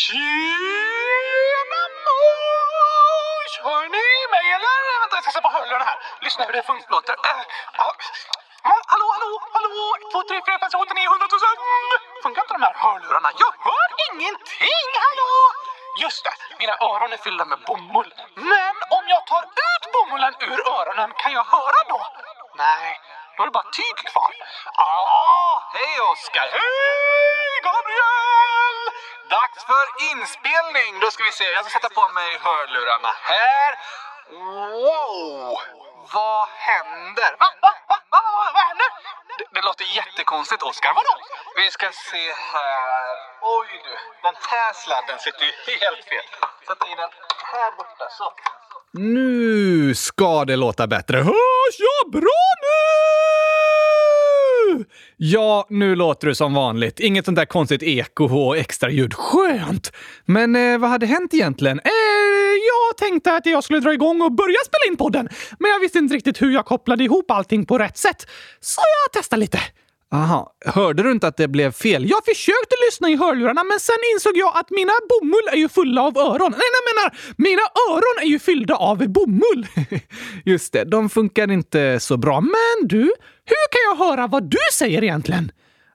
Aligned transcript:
Tjena 0.00 1.82
mors! 2.06 3.52
Hör 3.66 3.84
ni 3.96 4.08
mig 4.34 4.46
eller? 4.56 4.78
Vänta, 5.00 5.16
jag 5.16 5.24
ska 5.24 5.32
se 5.32 5.42
på 5.46 5.50
hörlurarna 5.56 5.84
här. 5.90 5.98
Lyssna 6.24 6.44
hur 6.44 6.52
det 6.52 6.62
funkar. 6.70 6.90
låter. 6.94 7.12
Äh, 7.12 7.40
ah. 7.86 7.94
Hallå, 8.92 9.06
hallå, 9.16 9.30
hallå! 9.56 9.72
2, 10.12 10.22
3, 10.22 10.42
4, 10.46 10.58
5, 10.58 10.70
6, 10.70 10.74
7, 10.74 10.78
8, 10.78 10.94
9, 10.94 11.06
100 11.06 11.26
000! 11.32 12.22
Funkar 12.24 12.42
inte 12.42 12.54
de 12.58 12.62
här 12.68 12.76
hörlurarna? 12.84 13.30
Jag 13.42 13.52
hör 13.68 13.88
ingenting! 14.08 14.88
Hallå! 15.06 15.32
Just 16.04 16.24
det, 16.26 16.34
mina 16.60 16.74
öron 16.88 17.12
är 17.16 17.20
fyllda 17.26 17.44
med 17.44 17.58
bomull. 17.68 18.10
Men 18.52 18.74
om 18.96 19.04
jag 19.14 19.22
tar 19.32 19.42
ut 19.68 19.84
bomullen 19.94 20.34
ur 20.50 20.60
öronen, 20.78 21.10
kan 21.22 21.32
jag 21.38 21.46
höra 21.54 21.80
då? 21.92 22.00
Nej, 22.64 23.00
då 23.36 23.38
är 23.42 23.46
det 23.46 23.56
bara 23.58 23.70
tyg 23.78 23.96
kvar. 24.10 24.32
Ah, 24.88 25.54
hej 25.76 25.94
Oskar! 26.12 26.48
Hej 26.58 27.52
Gabriel! 27.66 28.79
Dags 29.60 29.66
för 29.66 29.86
inspelning! 30.12 31.00
Då 31.00 31.10
ska 31.10 31.24
vi 31.24 31.32
se, 31.32 31.44
jag 31.44 31.64
ska 31.64 31.70
sätta 31.78 31.94
på 31.94 32.04
mig 32.18 32.30
hörlurarna 32.46 33.12
här. 33.30 33.70
Wow! 34.30 35.58
Vad 36.14 36.48
händer? 36.48 37.30
Va, 37.40 37.48
va, 37.62 37.72
va, 37.88 37.96
va, 38.12 38.20
va, 38.36 38.50
vad 38.54 38.64
händer? 38.68 38.88
Det, 39.38 39.44
det 39.54 39.62
låter 39.68 39.84
jättekonstigt, 39.84 40.62
Oskar. 40.62 40.92
Vadå? 40.94 41.12
Vi 41.56 41.70
ska 41.70 41.86
se 42.10 42.24
här. 42.52 43.14
Oj 43.42 43.68
du, 43.84 43.94
den 44.22 44.36
här 44.50 44.72
sladden 44.72 45.18
sitter 45.18 45.44
ju 45.44 45.52
helt 45.80 46.04
fel. 46.10 46.26
Sätta 46.68 46.86
in 46.90 46.96
den 46.96 47.10
här 47.52 47.70
borta, 47.76 48.06
så. 48.18 48.32
Nu 48.92 49.94
ska 49.94 50.44
det 50.44 50.56
låta 50.56 50.86
bättre. 50.86 51.16
Hörs 51.16 51.76
jag 51.88 52.10
bra? 52.12 52.59
Ja, 55.22 55.66
nu 55.70 55.96
låter 55.96 56.26
du 56.26 56.34
som 56.34 56.54
vanligt. 56.54 57.00
Inget 57.00 57.24
sånt 57.24 57.36
där 57.36 57.44
konstigt 57.44 57.82
eko 57.82 58.24
och 58.24 58.56
extra 58.56 58.90
ljud. 58.90 59.14
Skönt! 59.14 59.92
Men 60.24 60.56
eh, 60.56 60.78
vad 60.78 60.90
hade 60.90 61.06
hänt 61.06 61.34
egentligen? 61.34 61.78
Eh, 61.78 61.90
jag 62.68 62.96
tänkte 62.96 63.34
att 63.34 63.46
jag 63.46 63.64
skulle 63.64 63.80
dra 63.80 63.92
igång 63.92 64.22
och 64.22 64.32
börja 64.32 64.58
spela 64.66 64.92
in 64.92 64.96
podden, 64.96 65.28
men 65.58 65.70
jag 65.70 65.80
visste 65.80 65.98
inte 65.98 66.14
riktigt 66.14 66.42
hur 66.42 66.50
jag 66.50 66.66
kopplade 66.66 67.04
ihop 67.04 67.30
allting 67.30 67.66
på 67.66 67.78
rätt 67.78 67.98
sätt. 67.98 68.26
Så 68.60 68.80
jag 69.04 69.22
testade 69.22 69.40
lite. 69.40 69.60
Aha, 70.12 70.52
hörde 70.66 71.02
du 71.02 71.12
inte 71.12 71.26
att 71.28 71.36
det 71.36 71.48
blev 71.48 71.72
fel? 71.72 72.10
Jag 72.10 72.24
försökte 72.24 72.74
lyssna 72.88 73.08
i 73.08 73.16
hörlurarna, 73.16 73.64
men 73.64 73.80
sen 73.80 73.96
insåg 74.14 74.36
jag 74.36 74.56
att 74.56 74.70
mina 74.70 74.92
bomull 75.08 75.48
är 75.52 75.56
ju 75.56 75.68
fulla 75.68 76.02
av 76.02 76.18
öron. 76.18 76.50
Nej, 76.50 76.68
jag 76.78 76.94
menar, 76.94 77.18
mina 77.36 77.62
öron 77.90 78.22
är 78.22 78.26
ju 78.26 78.38
fyllda 78.38 78.74
av 78.74 79.08
bomull. 79.08 79.66
Just 80.44 80.72
det, 80.72 80.84
de 80.84 81.10
funkar 81.10 81.50
inte 81.50 82.00
så 82.00 82.16
bra. 82.16 82.40
Men 82.40 82.88
du, 82.88 83.12
hur 83.50 83.66
kan 83.70 83.80
jag 83.88 84.06
höra 84.06 84.26
vad 84.26 84.50
du 84.50 84.58
säger 84.72 85.04
egentligen? 85.04 85.52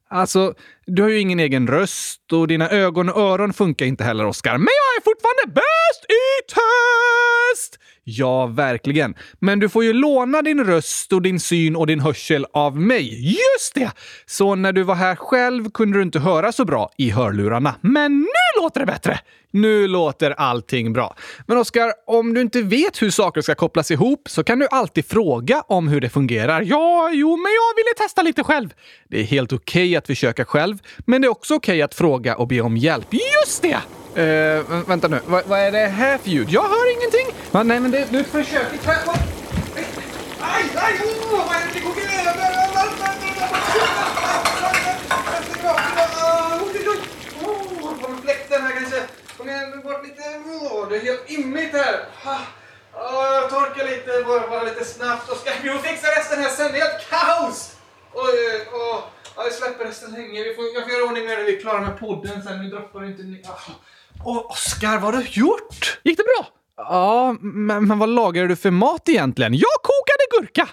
Alltså, 0.09 0.53
du 0.85 1.01
har 1.01 1.09
ju 1.09 1.19
ingen 1.19 1.39
egen 1.39 1.67
röst 1.67 2.33
och 2.33 2.47
dina 2.47 2.69
ögon 2.69 3.09
och 3.09 3.21
öron 3.21 3.53
funkar 3.53 3.85
inte 3.85 4.03
heller, 4.03 4.25
Oskar. 4.25 4.57
Men 4.57 4.73
jag 4.81 4.91
är 4.97 5.03
fortfarande 5.03 5.61
bäst 5.61 6.01
i 6.09 6.25
test! 6.53 7.79
Ja, 8.07 8.45
verkligen. 8.45 9.15
Men 9.39 9.59
du 9.59 9.69
får 9.69 9.83
ju 9.83 9.93
låna 9.93 10.41
din 10.41 10.63
röst 10.63 11.13
och 11.13 11.21
din 11.21 11.39
syn 11.39 11.75
och 11.75 11.87
din 11.87 11.99
hörsel 11.99 12.45
av 12.53 12.81
mig. 12.81 13.29
Just 13.29 13.73
det! 13.73 13.91
Så 14.25 14.55
när 14.55 14.71
du 14.71 14.83
var 14.83 14.95
här 14.95 15.15
själv 15.15 15.69
kunde 15.71 15.97
du 15.97 16.01
inte 16.01 16.19
höra 16.19 16.51
så 16.51 16.65
bra 16.65 16.89
i 16.97 17.09
hörlurarna. 17.09 17.75
Men 17.81 18.19
nu 18.19 18.61
låter 18.61 18.79
det 18.79 18.85
bättre! 18.85 19.19
Nu 19.51 19.87
låter 19.87 20.31
allting 20.31 20.93
bra. 20.93 21.15
Men 21.47 21.57
Oskar, 21.57 21.93
om 22.07 22.33
du 22.33 22.41
inte 22.41 22.61
vet 22.61 23.01
hur 23.01 23.09
saker 23.09 23.41
ska 23.41 23.55
kopplas 23.55 23.91
ihop 23.91 24.29
så 24.29 24.43
kan 24.43 24.59
du 24.59 24.67
alltid 24.71 25.05
fråga 25.05 25.61
om 25.61 25.87
hur 25.87 26.01
det 26.01 26.09
fungerar. 26.09 26.61
Ja, 26.61 27.09
jo, 27.13 27.37
men 27.37 27.51
jag 27.51 27.75
ville 27.75 27.93
testa 27.97 28.21
lite 28.21 28.43
själv. 28.43 28.69
Det 29.09 29.19
är 29.19 29.23
helt 29.23 29.53
okej 29.53 29.83
okay 29.83 29.95
att 29.95 30.07
försöka 30.07 30.45
själv, 30.45 30.77
men 31.05 31.21
det 31.21 31.25
är 31.25 31.29
också 31.29 31.55
okej 31.55 31.73
okay 31.73 31.81
att 31.81 31.95
fråga 31.95 32.35
och 32.35 32.47
be 32.47 32.61
om 32.61 32.77
hjälp. 32.77 33.07
Just 33.11 33.61
det! 33.61 34.04
Uh, 34.17 34.87
vänta 34.87 35.07
nu, 35.07 35.19
Va, 35.25 35.41
vad 35.45 35.59
är 35.59 35.71
det 35.71 35.87
här 35.87 36.17
för 36.17 36.29
ljud? 36.29 36.49
Jag 36.49 36.63
hör 36.63 36.97
ingenting! 36.97 37.27
Va, 37.51 37.63
nej, 37.63 37.79
men 37.79 37.91
det, 37.91 38.11
du 38.11 38.23
försöker... 38.23 38.79
Aj, 40.39 40.63
aj, 40.75 40.93
oh, 41.03 41.47
vad 41.47 41.55
är 41.55 41.67
det? 41.67 41.73
Det 41.73 41.79
går 41.79 41.91
över! 41.91 42.45
Fläkten 48.23 48.61
här 48.61 48.71
kanske. 48.71 49.03
Kom 49.37 49.49
igen, 49.49 49.81
bort 49.83 50.05
lite. 50.05 50.21
Oh, 50.21 50.89
det 50.89 50.95
är 50.97 51.01
helt 51.01 51.29
immigt 51.29 51.73
här. 51.73 52.05
Oh, 52.93 53.25
jag 53.33 53.49
torkar 53.49 53.85
lite, 53.85 54.23
bara, 54.27 54.49
bara 54.49 54.63
lite 54.63 54.85
snabbt. 54.85 55.29
Och 55.29 55.37
ska 55.37 55.51
vi 55.63 55.69
fixa 55.69 56.07
resten 56.07 56.39
här 56.39 56.49
sen. 56.49 56.71
Det 56.71 56.79
är 56.79 56.81
helt 56.81 57.09
kaos! 57.09 57.75
Oj, 58.13 58.67
oh, 58.73 59.03
Vi 59.45 59.51
släpper 59.53 59.85
resten 59.85 60.11
länge. 60.11 60.43
Vi 60.43 60.55
får, 60.55 60.65
jag 60.73 60.83
får 60.83 60.91
göra 60.91 61.03
ordning 61.03 61.25
med 61.25 61.37
det. 61.37 61.43
Vi 61.43 61.57
är 61.57 61.61
klara 61.61 61.81
med 61.81 61.99
podden 61.99 62.43
sen. 62.43 62.63
Nu 62.63 62.69
droppar 62.69 63.05
inte 63.05 63.23
ner. 63.23 63.41
Oh, 63.43 63.69
Oskar, 64.23 64.99
vad 64.99 65.15
har 65.15 65.21
du 65.21 65.27
gjort? 65.29 65.99
Gick 66.03 66.17
det 66.17 66.23
bra? 66.23 66.47
Ja, 66.77 67.35
men, 67.41 67.87
men 67.87 67.99
vad 67.99 68.09
lagade 68.09 68.47
du 68.47 68.55
för 68.55 68.71
mat 68.71 69.09
egentligen? 69.09 69.53
Jag 69.53 69.81
kokade 69.81 70.39
gurka! 70.39 70.69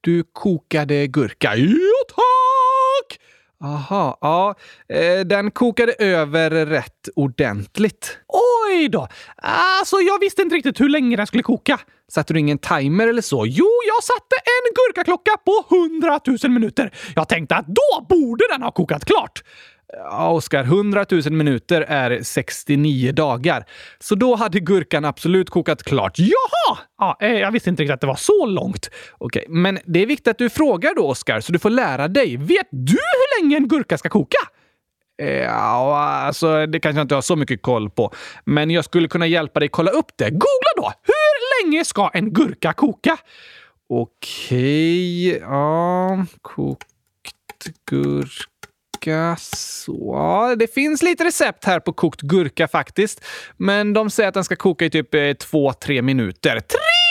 Du 0.00 0.24
kokade 0.32 1.06
gurka? 1.06 1.56
Ja, 1.56 1.76
tack! 2.08 3.18
Aha, 3.64 4.18
ja. 4.20 4.54
Eh, 4.88 5.20
den 5.20 5.50
kokade 5.50 5.92
över 5.92 6.50
rätt 6.50 7.08
ordentligt. 7.16 8.18
Oj 8.28 8.88
då! 8.88 9.08
Alltså, 9.36 9.96
jag 9.96 10.18
visste 10.20 10.42
inte 10.42 10.54
riktigt 10.56 10.80
hur 10.80 10.88
länge 10.88 11.16
den 11.16 11.26
skulle 11.26 11.42
koka. 11.42 11.80
Satte 12.12 12.32
du 12.34 12.40
ingen 12.40 12.58
timer 12.58 13.08
eller 13.08 13.22
så? 13.22 13.46
Jo, 13.46 13.68
jag 13.86 14.04
satte 14.04 14.36
en 14.36 14.74
gurkaklocka 14.74 15.30
på 15.44 15.76
100 15.76 16.20
000 16.42 16.52
minuter. 16.52 16.94
Jag 17.14 17.28
tänkte 17.28 17.54
att 17.54 17.66
då 17.66 18.06
borde 18.08 18.44
den 18.52 18.62
ha 18.62 18.70
kokat 18.70 19.04
klart. 19.04 19.42
Ja, 19.96 20.30
Oskar, 20.30 20.64
100 20.64 21.06
000 21.10 21.32
minuter 21.32 21.80
är 21.80 22.22
69 22.22 23.12
dagar. 23.12 23.64
Så 23.98 24.14
då 24.14 24.34
hade 24.34 24.60
gurkan 24.60 25.04
absolut 25.04 25.50
kokat 25.50 25.82
klart. 25.82 26.18
Jaha! 26.18 26.78
Ja, 26.98 27.16
eh, 27.20 27.32
jag 27.32 27.50
visste 27.50 27.70
inte 27.70 27.82
riktigt 27.82 27.94
att 27.94 28.00
det 28.00 28.06
var 28.06 28.14
så 28.14 28.46
långt. 28.46 28.90
Okej, 29.18 29.44
men 29.48 29.78
det 29.84 30.02
är 30.02 30.06
viktigt 30.06 30.28
att 30.28 30.38
du 30.38 30.50
frågar 30.50 30.94
då, 30.94 31.08
Oskar, 31.08 31.40
så 31.40 31.52
du 31.52 31.58
får 31.58 31.70
lära 31.70 32.08
dig. 32.08 32.36
Vet 32.36 32.68
du 32.70 32.92
hur 32.92 33.42
länge 33.42 33.56
en 33.56 33.68
gurka 33.68 33.98
ska 33.98 34.08
koka? 34.08 34.38
Eh, 35.22 35.28
ja, 35.28 35.98
alltså 36.04 36.66
det 36.66 36.80
kanske 36.80 36.98
jag 36.98 37.04
inte 37.04 37.14
har 37.14 37.22
så 37.22 37.36
mycket 37.36 37.62
koll 37.62 37.90
på. 37.90 38.12
Men 38.44 38.70
jag 38.70 38.84
skulle 38.84 39.08
kunna 39.08 39.26
hjälpa 39.26 39.60
dig 39.60 39.68
kolla 39.68 39.90
upp 39.90 40.12
det. 40.16 40.30
Googla 40.30 40.72
då! 40.76 40.92
Hur 41.02 41.64
länge 41.64 41.84
ska 41.84 42.10
en 42.14 42.32
gurka 42.32 42.72
koka? 42.72 43.16
Okej, 43.88 45.38
ja... 45.38 46.26
Kokt 46.42 46.86
gurka 47.90 48.51
gurka. 49.02 49.36
Så, 49.40 50.54
det 50.58 50.74
finns 50.74 51.02
lite 51.02 51.24
recept 51.24 51.64
här 51.64 51.80
på 51.80 51.92
kokt 51.92 52.20
gurka 52.20 52.68
faktiskt. 52.68 53.24
Men 53.56 53.92
de 53.92 54.10
säger 54.10 54.28
att 54.28 54.34
den 54.34 54.44
ska 54.44 54.56
koka 54.56 54.84
i 54.84 54.90
typ 54.90 55.14
eh, 55.14 55.18
2-3 55.18 56.02
minuter. 56.02 56.60
Tre 56.60 57.01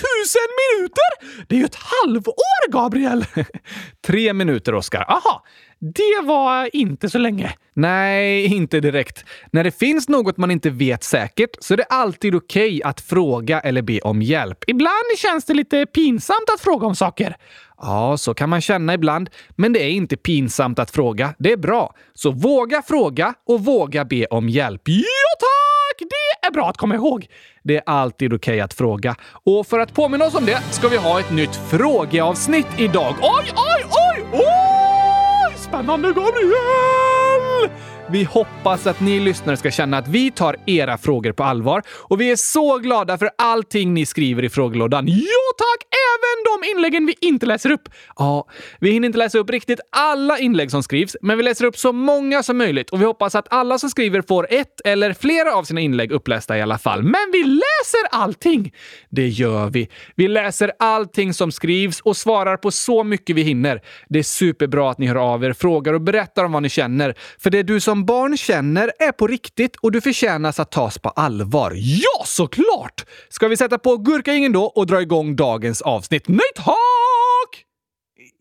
000 0.00 0.78
minuter! 0.78 1.46
Det 1.48 1.54
är 1.54 1.58
ju 1.58 1.64
ett 1.64 1.74
halvår, 1.74 2.70
Gabriel! 2.72 3.24
Tre 4.06 4.32
minuter, 4.32 4.74
Oskar. 4.74 5.04
Aha, 5.08 5.44
det 5.80 6.26
var 6.26 6.76
inte 6.76 7.10
så 7.10 7.18
länge. 7.18 7.54
Nej, 7.74 8.44
inte 8.44 8.80
direkt. 8.80 9.24
När 9.50 9.64
det 9.64 9.78
finns 9.78 10.08
något 10.08 10.36
man 10.36 10.50
inte 10.50 10.70
vet 10.70 11.04
säkert 11.04 11.50
så 11.60 11.74
är 11.74 11.76
det 11.76 11.84
alltid 11.84 12.34
okej 12.34 12.68
okay 12.68 12.82
att 12.82 13.00
fråga 13.00 13.60
eller 13.60 13.82
be 13.82 14.00
om 14.00 14.22
hjälp. 14.22 14.64
Ibland 14.66 15.18
känns 15.18 15.44
det 15.44 15.54
lite 15.54 15.86
pinsamt 15.86 16.50
att 16.54 16.60
fråga 16.60 16.86
om 16.86 16.96
saker. 16.96 17.36
Ja, 17.80 18.16
så 18.16 18.34
kan 18.34 18.48
man 18.50 18.60
känna 18.60 18.94
ibland. 18.94 19.30
Men 19.56 19.72
det 19.72 19.82
är 19.82 19.90
inte 19.90 20.16
pinsamt 20.16 20.78
att 20.78 20.90
fråga. 20.90 21.34
Det 21.38 21.52
är 21.52 21.56
bra. 21.56 21.94
Så 22.14 22.30
våga 22.30 22.82
fråga 22.82 23.34
och 23.46 23.64
våga 23.64 24.04
be 24.04 24.26
om 24.26 24.48
hjälp. 24.48 24.82
Ja, 24.84 25.04
tack! 25.38 25.63
Det 25.98 26.46
är 26.46 26.50
bra 26.52 26.68
att 26.68 26.76
komma 26.76 26.94
ihåg. 26.94 27.26
Det 27.62 27.76
är 27.76 27.82
alltid 27.86 28.32
okej 28.32 28.52
okay 28.52 28.60
att 28.60 28.74
fråga. 28.74 29.16
Och 29.44 29.66
för 29.66 29.78
att 29.78 29.94
påminna 29.94 30.24
oss 30.24 30.34
om 30.34 30.46
det 30.46 30.60
ska 30.70 30.88
vi 30.88 30.96
ha 30.96 31.20
ett 31.20 31.30
nytt 31.30 31.56
frågeavsnitt 31.70 32.66
idag. 32.78 33.14
Oj, 33.22 33.52
oj, 33.56 33.84
oj, 33.90 34.24
oj! 34.32 35.56
Spännande, 35.56 36.08
Gabriel! 36.08 37.70
Vi 38.10 38.24
hoppas 38.24 38.86
att 38.86 39.00
ni 39.00 39.20
lyssnare 39.20 39.56
ska 39.56 39.70
känna 39.70 39.98
att 39.98 40.08
vi 40.08 40.30
tar 40.30 40.56
era 40.66 40.98
frågor 40.98 41.32
på 41.32 41.44
allvar 41.44 41.82
och 41.88 42.20
vi 42.20 42.30
är 42.30 42.36
så 42.36 42.78
glada 42.78 43.18
för 43.18 43.30
allting 43.38 43.94
ni 43.94 44.06
skriver 44.06 44.42
i 44.42 44.48
frågelådan. 44.48 45.04
Jo 45.08 45.40
tack! 45.58 45.88
Även 45.90 46.62
de 46.62 46.70
inläggen 46.70 47.06
vi 47.06 47.14
inte 47.20 47.46
läser 47.46 47.70
upp. 47.70 47.88
Ja, 48.16 48.48
vi 48.80 48.90
hinner 48.90 49.06
inte 49.06 49.18
läsa 49.18 49.38
upp 49.38 49.50
riktigt 49.50 49.80
alla 49.90 50.38
inlägg 50.38 50.70
som 50.70 50.82
skrivs, 50.82 51.16
men 51.22 51.36
vi 51.36 51.42
läser 51.42 51.64
upp 51.64 51.78
så 51.78 51.92
många 51.92 52.42
som 52.42 52.58
möjligt 52.58 52.90
och 52.90 53.00
vi 53.00 53.04
hoppas 53.04 53.34
att 53.34 53.46
alla 53.50 53.78
som 53.78 53.90
skriver 53.90 54.22
får 54.22 54.46
ett 54.50 54.80
eller 54.84 55.12
flera 55.12 55.54
av 55.54 55.64
sina 55.64 55.80
inlägg 55.80 56.12
upplästa 56.12 56.58
i 56.58 56.62
alla 56.62 56.78
fall. 56.78 57.02
Men 57.02 57.30
vi 57.32 57.44
läser 57.44 58.08
allting! 58.10 58.72
Det 59.10 59.28
gör 59.28 59.70
vi. 59.70 59.88
Vi 60.14 60.28
läser 60.28 60.72
allting 60.78 61.34
som 61.34 61.52
skrivs 61.52 62.00
och 62.00 62.16
svarar 62.16 62.56
på 62.56 62.70
så 62.70 63.04
mycket 63.04 63.36
vi 63.36 63.42
hinner. 63.42 63.80
Det 64.08 64.18
är 64.18 64.22
superbra 64.22 64.90
att 64.90 64.98
ni 64.98 65.06
hör 65.06 65.34
av 65.34 65.44
er, 65.44 65.52
frågar 65.52 65.92
och 65.92 66.00
berättar 66.00 66.44
om 66.44 66.52
vad 66.52 66.62
ni 66.62 66.68
känner. 66.68 67.14
För 67.38 67.50
det 67.50 67.58
är 67.58 67.62
du 67.62 67.80
som 67.80 67.93
som 67.94 68.04
barn 68.04 68.36
känner 68.36 68.92
är 68.98 69.12
på 69.12 69.26
riktigt 69.26 69.76
och 69.76 69.92
du 69.92 70.00
förtjänas 70.00 70.60
att 70.60 70.70
tas 70.70 70.98
på 70.98 71.08
allvar. 71.08 71.72
Ja, 71.76 72.24
såklart! 72.24 73.04
Ska 73.28 73.48
vi 73.48 73.56
sätta 73.56 73.78
på 73.78 73.96
gurkaingen 73.96 74.52
då 74.52 74.64
och 74.64 74.86
dra 74.86 75.02
igång 75.02 75.36
dagens 75.36 75.82
avsnitt? 75.82 76.28
Nej 76.28 76.50
tack! 76.56 77.64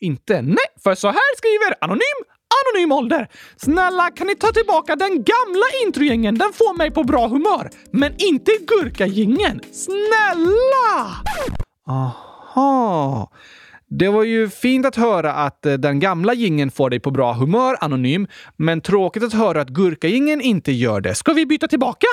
Inte 0.01 0.41
nej, 0.41 0.57
för 0.83 0.95
så 0.95 1.07
här 1.07 1.37
skriver 1.37 1.75
Anonym 1.81 2.19
anonym 2.59 2.91
ålder. 2.91 3.27
Snälla, 3.57 4.09
kan 4.15 4.27
ni 4.27 4.35
ta 4.35 4.51
tillbaka 4.51 4.95
den 4.95 5.11
gamla 5.11 5.65
introgängen? 5.85 6.37
Den 6.37 6.53
får 6.53 6.77
mig 6.77 6.91
på 6.91 7.03
bra 7.03 7.27
humör. 7.27 7.69
Men 7.91 8.13
inte 8.17 8.51
gurkagängen. 8.67 9.61
Snälla! 9.71 11.15
Aha. 11.87 13.29
Det 13.99 14.09
var 14.09 14.23
ju 14.23 14.49
fint 14.49 14.85
att 14.85 14.95
höra 14.95 15.33
att 15.33 15.65
eh, 15.65 15.73
den 15.73 15.99
gamla 15.99 16.33
gingen 16.33 16.71
får 16.71 16.89
dig 16.89 16.99
på 16.99 17.11
bra 17.11 17.33
humör, 17.33 17.77
Anonym, 17.81 18.27
men 18.57 18.81
tråkigt 18.81 19.23
att 19.23 19.33
höra 19.33 19.61
att 19.61 19.69
gurkagingen 19.69 20.41
inte 20.41 20.71
gör 20.71 21.01
det. 21.01 21.15
Ska 21.15 21.33
vi 21.33 21.45
byta 21.45 21.67
tillbaka? 21.67 22.07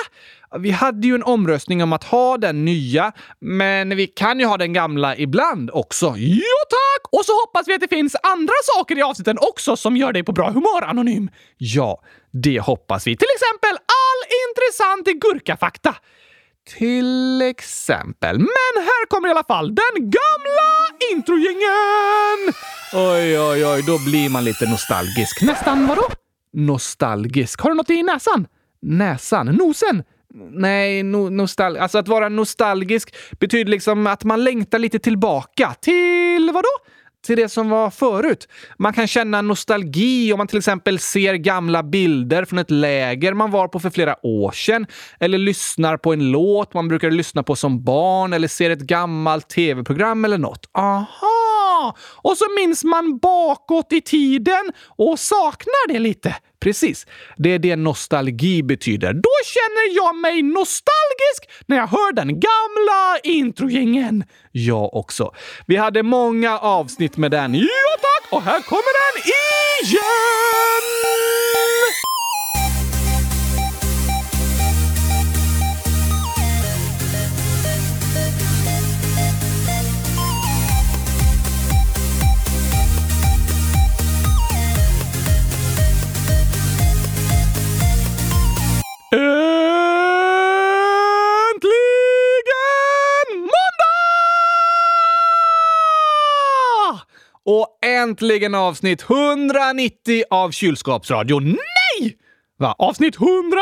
Vi 0.59 0.71
hade 0.71 1.07
ju 1.07 1.15
en 1.15 1.23
omröstning 1.23 1.83
om 1.83 1.93
att 1.93 2.03
ha 2.03 2.37
den 2.37 2.65
nya, 2.65 3.11
men 3.39 3.95
vi 3.95 4.07
kan 4.07 4.39
ju 4.39 4.45
ha 4.45 4.57
den 4.57 4.73
gamla 4.73 5.17
ibland 5.17 5.69
också. 5.73 6.13
Jo 6.17 6.57
tack! 6.69 7.19
Och 7.19 7.25
så 7.25 7.31
hoppas 7.41 7.67
vi 7.67 7.73
att 7.73 7.81
det 7.81 7.87
finns 7.87 8.15
andra 8.23 8.53
saker 8.75 8.97
i 8.97 9.01
avsnitten 9.01 9.37
också 9.41 9.75
som 9.75 9.97
gör 9.97 10.13
dig 10.13 10.23
på 10.23 10.31
bra 10.31 10.49
humör, 10.49 10.83
Anonym. 10.83 11.29
Ja, 11.57 12.01
det 12.31 12.59
hoppas 12.59 13.07
vi. 13.07 13.17
Till 13.17 13.27
exempel 13.35 13.75
all 13.75 14.21
intressant 14.49 15.21
gurkafakta. 15.21 15.95
Till 16.69 17.41
exempel. 17.41 18.37
Men 18.37 18.83
här 18.83 19.05
kommer 19.07 19.27
i 19.27 19.31
alla 19.31 19.43
fall 19.43 19.75
den 19.75 19.93
gamla 19.95 20.71
introgängen! 21.13 22.53
Oj, 22.93 23.39
oj, 23.39 23.65
oj, 23.65 23.83
då 23.87 23.99
blir 24.09 24.29
man 24.29 24.43
lite 24.43 24.69
nostalgisk. 24.69 25.41
Nästan 25.41 25.87
vadå? 25.87 26.03
Nostalgisk. 26.53 27.61
Har 27.61 27.69
du 27.69 27.75
något 27.75 27.89
i 27.89 28.03
näsan? 28.03 28.47
Näsan? 28.81 29.45
Nosen? 29.45 30.03
Nej, 30.51 31.03
no, 31.03 31.29
nostal 31.29 31.77
alltså 31.77 31.97
att 31.97 32.07
vara 32.07 32.29
nostalgisk 32.29 33.15
betyder 33.39 33.71
liksom 33.71 34.07
att 34.07 34.23
man 34.23 34.43
längtar 34.43 34.79
lite 34.79 34.99
tillbaka. 34.99 35.75
Till 35.81 36.51
vadå? 36.53 36.67
Till 37.25 37.37
det 37.37 37.49
som 37.49 37.69
var 37.69 37.89
förut. 37.89 38.47
Man 38.77 38.93
kan 38.93 39.07
känna 39.07 39.41
nostalgi 39.41 40.33
om 40.33 40.37
man 40.37 40.47
till 40.47 40.57
exempel 40.57 40.99
ser 40.99 41.33
gamla 41.33 41.83
bilder 41.83 42.45
från 42.45 42.59
ett 42.59 42.71
läger 42.71 43.33
man 43.33 43.51
var 43.51 43.67
på 43.67 43.79
för 43.79 43.89
flera 43.89 44.25
år 44.25 44.51
sedan, 44.51 44.85
eller 45.19 45.37
lyssnar 45.37 45.97
på 45.97 46.13
en 46.13 46.31
låt 46.31 46.73
man 46.73 46.87
brukade 46.87 47.15
lyssna 47.15 47.43
på 47.43 47.55
som 47.55 47.83
barn, 47.83 48.33
eller 48.33 48.47
ser 48.47 48.69
ett 48.69 48.79
gammalt 48.79 49.49
tv-program 49.49 50.25
eller 50.25 50.37
något. 50.37 50.69
Aha! 50.73 51.40
Och 51.97 52.37
så 52.37 52.45
minns 52.59 52.83
man 52.83 53.17
bakåt 53.17 53.93
i 53.93 54.01
tiden 54.01 54.71
och 54.97 55.19
saknar 55.19 55.93
det 55.93 55.99
lite. 55.99 56.35
Precis. 56.59 57.07
Det 57.37 57.49
är 57.49 57.59
det 57.59 57.75
nostalgi 57.75 58.63
betyder. 58.63 59.13
Då 59.13 59.29
känner 59.45 59.95
jag 59.95 60.15
mig 60.15 60.41
nostalgisk 60.41 61.49
när 61.65 61.77
jag 61.77 61.87
hör 61.87 62.13
den 62.13 62.27
gamla 62.27 63.19
introgängen. 63.23 64.23
Jag 64.51 64.93
också. 64.93 65.31
Vi 65.65 65.75
hade 65.75 66.03
många 66.03 66.59
avsnitt 66.59 67.17
med 67.17 67.31
den. 67.31 67.55
Ja 67.55 67.97
tack! 68.01 68.33
Och 68.33 68.41
här 68.41 68.61
kommer 68.61 68.93
den 69.01 69.23
igen! 69.23 70.01
Äntligen 89.13 89.21
måndag! 93.39 93.51
Och 97.45 97.67
äntligen 97.85 98.55
avsnitt 98.55 99.01
190 99.09 100.23
av 100.29 100.51
Kylskåpsradion. 100.51 101.43
Nej! 101.43 102.17
Va? 102.61 102.75
Avsnitt 102.77 103.15
100 103.15 103.59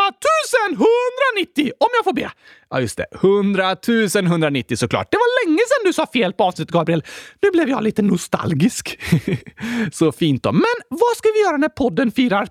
000 0.67 0.73
190 0.73 1.71
om 1.79 1.87
jag 1.97 2.03
får 2.03 2.13
be. 2.13 2.31
Ja, 2.69 2.81
just 2.81 2.97
det. 2.97 3.05
100 3.13 3.75
000 4.15 4.25
190 4.25 4.77
såklart. 4.77 5.11
Det 5.11 5.17
var 5.17 5.45
länge 5.45 5.59
sedan 5.67 5.85
du 5.85 5.93
sa 5.93 6.07
fel 6.13 6.33
på 6.33 6.43
avsnittet, 6.43 6.73
Gabriel. 6.73 7.03
Nu 7.41 7.51
blev 7.51 7.69
jag 7.69 7.83
lite 7.83 8.01
nostalgisk. 8.01 8.99
Så 9.91 10.11
fint 10.11 10.43
då. 10.43 10.51
Men 10.51 10.63
vad 10.89 11.17
ska 11.17 11.29
vi 11.33 11.41
göra 11.41 11.57
när 11.57 11.69
podden 11.69 12.11
firar 12.11 12.47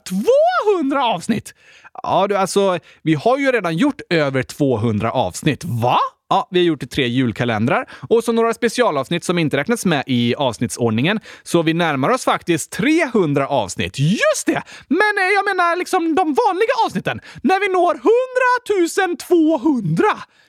200 0.74 1.04
avsnitt? 1.04 1.54
Ja, 2.02 2.26
du, 2.28 2.36
alltså, 2.36 2.78
vi 3.02 3.14
har 3.14 3.38
ju 3.38 3.52
redan 3.52 3.76
gjort 3.76 4.00
över 4.10 4.42
200 4.42 5.10
avsnitt. 5.10 5.64
Va? 5.64 5.98
Ja, 6.30 6.48
vi 6.50 6.58
har 6.58 6.64
gjort 6.64 6.90
tre 6.90 7.06
julkalendrar 7.06 7.88
och 8.08 8.24
så 8.24 8.32
några 8.32 8.54
specialavsnitt 8.54 9.24
som 9.24 9.38
inte 9.38 9.56
räknats 9.56 9.84
med 9.84 10.04
i 10.06 10.34
avsnittsordningen. 10.34 11.20
Så 11.42 11.62
vi 11.62 11.74
närmar 11.74 12.08
oss 12.08 12.24
faktiskt 12.24 12.72
300 12.72 13.48
avsnitt. 13.48 13.98
Just 13.98 14.46
det! 14.46 14.62
Men 14.88 15.18
eh, 15.18 15.34
jag 15.34 15.44
menar 15.44 15.76
liksom 15.76 16.14
de 16.14 16.24
vanliga 16.24 16.72
avsnitten. 16.86 17.20
När 17.42 17.60
vi 17.60 17.68
når 17.68 17.94
100 17.94 19.16
200. 19.28 20.04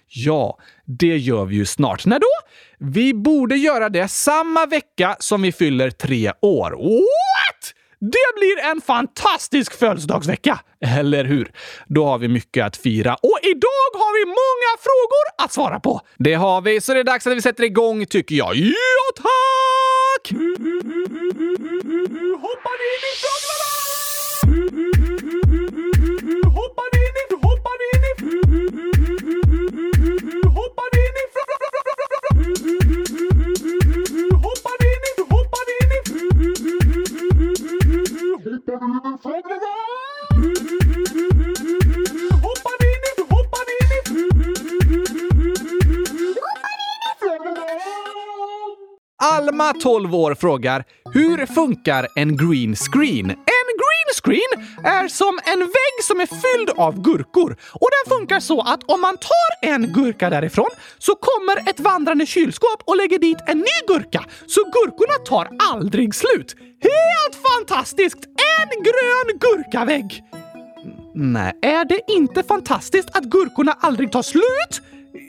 Ja, 0.07 0.57
det 0.85 1.17
gör 1.17 1.45
vi 1.45 1.55
ju 1.55 1.65
snart. 1.65 2.05
När 2.05 2.19
då? 2.19 2.49
Vi 2.79 3.13
borde 3.13 3.55
göra 3.55 3.89
det 3.89 4.07
samma 4.07 4.65
vecka 4.65 5.15
som 5.19 5.41
vi 5.41 5.51
fyller 5.51 5.91
tre 5.91 6.31
år. 6.41 6.71
What? 6.71 7.73
Det 7.99 8.39
blir 8.39 8.71
en 8.71 8.81
fantastisk 8.81 9.79
födelsedagsvecka! 9.79 10.59
Eller 10.85 11.23
hur? 11.23 11.51
Då 11.87 12.05
har 12.05 12.17
vi 12.17 12.27
mycket 12.27 12.65
att 12.65 12.77
fira. 12.77 13.15
Och 13.15 13.39
idag 13.43 13.89
har 13.93 14.13
vi 14.19 14.25
många 14.25 14.77
frågor 14.79 15.45
att 15.45 15.53
svara 15.53 15.79
på. 15.79 16.01
Det 16.17 16.33
har 16.33 16.61
vi, 16.61 16.81
så 16.81 16.93
det 16.93 16.99
är 16.99 17.03
dags 17.03 17.27
att 17.27 17.37
vi 17.37 17.41
sätter 17.41 17.63
igång 17.63 18.05
tycker 18.05 18.35
jag. 18.35 18.55
Ja, 18.55 18.73
tack! 19.15 20.31
Hoppar 22.41 22.79
in 22.89 23.03
i 23.09 23.13
frågorna! 23.21 23.69
Hoppar 26.57 26.89
in 26.95 27.15
i... 27.21 27.35
Hoppar 27.45 27.79
in 27.89 28.03
i... 28.03 28.13
Hoppar 30.47 30.91
in 30.95 31.15
i... 31.15 31.25
Hoppar 34.45 34.79
in 34.81 35.03
i... 35.05 35.21
Hoppar 35.21 35.69
in 35.69 35.91
i... 35.91 36.09
Hoppar 39.23 39.88
Alma, 49.23 49.73
12 49.73 50.15
år, 50.15 50.35
frågar 50.35 50.83
Hur 51.13 51.45
funkar 51.45 52.07
en 52.15 52.37
green 52.37 52.75
screen? 52.75 53.29
En 53.29 53.69
green 53.81 54.09
screen 54.23 54.67
är 54.83 55.07
som 55.07 55.39
en 55.45 55.59
vägg 55.59 56.03
som 56.03 56.19
är 56.19 56.25
fylld 56.25 56.69
av 56.69 57.01
gurkor. 57.01 57.57
Och 57.73 57.89
den 57.95 58.17
funkar 58.17 58.39
så 58.39 58.61
att 58.61 58.83
om 58.83 59.01
man 59.01 59.17
tar 59.17 59.69
en 59.69 59.93
gurka 59.93 60.29
därifrån 60.29 60.69
så 60.97 61.15
kommer 61.15 61.69
ett 61.69 61.79
vandrande 61.79 62.25
kylskåp 62.25 62.83
och 62.85 62.97
lägger 62.97 63.19
dit 63.19 63.37
en 63.47 63.57
ny 63.57 63.77
gurka. 63.87 64.25
Så 64.47 64.63
gurkorna 64.63 65.25
tar 65.25 65.49
aldrig 65.71 66.15
slut. 66.15 66.55
Helt 66.81 67.35
fantastiskt! 67.49 68.19
En 68.59 68.83
grön 68.83 69.39
gurkavägg! 69.39 70.23
Nej, 71.15 71.53
är 71.61 71.85
det 71.85 72.01
inte 72.07 72.43
fantastiskt 72.43 73.09
att 73.17 73.23
gurkorna 73.23 73.77
aldrig 73.81 74.11
tar 74.11 74.21
slut? 74.21 74.81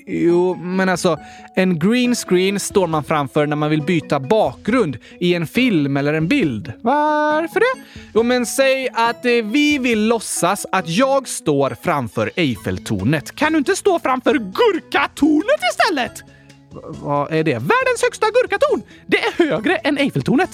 Jo, 0.06 0.54
men 0.54 0.88
alltså, 0.88 1.18
en 1.56 1.78
green 1.78 2.14
screen 2.14 2.60
står 2.60 2.86
man 2.86 3.04
framför 3.04 3.46
när 3.46 3.56
man 3.56 3.70
vill 3.70 3.82
byta 3.82 4.20
bakgrund 4.20 4.98
i 5.20 5.34
en 5.34 5.46
film 5.46 5.96
eller 5.96 6.14
en 6.14 6.28
bild. 6.28 6.72
Varför 6.82 7.60
det? 7.60 7.82
Jo, 8.14 8.22
men 8.22 8.46
säg 8.46 8.88
att 8.92 9.24
eh, 9.24 9.30
vi 9.32 9.78
vill 9.78 10.06
låtsas 10.08 10.66
att 10.72 10.88
jag 10.88 11.28
står 11.28 11.76
framför 11.82 12.30
Eiffeltornet. 12.36 13.34
Kan 13.34 13.52
du 13.52 13.58
inte 13.58 13.76
stå 13.76 13.98
framför 13.98 14.34
Gurkatornet 14.34 15.60
istället? 15.72 16.12
V- 16.72 16.78
vad 17.02 17.32
är 17.32 17.44
det? 17.44 17.52
Världens 17.54 18.02
högsta 18.02 18.26
gurkatorn! 18.26 18.82
Det 19.06 19.16
är 19.18 19.32
högre 19.48 19.76
än 19.76 19.98
Eiffeltornet. 19.98 20.50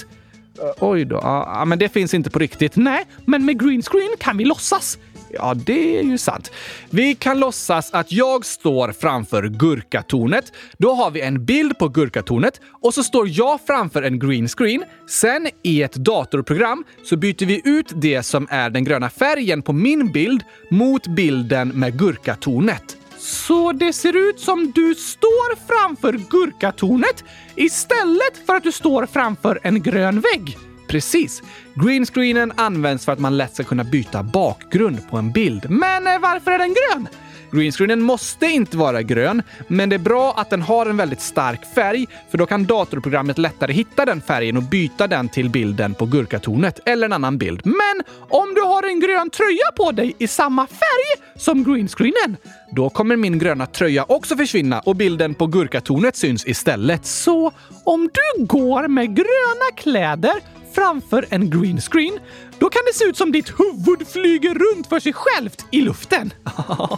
Oj 0.80 1.04
då, 1.04 1.16
ja, 1.22 1.64
men 1.64 1.78
det 1.78 1.88
finns 1.88 2.14
inte 2.14 2.30
på 2.30 2.38
riktigt. 2.38 2.76
Nej, 2.76 3.04
men 3.26 3.44
med 3.44 3.60
green 3.62 3.82
screen 3.82 4.10
kan 4.18 4.36
vi 4.36 4.44
låtsas. 4.44 4.98
Ja, 5.38 5.54
det 5.54 5.98
är 5.98 6.02
ju 6.02 6.18
sant. 6.18 6.50
Vi 6.90 7.14
kan 7.14 7.40
låtsas 7.40 7.90
att 7.92 8.12
jag 8.12 8.44
står 8.44 8.92
framför 8.92 9.48
Gurkatornet. 9.48 10.52
Då 10.78 10.94
har 10.94 11.10
vi 11.10 11.20
en 11.20 11.44
bild 11.44 11.78
på 11.78 11.88
Gurkatornet 11.88 12.60
och 12.82 12.94
så 12.94 13.02
står 13.02 13.28
jag 13.28 13.60
framför 13.66 14.02
en 14.02 14.18
green 14.18 14.48
screen. 14.48 14.84
Sen 15.08 15.48
i 15.62 15.82
ett 15.82 15.94
datorprogram 15.94 16.84
så 17.04 17.16
byter 17.16 17.46
vi 17.46 17.62
ut 17.64 17.92
det 17.94 18.22
som 18.22 18.46
är 18.50 18.70
den 18.70 18.84
gröna 18.84 19.10
färgen 19.10 19.62
på 19.62 19.72
min 19.72 20.12
bild 20.12 20.42
mot 20.70 21.06
bilden 21.06 21.68
med 21.68 21.98
Gurkatornet. 21.98 22.96
Så 23.18 23.72
det 23.72 23.92
ser 23.92 24.28
ut 24.28 24.40
som 24.40 24.72
du 24.74 24.94
står 24.94 25.56
framför 25.66 26.20
Gurkatornet 26.30 27.24
istället 27.56 28.46
för 28.46 28.54
att 28.54 28.62
du 28.62 28.72
står 28.72 29.06
framför 29.06 29.60
en 29.62 29.82
grön 29.82 30.20
vägg. 30.20 30.58
Precis. 30.88 31.42
Greenscreenen 31.74 32.52
används 32.56 33.04
för 33.04 33.12
att 33.12 33.18
man 33.18 33.36
lätt 33.36 33.54
ska 33.54 33.64
kunna 33.64 33.84
byta 33.84 34.22
bakgrund 34.22 35.10
på 35.10 35.16
en 35.16 35.32
bild. 35.32 35.70
Men 35.70 36.06
eh, 36.06 36.18
varför 36.18 36.50
är 36.50 36.58
den 36.58 36.74
grön? 36.74 37.08
Greenscreenen 37.52 38.02
måste 38.02 38.46
inte 38.46 38.76
vara 38.76 39.02
grön, 39.02 39.42
men 39.68 39.88
det 39.88 39.96
är 39.96 40.00
bra 40.00 40.34
att 40.36 40.50
den 40.50 40.62
har 40.62 40.86
en 40.86 40.96
väldigt 40.96 41.20
stark 41.20 41.74
färg, 41.74 42.06
för 42.30 42.38
då 42.38 42.46
kan 42.46 42.64
datorprogrammet 42.64 43.38
lättare 43.38 43.72
hitta 43.72 44.04
den 44.04 44.20
färgen 44.20 44.56
och 44.56 44.62
byta 44.62 45.06
den 45.06 45.28
till 45.28 45.50
bilden 45.50 45.94
på 45.94 46.06
gurkatornet 46.06 46.80
eller 46.84 47.06
en 47.06 47.12
annan 47.12 47.38
bild. 47.38 47.60
Men 47.64 48.16
om 48.28 48.54
du 48.54 48.60
har 48.60 48.82
en 48.82 49.00
grön 49.00 49.30
tröja 49.30 49.70
på 49.76 49.92
dig 49.92 50.14
i 50.18 50.28
samma 50.28 50.66
färg 50.66 51.22
som 51.36 51.64
greenscreenen, 51.64 52.36
då 52.72 52.90
kommer 52.90 53.16
min 53.16 53.38
gröna 53.38 53.66
tröja 53.66 54.04
också 54.08 54.36
försvinna 54.36 54.80
och 54.80 54.96
bilden 54.96 55.34
på 55.34 55.46
gurkatornet 55.46 56.16
syns 56.16 56.46
istället. 56.46 57.06
Så 57.06 57.52
om 57.84 58.08
du 58.12 58.44
går 58.44 58.88
med 58.88 59.16
gröna 59.16 59.76
kläder 59.76 60.55
framför 60.76 61.26
en 61.30 61.50
green 61.50 61.80
screen, 61.80 62.18
då 62.58 62.70
kan 62.70 62.82
det 62.86 62.94
se 62.98 63.04
ut 63.04 63.16
som 63.16 63.32
ditt 63.32 63.48
huvud 63.60 64.08
flyger 64.08 64.54
runt 64.54 64.86
för 64.86 65.00
sig 65.00 65.12
självt 65.12 65.66
i 65.70 65.80
luften. 65.80 66.32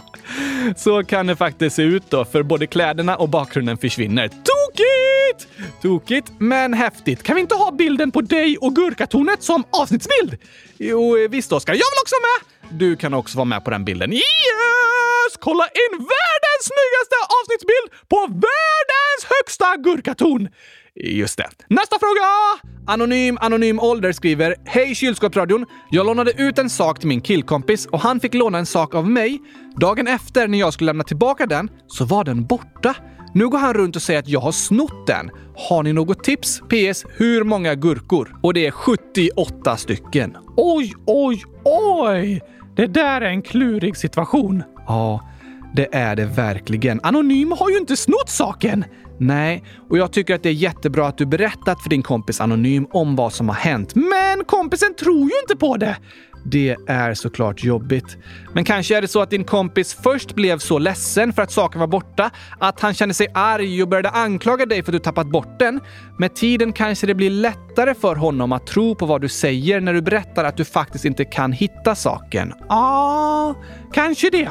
Så 0.77 1.03
kan 1.03 1.27
det 1.27 1.35
faktiskt 1.35 1.75
se 1.75 1.81
ut 1.81 2.03
då, 2.09 2.25
för 2.25 2.43
både 2.43 2.67
kläderna 2.67 3.15
och 3.15 3.29
bakgrunden 3.29 3.77
försvinner. 3.77 4.27
Tokigt! 4.27 5.47
Tokigt, 5.81 6.31
men 6.39 6.73
häftigt. 6.73 7.23
Kan 7.23 7.35
vi 7.35 7.41
inte 7.41 7.55
ha 7.55 7.71
bilden 7.71 8.11
på 8.11 8.21
dig 8.21 8.57
och 8.57 8.75
gurkatornet 8.75 9.43
som 9.43 9.63
avsnittsbild? 9.69 10.37
Jo, 10.77 11.27
visst 11.29 11.51
Oskar. 11.51 11.73
Jag 11.73 11.77
vill 11.77 12.01
också 12.03 12.15
vara 12.15 12.29
med! 12.31 12.79
Du 12.79 12.95
kan 12.95 13.13
också 13.13 13.37
vara 13.37 13.45
med 13.45 13.63
på 13.63 13.71
den 13.71 13.85
bilden. 13.85 14.13
Yes! 14.13 15.31
Kolla 15.39 15.63
in 15.63 15.97
världens 15.97 16.63
snyggaste 16.71 17.15
avsnittsbild 17.37 18.07
på 18.09 18.19
världens 18.19 19.21
högsta 19.29 19.75
gurkatorn! 19.77 20.49
Just 21.03 21.37
det. 21.37 21.49
Nästa 21.67 21.99
fråga! 21.99 22.21
Anonym 22.87 23.37
Anonym 23.41 23.79
Ålder 23.79 24.11
skriver 24.11 24.55
Hej 24.65 24.95
kylskåpsradion! 24.95 25.65
Jag 25.91 26.05
lånade 26.05 26.31
ut 26.31 26.59
en 26.59 26.69
sak 26.69 26.99
till 26.99 27.07
min 27.07 27.21
killkompis 27.21 27.85
och 27.85 27.99
han 27.99 28.19
fick 28.19 28.33
låna 28.33 28.57
en 28.57 28.65
sak 28.65 28.95
av 28.95 29.09
mig. 29.09 29.39
Dagen 29.75 30.07
efter 30.07 30.47
när 30.47 30.59
jag 30.59 30.73
skulle 30.73 30.85
lämna 30.85 31.03
tillbaka 31.03 31.45
den 31.45 31.69
så 31.87 32.05
var 32.05 32.23
den 32.23 32.45
borta. 32.45 32.95
Nu 33.33 33.49
går 33.49 33.57
han 33.57 33.73
runt 33.73 33.95
och 33.95 34.01
säger 34.01 34.19
att 34.19 34.27
jag 34.27 34.39
har 34.39 34.51
snott 34.51 35.07
den. 35.07 35.29
Har 35.55 35.83
ni 35.83 35.93
något 35.93 36.23
tips? 36.23 36.59
PS. 36.59 37.05
Hur 37.17 37.43
många 37.43 37.75
gurkor? 37.75 38.35
Och 38.43 38.53
det 38.53 38.67
är 38.67 38.71
78 38.71 39.77
stycken. 39.77 40.37
Oj, 40.57 40.93
oj, 41.05 41.43
oj! 41.65 42.41
Det 42.75 42.87
där 42.87 43.21
är 43.21 43.29
en 43.29 43.41
klurig 43.41 43.97
situation. 43.97 44.63
Ja, 44.87 45.29
det 45.73 45.95
är 45.95 46.15
det 46.15 46.25
verkligen. 46.25 46.99
Anonym 47.03 47.51
har 47.59 47.69
ju 47.69 47.77
inte 47.77 47.97
snott 47.97 48.29
saken! 48.29 48.85
Nej, 49.19 49.63
och 49.89 49.97
jag 49.97 50.11
tycker 50.11 50.35
att 50.35 50.43
det 50.43 50.49
är 50.49 50.53
jättebra 50.53 51.07
att 51.07 51.17
du 51.17 51.25
berättat 51.25 51.81
för 51.81 51.89
din 51.89 52.03
kompis 52.03 52.41
Anonym 52.41 52.87
om 52.91 53.15
vad 53.15 53.33
som 53.33 53.49
har 53.49 53.55
hänt. 53.55 53.95
Men 53.95 54.45
kompisen 54.45 54.95
tror 54.95 55.19
ju 55.19 55.39
inte 55.41 55.55
på 55.59 55.77
det! 55.77 55.97
Det 56.43 56.75
är 56.87 57.13
såklart 57.13 57.63
jobbigt. 57.63 58.17
Men 58.53 58.63
kanske 58.63 58.97
är 58.97 59.01
det 59.01 59.07
så 59.07 59.21
att 59.21 59.29
din 59.29 59.43
kompis 59.43 59.97
först 60.03 60.35
blev 60.35 60.57
så 60.57 60.79
ledsen 60.79 61.33
för 61.33 61.41
att 61.41 61.51
saken 61.51 61.79
var 61.79 61.87
borta 61.87 62.31
att 62.59 62.79
han 62.79 62.93
kände 62.93 63.13
sig 63.13 63.27
arg 63.33 63.83
och 63.83 63.89
började 63.89 64.09
anklaga 64.09 64.65
dig 64.65 64.83
för 64.83 64.91
att 64.91 64.93
du 64.93 64.99
tappat 64.99 65.27
bort 65.27 65.59
den. 65.59 65.79
Med 66.17 66.35
tiden 66.35 66.73
kanske 66.73 67.07
det 67.07 67.15
blir 67.15 67.29
lättare 67.29 67.93
för 67.93 68.15
honom 68.15 68.51
att 68.51 68.67
tro 68.67 68.95
på 68.95 69.05
vad 69.05 69.21
du 69.21 69.29
säger 69.29 69.81
när 69.81 69.93
du 69.93 70.01
berättar 70.01 70.43
att 70.43 70.57
du 70.57 70.65
faktiskt 70.65 71.05
inte 71.05 71.25
kan 71.25 71.51
hitta 71.51 71.95
saken. 71.95 72.53
Ja, 72.59 72.65
ah, 72.69 73.55
kanske 73.93 74.29
det. 74.29 74.49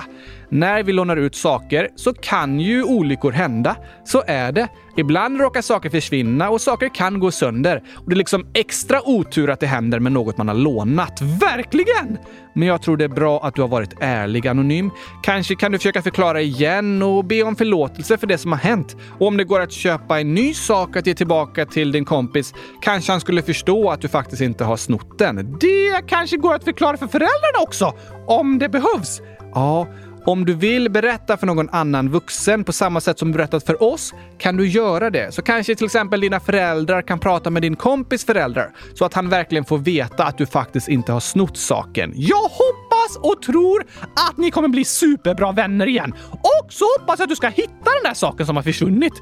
När 0.48 0.82
vi 0.82 0.92
lånar 0.92 1.16
ut 1.16 1.34
saker 1.34 1.88
så 1.96 2.14
kan 2.14 2.60
ju 2.60 2.82
olyckor 2.82 3.32
hända. 3.32 3.76
Så 4.04 4.22
är 4.26 4.52
det. 4.52 4.68
Ibland 4.98 5.40
råkar 5.40 5.62
saker 5.62 5.90
försvinna 5.90 6.50
och 6.50 6.60
saker 6.60 6.88
kan 6.94 7.20
gå 7.20 7.30
sönder. 7.30 7.82
Och 7.94 8.08
det 8.08 8.14
är 8.14 8.16
liksom 8.16 8.46
extra 8.54 9.08
otur 9.08 9.50
att 9.50 9.60
det 9.60 9.66
händer 9.66 10.00
med 10.00 10.12
något 10.12 10.36
man 10.36 10.48
har 10.48 10.54
lånat. 10.54 11.20
Verkligen! 11.22 12.18
Men 12.54 12.68
jag 12.68 12.82
tror 12.82 12.96
det 12.96 13.04
är 13.04 13.08
bra 13.08 13.40
att 13.40 13.54
du 13.54 13.60
har 13.60 13.68
varit 13.68 13.94
ärlig 14.00 14.48
anonym. 14.48 14.90
Kanske 15.22 15.54
kan 15.54 15.72
du 15.72 15.78
försöka 15.78 16.02
förklara 16.02 16.40
igen 16.40 17.02
och 17.02 17.24
be 17.24 17.42
om 17.42 17.56
förlåtelse 17.56 18.18
för 18.18 18.26
det 18.26 18.38
som 18.38 18.52
har 18.52 18.58
hänt. 18.58 18.96
Och 19.18 19.26
om 19.26 19.36
det 19.36 19.44
går 19.44 19.60
att 19.60 19.72
köpa 19.72 20.20
en 20.20 20.34
ny 20.34 20.54
sak 20.54 20.96
att 20.96 21.06
ge 21.06 21.14
tillbaka 21.14 21.66
till 21.66 21.92
din 21.92 22.04
kompis, 22.04 22.54
kanske 22.80 23.12
han 23.12 23.20
skulle 23.20 23.42
förstå 23.42 23.90
att 23.90 24.00
du 24.00 24.08
faktiskt 24.08 24.42
inte 24.42 24.64
har 24.64 24.76
snott 24.76 25.18
den. 25.18 25.36
Det 25.60 26.06
kanske 26.06 26.36
går 26.36 26.54
att 26.54 26.64
förklara 26.64 26.96
för 26.96 27.06
föräldrarna 27.06 27.62
också, 27.62 27.92
om 28.26 28.58
det 28.58 28.68
behövs. 28.68 29.20
Ja, 29.54 29.86
om 30.28 30.44
du 30.44 30.54
vill 30.54 30.90
berätta 30.90 31.36
för 31.36 31.46
någon 31.46 31.68
annan 31.68 32.08
vuxen 32.08 32.64
på 32.64 32.72
samma 32.72 33.00
sätt 33.00 33.18
som 33.18 33.32
du 33.32 33.36
berättat 33.36 33.64
för 33.64 33.82
oss 33.82 34.14
kan 34.38 34.56
du 34.56 34.68
göra 34.68 35.10
det. 35.10 35.34
Så 35.34 35.42
kanske 35.42 35.74
till 35.74 35.84
exempel 35.84 36.20
dina 36.20 36.40
föräldrar 36.40 37.02
kan 37.02 37.18
prata 37.18 37.50
med 37.50 37.62
din 37.62 37.76
kompis 37.76 38.24
föräldrar 38.24 38.70
så 38.94 39.04
att 39.04 39.14
han 39.14 39.28
verkligen 39.28 39.64
får 39.64 39.78
veta 39.78 40.24
att 40.24 40.38
du 40.38 40.46
faktiskt 40.46 40.88
inte 40.88 41.12
har 41.12 41.20
snott 41.20 41.56
saken. 41.56 42.12
Jag 42.16 42.42
hoppas 42.42 43.16
och 43.20 43.42
tror 43.42 43.84
att 44.28 44.36
ni 44.36 44.50
kommer 44.50 44.68
bli 44.68 44.84
superbra 44.84 45.52
vänner 45.52 45.86
igen. 45.86 46.14
Och 46.30 46.72
så 46.72 46.84
hoppas 46.98 47.18
jag 47.18 47.24
att 47.24 47.30
du 47.30 47.36
ska 47.36 47.48
hitta 47.48 47.70
den 47.84 48.02
där 48.04 48.14
saken 48.14 48.46
som 48.46 48.56
har 48.56 48.62
försvunnit. 48.62 49.14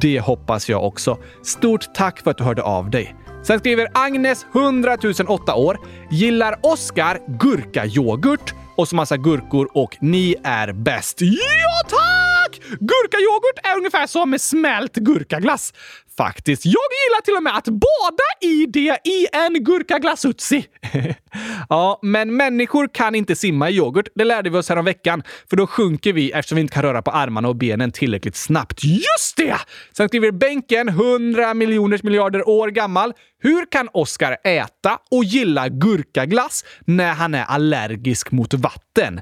Det 0.00 0.20
hoppas 0.20 0.68
jag 0.68 0.84
också. 0.84 1.18
Stort 1.42 1.94
tack 1.94 2.20
för 2.20 2.30
att 2.30 2.38
du 2.38 2.44
hörde 2.44 2.62
av 2.62 2.90
dig. 2.90 3.16
Sen 3.42 3.58
skriver 3.58 3.88
Agnes, 3.94 4.46
100 4.54 4.96
008 5.28 5.54
år, 5.54 5.78
gillar 6.10 6.58
Oskar 6.62 7.18
gurkayoghurt 7.38 8.54
och 8.78 8.88
så 8.88 8.96
massa 8.96 9.16
gurkor 9.16 9.68
och 9.74 9.96
ni 10.00 10.34
är 10.44 10.72
bäst. 10.72 11.20
Ja, 11.20 11.88
tack! 11.88 12.60
Gurkayoghurt 12.80 13.58
är 13.64 13.76
ungefär 13.76 14.06
som 14.06 14.38
smält 14.38 14.94
gurkaglass. 14.96 15.72
Faktiskt. 16.18 16.64
Jag 16.64 16.72
gillar 16.72 17.22
till 17.24 17.36
och 17.36 17.42
med 17.42 17.56
att 17.56 17.64
bada 17.64 18.52
i 18.52 18.66
det 18.66 18.98
i 19.04 19.26
en 19.32 19.64
gurkaglassutsi. 19.64 20.64
ja, 21.68 21.98
men 22.02 22.36
människor 22.36 22.88
kan 22.92 23.14
inte 23.14 23.36
simma 23.36 23.70
i 23.70 23.76
yoghurt. 23.76 24.08
Det 24.14 24.24
lärde 24.24 24.50
vi 24.50 24.58
oss 24.58 24.68
här 24.68 24.76
om 24.76 24.84
veckan, 24.84 25.22
för 25.50 25.56
då 25.56 25.66
sjunker 25.66 26.12
vi 26.12 26.30
eftersom 26.30 26.56
vi 26.56 26.62
inte 26.62 26.74
kan 26.74 26.82
röra 26.82 27.02
på 27.02 27.10
armarna 27.10 27.48
och 27.48 27.56
benen 27.56 27.92
tillräckligt 27.92 28.36
snabbt. 28.36 28.84
Just 28.84 29.36
det! 29.36 29.56
Sen 29.92 30.08
skriver 30.08 30.30
Bänken, 30.30 30.88
100 30.88 31.54
miljoners 31.54 32.02
miljarder 32.02 32.48
år 32.48 32.68
gammal. 32.68 33.12
Hur 33.42 33.70
kan 33.70 33.88
Oskar 33.92 34.36
äta 34.44 34.98
och 35.10 35.24
gilla 35.24 35.68
gurkaglass 35.68 36.64
när 36.84 37.12
han 37.12 37.34
är 37.34 37.44
allergisk 37.44 38.30
mot 38.30 38.54
vatten? 38.54 39.20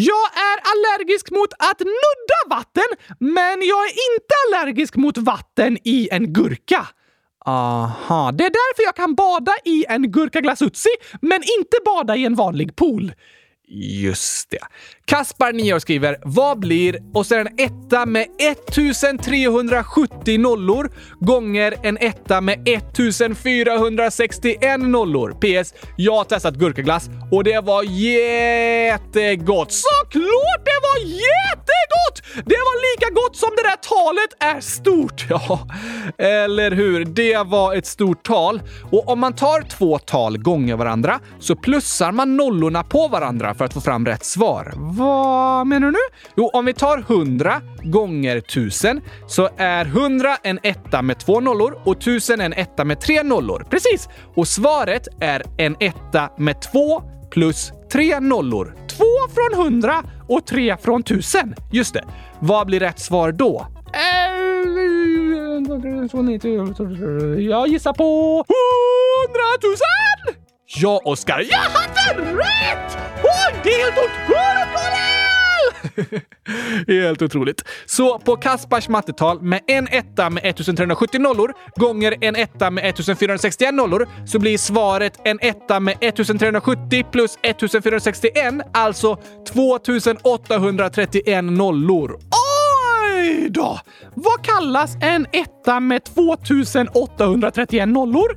Jag 0.00 0.26
är 0.50 0.58
allergisk 0.72 1.30
mot 1.30 1.52
att 1.58 1.80
nudda 1.80 2.56
vatten, 2.56 2.90
men 3.18 3.62
jag 3.62 3.84
är 3.88 3.94
inte 4.10 4.34
allergisk 4.46 4.96
mot 4.96 5.18
vatten 5.18 5.78
i 5.84 6.08
en 6.12 6.32
gurka. 6.32 6.86
Aha, 7.46 8.32
det 8.32 8.44
är 8.44 8.50
därför 8.50 8.82
jag 8.82 8.96
kan 8.96 9.14
bada 9.14 9.52
i 9.64 9.84
en 9.88 10.12
gurkaglassutsi, 10.12 10.88
men 11.20 11.42
inte 11.58 11.76
bada 11.84 12.16
i 12.16 12.24
en 12.24 12.34
vanlig 12.34 12.76
pool. 12.76 13.12
Just 13.72 14.50
det. 14.50 14.66
Kaspar, 15.10 15.52
9 15.52 15.74
år, 15.74 15.78
skriver 15.78 16.18
“Vad 16.24 16.58
blir” 16.58 16.98
och 17.14 17.26
så 17.26 17.34
är 17.34 17.44
det 17.44 17.50
en 17.50 17.58
etta 17.58 18.06
med 18.06 18.26
1370 18.38 20.40
nollor 20.40 20.90
gånger 21.20 21.74
en 21.82 21.98
etta 22.00 22.40
med 22.40 22.68
1461 22.68 24.80
nollor. 24.80 25.32
PS. 25.32 25.74
Jag 25.96 26.16
har 26.16 26.24
testat 26.24 26.54
gurkaglass 26.54 27.10
och 27.32 27.44
det 27.44 27.60
var 27.60 27.82
jättegott. 27.82 29.72
Såklart 29.72 30.64
det 30.64 30.80
var 30.82 30.98
jättegott! 30.98 32.22
Det 32.34 32.54
var 32.54 32.94
lika 32.94 33.10
gott 33.14 33.36
som 33.36 33.50
det 33.56 33.62
där 33.62 33.76
talet 33.76 34.56
är 34.56 34.60
stort. 34.60 35.26
Ja, 35.30 35.66
eller 36.18 36.70
hur? 36.70 37.04
Det 37.04 37.46
var 37.46 37.74
ett 37.74 37.86
stort 37.86 38.22
tal. 38.22 38.62
Och 38.90 39.08
om 39.08 39.20
man 39.20 39.32
tar 39.32 39.62
två 39.62 39.98
tal 39.98 40.38
gånger 40.38 40.76
varandra 40.76 41.20
så 41.40 41.56
plussar 41.56 42.12
man 42.12 42.36
nollorna 42.36 42.84
på 42.84 43.08
varandra 43.08 43.54
för 43.54 43.64
att 43.64 43.74
få 43.74 43.80
fram 43.80 44.06
rätt 44.06 44.24
svar. 44.24 44.72
Vad 45.00 45.66
menar 45.66 45.86
du 45.86 45.92
nu? 45.92 45.98
Jo, 46.36 46.50
om 46.52 46.64
vi 46.64 46.74
tar 46.74 46.98
100 46.98 47.60
gånger 47.82 48.36
1000 48.36 49.00
så 49.26 49.48
är 49.56 49.84
100 49.84 50.36
en 50.42 50.58
etta 50.62 51.02
med 51.02 51.18
två 51.18 51.40
nollor 51.40 51.80
och 51.84 51.96
1000 51.96 52.40
en 52.40 52.52
etta 52.52 52.84
med 52.84 53.00
tre 53.00 53.22
nollor. 53.22 53.66
Precis! 53.70 54.08
Och 54.34 54.48
svaret 54.48 55.08
är 55.20 55.42
en 55.58 55.76
etta 55.80 56.30
med 56.38 56.62
två 56.62 57.02
plus 57.30 57.72
tre 57.92 58.20
nollor. 58.20 58.76
Två 58.88 59.04
från 59.34 59.66
100 59.66 60.04
och 60.28 60.46
tre 60.46 60.76
från 60.76 61.00
1000. 61.00 61.54
Just 61.72 61.94
det. 61.94 62.04
Vad 62.40 62.66
blir 62.66 62.80
rätt 62.80 62.98
svar 62.98 63.32
då? 63.32 63.66
Eh, 63.92 64.20
jag 67.44 67.68
gissar 67.68 67.92
på 67.92 68.04
100 68.34 68.48
000! 70.34 70.49
Ja, 70.76 71.00
Oskar! 71.04 71.46
Jag 71.50 71.58
hade 71.58 72.32
rätt! 72.32 72.98
Oj, 73.22 73.54
det 73.62 73.68
är 73.68 73.84
helt 73.84 73.98
otroligt, 73.98 74.40
Helt 76.88 77.22
otroligt. 77.22 77.64
Så 77.86 78.18
på 78.18 78.36
Kaspars 78.36 78.88
mattetal 78.88 79.42
med 79.42 79.60
en 79.66 79.88
etta 79.88 80.30
med 80.30 80.44
1370 80.44 81.20
nollor 81.20 81.52
gånger 81.76 82.16
en 82.20 82.36
etta 82.36 82.70
med 82.70 82.84
1461 82.84 83.74
nollor 83.74 84.08
så 84.26 84.38
blir 84.38 84.58
svaret 84.58 85.20
en 85.24 85.38
etta 85.40 85.80
med 85.80 85.96
1370 86.00 87.04
plus 87.12 87.38
1461, 87.42 88.54
alltså 88.72 89.18
2831 89.52 91.44
nollor. 91.44 92.12
Oj 92.12 93.48
då! 93.50 93.80
Vad 94.14 94.44
kallas 94.44 94.96
en 95.02 95.26
etta 95.32 95.80
med 95.80 96.04
2831 96.04 97.88
nollor? 97.88 98.36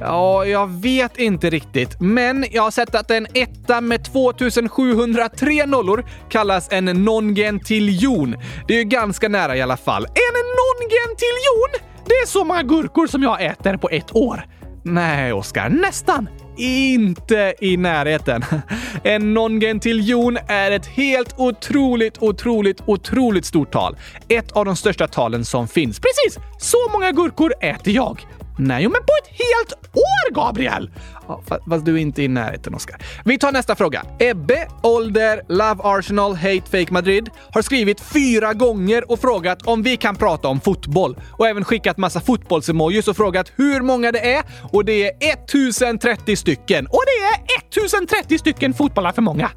Ja, 0.00 0.44
jag 0.44 0.66
vet 0.66 1.18
inte 1.18 1.50
riktigt, 1.50 2.00
men 2.00 2.46
jag 2.50 2.62
har 2.62 2.70
sett 2.70 2.94
att 2.94 3.10
en 3.10 3.26
etta 3.34 3.80
med 3.80 4.04
2703 4.04 5.66
nollor 5.66 6.04
kallas 6.28 6.68
en 6.70 6.84
nongentiljon. 6.84 8.36
Det 8.68 8.74
är 8.74 8.78
ju 8.78 8.84
ganska 8.84 9.28
nära 9.28 9.56
i 9.56 9.62
alla 9.62 9.76
fall. 9.76 10.04
En 10.04 10.36
nongentiljon? 10.60 11.90
Det 12.06 12.14
är 12.14 12.26
så 12.26 12.44
många 12.44 12.62
gurkor 12.62 13.06
som 13.06 13.22
jag 13.22 13.44
äter 13.44 13.76
på 13.76 13.88
ett 13.88 14.16
år. 14.16 14.44
Nej, 14.84 15.32
Oskar, 15.32 15.68
nästan. 15.68 16.28
Inte 16.58 17.54
i 17.60 17.76
närheten. 17.76 18.44
En 19.04 19.34
nongentiljon 19.34 20.38
är 20.48 20.70
ett 20.70 20.86
helt 20.86 21.34
otroligt, 21.38 22.22
otroligt, 22.22 22.80
otroligt 22.86 23.44
stort 23.44 23.72
tal. 23.72 23.96
Ett 24.28 24.52
av 24.52 24.64
de 24.64 24.76
största 24.76 25.08
talen 25.08 25.44
som 25.44 25.68
finns. 25.68 26.00
Precis! 26.00 26.44
Så 26.58 26.76
många 26.92 27.12
gurkor 27.12 27.52
äter 27.60 27.94
jag. 27.94 28.26
Nej, 28.62 28.82
men 28.82 28.92
på 28.92 29.12
ett 29.22 29.28
helt 29.28 29.72
år, 29.96 30.34
Gabriel! 30.34 30.90
Ja, 31.28 31.42
fast 31.68 31.84
du 31.84 31.94
är 31.94 31.98
inte 31.98 32.22
i 32.22 32.28
närheten, 32.28 32.74
Oskar. 32.74 32.96
Vi 33.24 33.38
tar 33.38 33.52
nästa 33.52 33.76
fråga. 33.76 34.02
Ebbe, 34.18 34.68
ålder, 34.82 35.42
Love 35.48 35.80
Arsenal, 35.82 36.34
Hate 36.34 36.62
Fake 36.70 36.92
Madrid 36.92 37.30
har 37.50 37.62
skrivit 37.62 38.00
fyra 38.00 38.54
gånger 38.54 39.10
och 39.10 39.20
frågat 39.20 39.66
om 39.66 39.82
vi 39.82 39.96
kan 39.96 40.16
prata 40.16 40.48
om 40.48 40.60
fotboll. 40.60 41.16
Och 41.30 41.48
även 41.48 41.64
skickat 41.64 41.96
massa 41.96 42.20
fotbollsemojis 42.20 43.08
och 43.08 43.16
frågat 43.16 43.52
hur 43.56 43.80
många 43.80 44.12
det 44.12 44.32
är. 44.34 44.42
Och 44.72 44.84
det 44.84 45.06
är 45.06 45.32
1030 45.32 46.36
stycken. 46.36 46.86
Och 46.86 47.02
det 47.06 47.52
är 47.52 47.58
1030 47.68 48.38
stycken 48.38 48.74
fotbollar 48.74 49.12
för 49.12 49.22
många. 49.22 49.50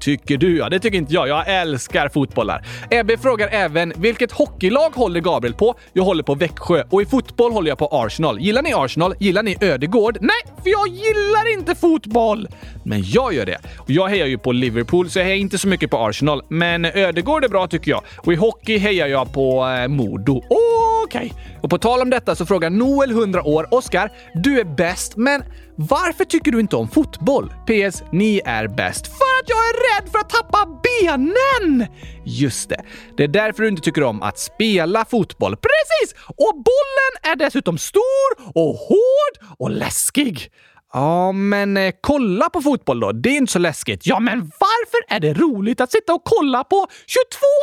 Tycker 0.00 0.36
du? 0.36 0.58
Ja, 0.58 0.68
det 0.68 0.80
tycker 0.80 0.98
inte 0.98 1.14
jag. 1.14 1.28
Jag 1.28 1.60
älskar 1.60 2.08
fotbollar. 2.08 2.64
Ebbe 2.90 3.18
frågar 3.18 3.48
även 3.48 3.92
vilket 3.96 4.32
hockeylag 4.32 4.90
håller 4.90 5.20
Gabriel 5.20 5.54
på? 5.54 5.74
Jag 5.92 6.02
håller 6.02 6.22
på 6.22 6.34
Växjö 6.34 6.84
och 6.90 7.02
i 7.02 7.06
fotboll 7.06 7.52
håller 7.52 7.68
jag 7.68 7.78
på 7.78 7.88
Arsenal. 7.92 8.40
Gillar 8.40 8.62
ni 8.62 8.72
Arsenal? 8.74 9.14
Gillar 9.18 9.42
ni 9.42 9.56
Ödegård? 9.60 10.18
Nej, 10.20 10.54
för 10.62 10.70
jag 10.70 10.88
gillar 10.88 11.58
inte 11.58 11.74
fotboll! 11.74 12.48
Men 12.84 13.02
jag 13.06 13.34
gör 13.34 13.46
det. 13.46 13.58
Och 13.78 13.90
jag 13.90 14.08
hejar 14.08 14.26
ju 14.26 14.38
på 14.38 14.52
Liverpool, 14.52 15.10
så 15.10 15.18
jag 15.18 15.24
hejar 15.24 15.36
inte 15.36 15.58
så 15.58 15.68
mycket 15.68 15.90
på 15.90 15.98
Arsenal. 15.98 16.42
Men 16.48 16.84
Ödegård 16.84 17.44
är 17.44 17.48
bra 17.48 17.66
tycker 17.66 17.90
jag. 17.90 18.02
Och 18.16 18.32
i 18.32 18.36
hockey 18.36 18.78
hejar 18.78 19.06
jag 19.06 19.32
på 19.32 19.66
eh, 19.66 19.88
Modo. 19.88 20.42
Okej. 20.48 21.26
Okay. 21.26 21.30
Och 21.62 21.70
på 21.70 21.78
tal 21.78 22.00
om 22.00 22.10
detta 22.10 22.34
så 22.34 22.46
frågar 22.46 22.70
Noel 22.70 23.10
100 23.10 23.42
år, 23.42 23.66
Oskar, 23.70 24.12
du 24.34 24.60
är 24.60 24.64
bäst, 24.64 25.16
men 25.16 25.42
varför 25.88 26.24
tycker 26.24 26.52
du 26.52 26.60
inte 26.60 26.76
om 26.76 26.88
fotboll? 26.88 27.48
PS. 27.48 28.02
Ni 28.12 28.40
är 28.44 28.68
bäst. 28.68 29.06
För 29.06 29.40
att 29.42 29.48
jag 29.48 29.58
är 29.58 30.00
rädd 30.00 30.10
för 30.12 30.18
att 30.18 30.30
tappa 30.30 30.80
benen! 30.82 31.86
Just 32.24 32.68
det. 32.68 32.82
Det 33.16 33.24
är 33.24 33.28
därför 33.28 33.62
du 33.62 33.68
inte 33.68 33.82
tycker 33.82 34.02
om 34.02 34.22
att 34.22 34.38
spela 34.38 35.04
fotboll. 35.04 35.56
Precis! 35.56 36.24
Och 36.26 36.54
bollen 36.54 37.32
är 37.32 37.36
dessutom 37.36 37.78
stor 37.78 38.48
och 38.54 38.74
hård 38.74 39.56
och 39.58 39.70
läskig. 39.70 40.50
Ja, 40.92 41.32
men 41.32 41.76
eh, 41.76 41.94
kolla 42.00 42.50
på 42.50 42.62
fotboll 42.62 43.00
då. 43.00 43.12
Det 43.12 43.28
är 43.28 43.36
inte 43.36 43.52
så 43.52 43.58
läskigt. 43.58 44.06
Ja, 44.06 44.20
men 44.20 44.40
varför 44.40 45.14
är 45.16 45.20
det 45.20 45.34
roligt 45.34 45.80
att 45.80 45.92
sitta 45.92 46.14
och 46.14 46.24
kolla 46.24 46.64
på 46.64 46.86
22 47.06 47.20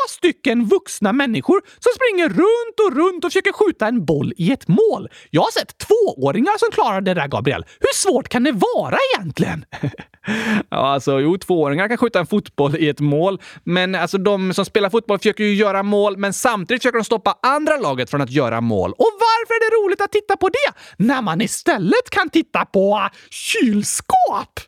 stycken 0.09 0.65
vuxna 0.65 1.13
människor 1.13 1.61
som 1.79 1.91
springer 1.95 2.29
runt 2.29 2.79
och 2.85 2.97
runt 2.97 3.23
och 3.23 3.31
försöker 3.31 3.51
skjuta 3.51 3.87
en 3.87 4.05
boll 4.05 4.33
i 4.37 4.51
ett 4.51 4.67
mål? 4.67 5.09
Jag 5.29 5.41
har 5.41 5.51
sett 5.51 5.73
tvååringar 5.77 6.57
som 6.57 6.71
klarar 6.71 7.01
det 7.01 7.13
där, 7.13 7.27
Gabriel. 7.27 7.65
Hur 7.79 7.93
svårt 7.93 8.29
kan 8.29 8.43
det 8.43 8.51
vara 8.51 8.97
egentligen? 9.15 9.65
ja, 10.69 10.93
alltså 10.93 11.19
jo, 11.19 11.37
tvååringar 11.37 11.87
kan 11.87 11.97
skjuta 11.97 12.19
en 12.19 12.27
fotboll 12.27 12.75
i 12.75 12.89
ett 12.89 12.99
mål, 12.99 13.41
men 13.63 13.95
alltså 13.95 14.17
de 14.17 14.53
som 14.53 14.65
spelar 14.65 14.89
fotboll 14.89 15.17
försöker 15.17 15.43
ju 15.43 15.53
göra 15.53 15.83
mål, 15.83 16.17
men 16.17 16.33
samtidigt 16.33 16.81
försöker 16.81 16.97
de 16.97 17.05
stoppa 17.05 17.39
andra 17.41 17.77
laget 17.77 18.09
från 18.09 18.21
att 18.21 18.31
göra 18.31 18.61
mål. 18.61 18.91
Och 18.91 19.11
varför 19.19 19.53
är 19.53 19.69
det 19.69 19.85
roligt 19.85 20.01
att 20.01 20.11
titta 20.11 20.37
på 20.37 20.49
det 20.49 20.73
när 20.97 21.21
man 21.21 21.41
istället 21.41 22.09
kan 22.09 22.29
titta 22.29 22.65
på 22.65 23.09
kylskåp! 23.29 24.59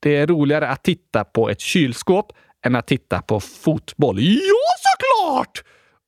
Det 0.00 0.16
är 0.16 0.26
roligare 0.26 0.68
att 0.68 0.82
titta 0.82 1.24
på 1.24 1.50
ett 1.50 1.60
kylskåp 1.60 2.32
än 2.64 2.76
att 2.76 2.86
titta 2.86 3.22
på 3.22 3.40
fotboll. 3.40 4.20
Ja, 4.20 4.74
såklart! 4.82 5.62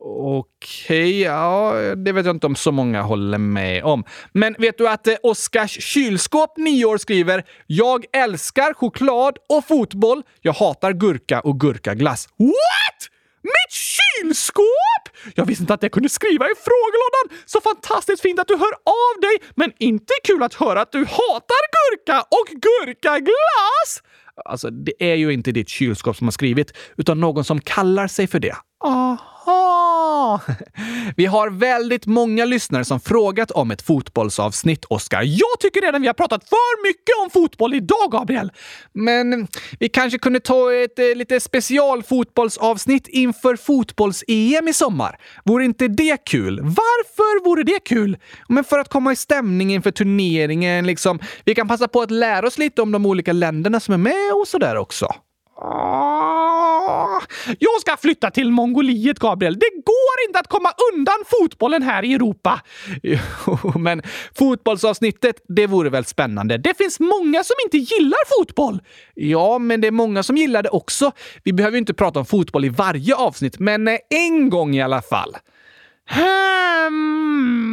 Okej, 0.06 1.20
ja, 1.20 1.72
det 1.96 2.12
vet 2.12 2.26
jag 2.26 2.36
inte 2.36 2.46
om 2.46 2.56
så 2.56 2.72
många 2.72 3.02
håller 3.02 3.38
med 3.38 3.84
om. 3.84 4.04
Men 4.32 4.54
vet 4.58 4.78
du 4.78 4.88
att 4.88 5.06
eh, 5.06 5.14
Oskars 5.22 5.82
kylskåp, 5.82 6.56
9 6.56 6.84
år, 6.84 6.98
skriver 6.98 7.44
“Jag 7.66 8.04
älskar 8.12 8.74
choklad 8.74 9.38
och 9.48 9.64
fotboll. 9.66 10.22
Jag 10.40 10.52
hatar 10.52 10.92
gurka 10.92 11.40
och 11.40 11.60
gurkaglass.” 11.60 12.28
What? 12.38 13.10
Mitt 13.42 13.72
kylskåp! 14.22 15.04
Jag 15.34 15.44
visste 15.44 15.62
inte 15.62 15.74
att 15.74 15.82
jag 15.82 15.92
kunde 15.92 16.08
skriva 16.08 16.44
i 16.46 16.54
frågelådan. 16.64 17.44
Så 17.46 17.60
fantastiskt 17.60 18.22
fint 18.22 18.40
att 18.40 18.48
du 18.48 18.56
hör 18.56 18.72
av 18.84 19.20
dig, 19.20 19.50
men 19.54 19.72
inte 19.78 20.14
kul 20.24 20.42
att 20.42 20.54
höra 20.54 20.80
att 20.80 20.92
du 20.92 20.98
hatar 20.98 21.64
gurka 21.76 22.20
och 22.20 22.60
gurkaglass! 22.60 24.02
Alltså, 24.44 24.70
det 24.70 24.92
är 24.98 25.14
ju 25.14 25.32
inte 25.32 25.52
ditt 25.52 25.68
kylskåp 25.68 26.16
som 26.16 26.26
har 26.26 26.32
skrivit, 26.32 26.72
utan 26.96 27.20
någon 27.20 27.44
som 27.44 27.60
kallar 27.60 28.06
sig 28.06 28.26
för 28.26 28.38
det. 28.40 28.56
Aha! 28.84 29.33
Vi 31.16 31.26
har 31.26 31.50
väldigt 31.50 32.06
många 32.06 32.44
lyssnare 32.44 32.84
som 32.84 33.00
frågat 33.00 33.50
om 33.50 33.70
ett 33.70 33.82
fotbollsavsnitt, 33.82 34.84
Oskar. 34.84 35.22
Jag 35.22 35.60
tycker 35.60 35.80
redan 35.80 36.02
vi 36.02 36.06
har 36.06 36.14
pratat 36.14 36.48
för 36.48 36.88
mycket 36.88 37.14
om 37.24 37.30
fotboll 37.30 37.74
idag, 37.74 38.10
Gabriel. 38.10 38.52
Men 38.92 39.48
vi 39.78 39.88
kanske 39.88 40.18
kunde 40.18 40.40
ta 40.40 40.72
ett 40.72 40.98
eh, 40.98 41.04
lite 41.16 41.40
specialfotbollsavsnitt 41.40 43.08
inför 43.08 43.56
fotbolls-EM 43.56 44.68
i 44.68 44.72
sommar. 44.72 45.18
Vore 45.44 45.64
inte 45.64 45.88
det 45.88 46.24
kul? 46.24 46.60
Varför 46.62 47.44
vore 47.44 47.62
det 47.62 47.84
kul? 47.84 48.16
Men 48.48 48.64
för 48.64 48.78
att 48.78 48.88
komma 48.88 49.12
i 49.12 49.16
stämning 49.16 49.74
inför 49.74 49.90
turneringen, 49.90 50.86
liksom. 50.86 51.18
Vi 51.44 51.54
kan 51.54 51.68
passa 51.68 51.88
på 51.88 52.02
att 52.02 52.10
lära 52.10 52.46
oss 52.46 52.58
lite 52.58 52.82
om 52.82 52.92
de 52.92 53.06
olika 53.06 53.32
länderna 53.32 53.80
som 53.80 53.94
är 53.94 53.98
med 53.98 54.32
och 54.40 54.48
sådär 54.48 54.76
också. 54.76 55.14
Jag 57.58 57.80
ska 57.80 57.96
flytta 57.96 58.30
till 58.30 58.50
Mongoliet, 58.50 59.18
Gabriel. 59.18 59.54
Det 59.54 59.70
går 59.70 60.26
inte 60.28 60.38
att 60.38 60.48
komma 60.48 60.68
undan 60.92 61.16
fotbollen 61.26 61.82
här 61.82 62.04
i 62.04 62.14
Europa. 62.14 62.60
Jo, 63.02 63.18
men 63.78 64.02
fotbollsavsnittet, 64.34 65.36
det 65.48 65.66
vore 65.66 65.90
väl 65.90 66.04
spännande. 66.04 66.58
Det 66.58 66.78
finns 66.78 67.00
många 67.00 67.44
som 67.44 67.54
inte 67.64 67.78
gillar 67.78 68.38
fotboll. 68.38 68.80
Ja, 69.14 69.58
men 69.58 69.80
det 69.80 69.86
är 69.86 69.92
många 69.92 70.22
som 70.22 70.36
gillar 70.36 70.62
det 70.62 70.68
också. 70.68 71.12
Vi 71.42 71.52
behöver 71.52 71.74
ju 71.74 71.78
inte 71.78 71.94
prata 71.94 72.18
om 72.18 72.26
fotboll 72.26 72.64
i 72.64 72.68
varje 72.68 73.14
avsnitt, 73.14 73.58
men 73.58 73.88
eh, 73.88 73.98
en 74.10 74.50
gång 74.50 74.74
i 74.74 74.82
alla 74.82 75.02
fall. 75.02 75.36
Hmm, 76.10 77.66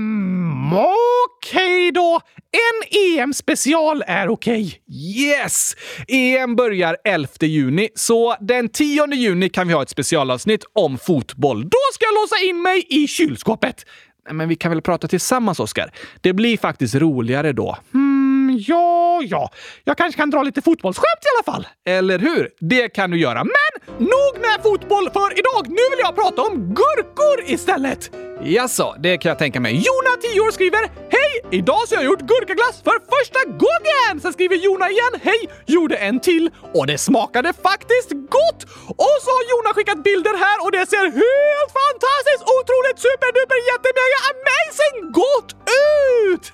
okej 0.73 0.87
okay 1.37 1.91
då. 1.91 2.21
En 2.51 2.83
EM-special 3.19 4.03
är 4.07 4.29
okej. 4.29 4.65
Okay. 4.65 4.79
Yes! 4.97 5.75
EM 6.07 6.55
börjar 6.55 6.97
11 7.03 7.27
juni, 7.41 7.89
så 7.95 8.35
den 8.39 8.69
10 8.69 9.13
juni 9.13 9.49
kan 9.49 9.67
vi 9.67 9.73
ha 9.73 9.81
ett 9.81 9.89
specialavsnitt 9.89 10.63
om 10.73 10.97
fotboll. 10.97 11.63
Då 11.63 11.77
ska 11.93 12.05
jag 12.05 12.13
låsa 12.13 12.35
in 12.49 12.61
mig 12.61 12.85
i 12.89 13.07
kylskåpet. 13.07 13.85
Men 14.31 14.49
vi 14.49 14.55
kan 14.55 14.71
väl 14.71 14.81
prata 14.81 15.07
tillsammans, 15.07 15.59
Oskar? 15.59 15.91
Det 16.21 16.33
blir 16.33 16.57
faktiskt 16.57 16.95
roligare 16.95 17.53
då. 17.53 17.77
Hmm, 17.91 18.11
ja, 18.67 19.21
ja. 19.24 19.50
Jag 19.84 19.97
kanske 19.97 20.21
kan 20.21 20.30
dra 20.30 20.43
lite 20.43 20.62
fotbollsskämt 20.62 21.21
i 21.24 21.30
alla 21.38 21.56
fall. 21.56 21.67
Eller 21.86 22.19
hur? 22.19 22.50
Det 22.60 22.89
kan 22.89 23.12
du 23.12 23.19
göra. 23.19 23.43
Men 23.43 23.97
nog 23.97 24.34
med 24.41 24.63
fotboll 24.63 25.10
för 25.13 25.39
idag! 25.39 25.67
Nu 25.67 25.76
vill 25.91 26.00
jag 26.00 26.15
prata 26.15 26.41
om 26.41 26.58
gurkor 26.58 27.43
istället! 27.54 28.30
Jaså, 28.43 28.95
det 28.99 29.17
kan 29.17 29.30
jag 29.30 29.39
tänka 29.39 29.60
mig. 29.60 29.73
Jona, 29.73 30.17
10 30.21 30.41
år, 30.41 30.51
skriver 30.51 30.80
Hej! 31.10 31.32
Idag 31.51 31.88
så 31.88 31.95
har 31.95 32.04
jag 32.04 32.12
gjort 32.12 32.21
gurkaglass 32.21 32.82
för 32.84 32.97
första 33.15 33.39
gången! 33.45 34.21
Sen 34.21 34.34
skriver 34.34 34.56
Jona 34.56 34.89
igen 34.89 35.13
Hej! 35.23 35.49
Gjorde 35.65 35.95
en 35.95 36.19
till 36.19 36.49
och 36.73 36.88
det 36.88 36.97
smakade 36.97 37.54
faktiskt 37.54 38.10
gott! 38.12 38.62
Och 38.88 39.17
så 39.23 39.30
har 39.38 39.43
Jona 39.51 39.73
skickat 39.75 40.04
bilder 40.04 40.36
här 40.45 40.58
och 40.63 40.71
det 40.71 40.86
ser 40.89 41.06
helt 41.23 41.71
fantastiskt, 41.82 42.43
otroligt, 42.58 42.97
superduper, 43.08 43.60
jättemega 43.71 44.19
amazing 44.32 45.12
gott 45.19 45.49
ut! 46.21 46.45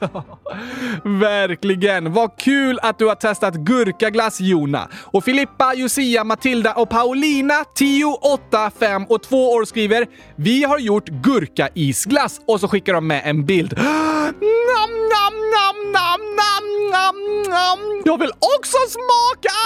Verkligen! 1.22 2.14
Vad 2.14 2.38
kul 2.38 2.80
att 2.82 3.00
du 3.00 3.06
har 3.06 3.16
testat 3.16 3.56
gurkaglass, 3.56 4.40
Jona. 4.42 4.90
Och 5.04 5.24
Filippa, 5.24 5.74
Josia, 5.76 6.24
Matilda 6.24 6.74
och 6.74 6.90
Paulina, 6.90 7.64
10, 7.76 8.06
8, 8.06 8.72
5 8.80 9.06
och 9.06 9.24
2 9.24 9.52
år 9.52 9.66
skriver 9.66 10.08
Vi 10.36 10.64
har 10.64 10.80
gjort 10.80 11.10
gurka 11.10 11.70
isglass 11.78 12.42
och 12.46 12.60
så 12.60 12.68
skickar 12.68 12.94
de 12.94 13.08
med 13.08 13.22
en 13.26 13.46
bild. 13.46 13.78
Nam, 13.78 14.92
nam, 15.14 15.34
nam, 15.56 15.92
nam, 15.92 16.22
nam, 16.36 16.92
nam, 16.92 17.44
nam. 17.50 18.02
Jag 18.06 18.18
vill 18.20 18.30
också 18.30 18.78
smaka! 18.90 19.58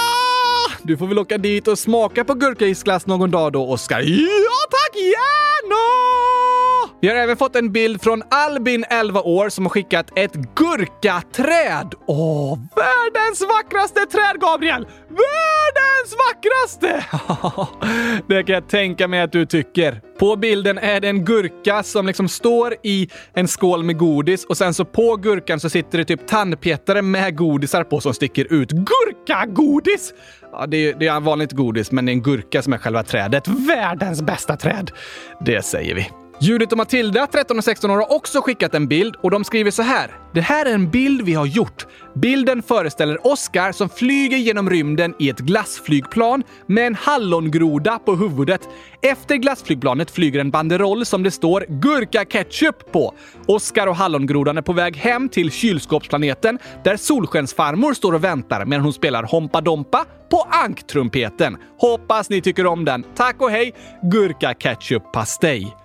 Du 0.84 0.98
får 0.98 1.08
väl 1.08 1.20
åka 1.20 1.38
dit 1.38 1.68
och 1.68 1.80
smaka 1.80 2.24
på 2.24 2.34
gurkaisglass 2.34 3.06
någon 3.08 3.32
dag 3.32 3.54
då, 3.54 3.72
Oskar. 3.72 4.00
Ja 4.00 4.68
tack, 4.70 4.96
gärna! 4.96 6.51
Vi 7.02 7.08
har 7.08 7.16
även 7.16 7.38
fått 7.38 7.56
en 7.56 7.72
bild 7.72 8.02
från 8.02 8.24
Albin, 8.30 8.86
11 8.90 9.22
år, 9.22 9.50
som 9.50 9.66
har 9.66 9.70
skickat 9.70 10.12
ett 10.16 10.34
gurkaträd. 10.34 11.96
Åh, 12.08 12.60
världens 12.76 13.42
vackraste 13.42 14.00
träd, 14.00 14.42
Gabriel! 14.42 14.88
Världens 15.10 16.16
vackraste! 16.28 17.06
det 18.28 18.44
kan 18.44 18.54
jag 18.54 18.68
tänka 18.68 19.08
mig 19.08 19.22
att 19.22 19.32
du 19.32 19.46
tycker. 19.46 20.02
På 20.20 20.36
bilden 20.36 20.78
är 20.78 21.00
det 21.00 21.08
en 21.08 21.26
gurka 21.26 21.84
som 21.84 22.08
liksom 22.08 22.28
står 22.28 22.76
i 22.84 23.10
en 23.34 23.48
skål 23.48 23.84
med 23.84 23.98
godis 23.98 24.46
och 24.46 24.58
sen 24.58 24.74
så 24.74 24.86
på 24.86 25.16
gurkan 25.16 25.60
så 25.60 25.70
sitter 25.70 25.98
det 25.98 26.06
typ 26.06 26.28
tandpetare 26.28 27.02
med 27.02 27.38
godisar 27.38 27.84
på 27.84 28.00
som 28.00 28.14
sticker 28.14 28.54
ut. 28.54 28.72
Gurkagodis! 28.72 30.14
Ja, 30.52 30.66
det 30.68 30.78
är, 30.78 30.96
det 31.00 31.08
är 31.08 31.20
vanligt 31.20 31.52
godis, 31.52 31.92
men 31.92 32.06
det 32.06 32.12
är 32.12 32.14
en 32.14 32.24
gurka 32.24 32.62
som 32.62 32.74
är 32.74 32.78
själva 32.78 33.04
trädet. 33.04 33.48
Världens 33.48 34.22
bästa 34.22 34.58
träd! 34.58 34.92
Det 35.46 35.66
säger 35.66 35.96
vi. 35.96 36.21
Judith 36.44 36.72
och 36.72 36.78
Matilda, 36.78 37.28
13 37.28 37.58
och 37.58 37.64
16 37.64 37.92
år, 37.92 37.96
har 37.96 38.12
också 38.12 38.42
skickat 38.42 38.76
en 38.76 38.88
bild 38.88 39.16
och 39.22 39.32
de 39.32 39.44
skriver 39.44 39.72
så 39.72 39.82
här. 39.82 40.12
Det 40.34 40.42
här 40.42 40.66
är 40.66 40.74
en 40.74 40.90
bild 40.90 41.22
vi 41.22 41.34
har 41.34 41.46
gjort. 41.46 41.86
Bilden 42.16 42.64
föreställer 42.64 43.28
Oscar 43.28 43.72
som 43.72 43.90
flyger 43.90 44.38
genom 44.38 44.70
rymden 44.70 45.14
i 45.20 45.30
ett 45.30 45.40
glassflygplan 45.40 46.44
med 46.66 46.88
en 46.88 46.96
hallongroda 46.96 48.00
på 48.00 48.16
huvudet. 48.16 48.62
Efter 49.02 49.36
glassflygplanet 49.36 50.12
flyger 50.12 50.40
en 50.40 50.52
banderoll 50.52 51.06
som 51.06 51.24
det 51.24 51.32
står 51.32 51.66
“Gurka 51.70 52.26
Ketchup” 52.26 52.92
på. 52.92 53.14
Oscar 53.46 53.88
och 53.88 53.96
hallongrodan 53.96 54.58
är 54.58 54.62
på 54.62 54.74
väg 54.74 54.98
hem 54.98 55.30
till 55.30 55.52
kylskåpsplaneten 55.52 56.60
där 56.84 56.98
Solskensfarmor 56.98 57.94
står 57.94 58.14
och 58.14 58.24
väntar 58.24 58.66
medan 58.66 58.84
hon 58.84 58.94
spelar 58.94 59.24
Hompa 59.24 59.62
Dompa 59.62 60.06
på 60.30 60.48
anktrumpeten. 60.50 61.58
Hoppas 61.78 62.30
ni 62.30 62.42
tycker 62.42 62.66
om 62.66 62.86
den. 62.86 63.04
Tack 63.16 63.42
och 63.42 63.52
hej! 63.52 63.74
Gurka 64.02 64.54
Ketchup 64.54 65.12
Pastej. 65.14 65.81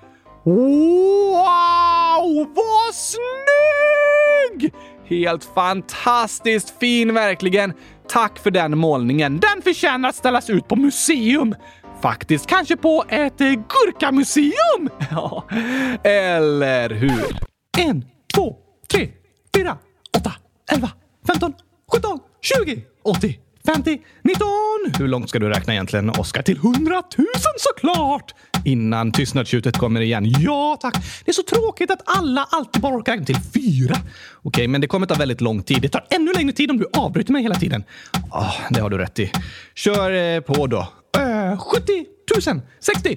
Wow! 0.46 2.46
Vad 2.54 2.94
snygg! 2.94 4.72
Helt 5.04 5.44
fantastiskt 5.44 6.78
fin 6.80 7.14
verkligen. 7.14 7.72
Tack 8.08 8.38
för 8.38 8.50
den 8.50 8.78
målningen. 8.78 9.40
Den 9.40 9.62
förtjänar 9.62 10.08
att 10.08 10.14
ställas 10.14 10.50
ut 10.50 10.68
på 10.68 10.76
museum. 10.76 11.54
Faktiskt 12.02 12.46
kanske 12.46 12.76
på 12.76 13.04
ett 13.08 13.40
eh, 13.40 13.46
gurkamuseum! 13.46 14.90
Ja, 15.10 15.44
eller 16.04 16.90
hur? 16.90 17.38
En, 17.78 18.04
två, 18.34 18.56
tre, 18.92 19.08
fyra, 19.56 19.78
åtta, 20.16 20.32
elva, 20.72 20.90
femton, 21.26 21.52
sjutton, 21.92 22.18
tjugo, 22.42 22.80
åttio, 23.02 23.34
femtio, 23.66 23.98
nitton. 24.22 24.92
Hur 24.98 25.08
långt 25.08 25.28
ska 25.28 25.38
du 25.38 25.48
räkna 25.48 25.72
egentligen, 25.72 26.10
Oskar? 26.10 26.42
Till 26.42 26.58
hundratusen 26.58 27.52
såklart! 27.56 28.34
Innan 28.66 29.12
tystnadstjutet 29.12 29.78
kommer 29.78 30.00
igen. 30.00 30.34
Ja, 30.40 30.78
tack. 30.80 30.94
Det 31.24 31.30
är 31.30 31.32
så 31.32 31.42
tråkigt 31.42 31.90
att 31.90 32.02
alla 32.04 32.48
alltid 32.50 32.82
bara 32.82 32.96
orkar 32.96 33.12
räkna 33.12 33.26
till 33.26 33.36
fyra. 33.36 33.96
Okej, 34.42 34.68
men 34.68 34.80
det 34.80 34.86
kommer 34.86 35.06
ta 35.06 35.14
väldigt 35.14 35.40
lång 35.40 35.62
tid. 35.62 35.82
Det 35.82 35.88
tar 35.88 36.06
ännu 36.10 36.32
längre 36.32 36.52
tid 36.52 36.70
om 36.70 36.78
du 36.78 36.86
avbryter 36.92 37.32
mig 37.32 37.42
hela 37.42 37.54
tiden. 37.54 37.84
Oh, 38.30 38.54
det 38.70 38.80
har 38.80 38.90
du 38.90 38.98
rätt 38.98 39.18
i. 39.18 39.32
Kör 39.74 40.10
eh, 40.10 40.40
på 40.40 40.66
då. 40.66 40.88
Uh, 41.18 41.58
70 41.58 42.06
000, 42.46 42.60
60, 42.80 43.16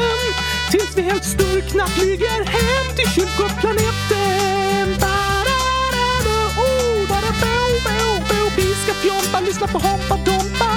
tills 0.91 1.05
vi 1.05 1.11
helt 1.11 1.25
sturkna 1.25 1.87
flyger 1.87 2.45
hem 2.45 2.95
till 2.95 3.09
kylskåpsplaneten. 3.09 4.97
Oh. 6.57 7.01
Vi 8.55 8.75
ska 8.75 8.93
fjompa, 8.93 9.39
lyssna 9.39 9.67
på 9.67 9.77
Hoppa 9.77 10.15
Dompa. 10.15 10.71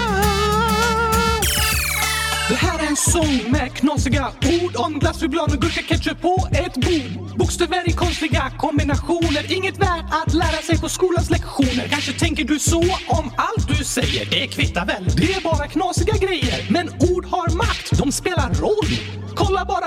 Det 2.48 2.54
här 2.54 2.78
är 2.78 2.86
en 2.86 2.96
sång 2.96 3.50
med 3.50 3.74
knasiga 3.74 4.28
ord 4.62 4.76
om 4.76 4.98
glassflygplan 4.98 5.50
och 5.52 5.62
gurka-ketchup 5.62 6.20
på 6.20 6.48
ett 6.52 6.74
bord. 6.74 7.36
Bokstäver 7.36 7.88
i 7.88 7.92
konstiga 7.92 8.52
kombinationer, 8.58 9.52
inget 9.52 9.78
värt 9.78 10.04
att 10.10 10.34
lära 10.34 10.62
sig 10.62 10.80
på 10.80 10.88
skolans 10.88 11.30
lektioner. 11.30 11.88
Kanske 11.90 12.12
tänker 12.12 12.44
du 12.44 12.58
så 12.58 12.80
om 13.08 13.32
allt 13.36 13.68
du 13.78 13.84
säger, 13.84 14.30
det 14.30 14.46
kvittar 14.46 14.86
väl. 14.86 15.04
Det 15.16 15.34
är 15.34 15.40
bara 15.40 15.66
knasiga 15.66 16.14
grejer, 16.16 16.66
men 16.70 16.88
ord 16.88 17.26
har 17.26 17.56
makt, 17.56 17.98
de 17.98 18.12
spelar 18.12 18.54
roll. 18.54 19.13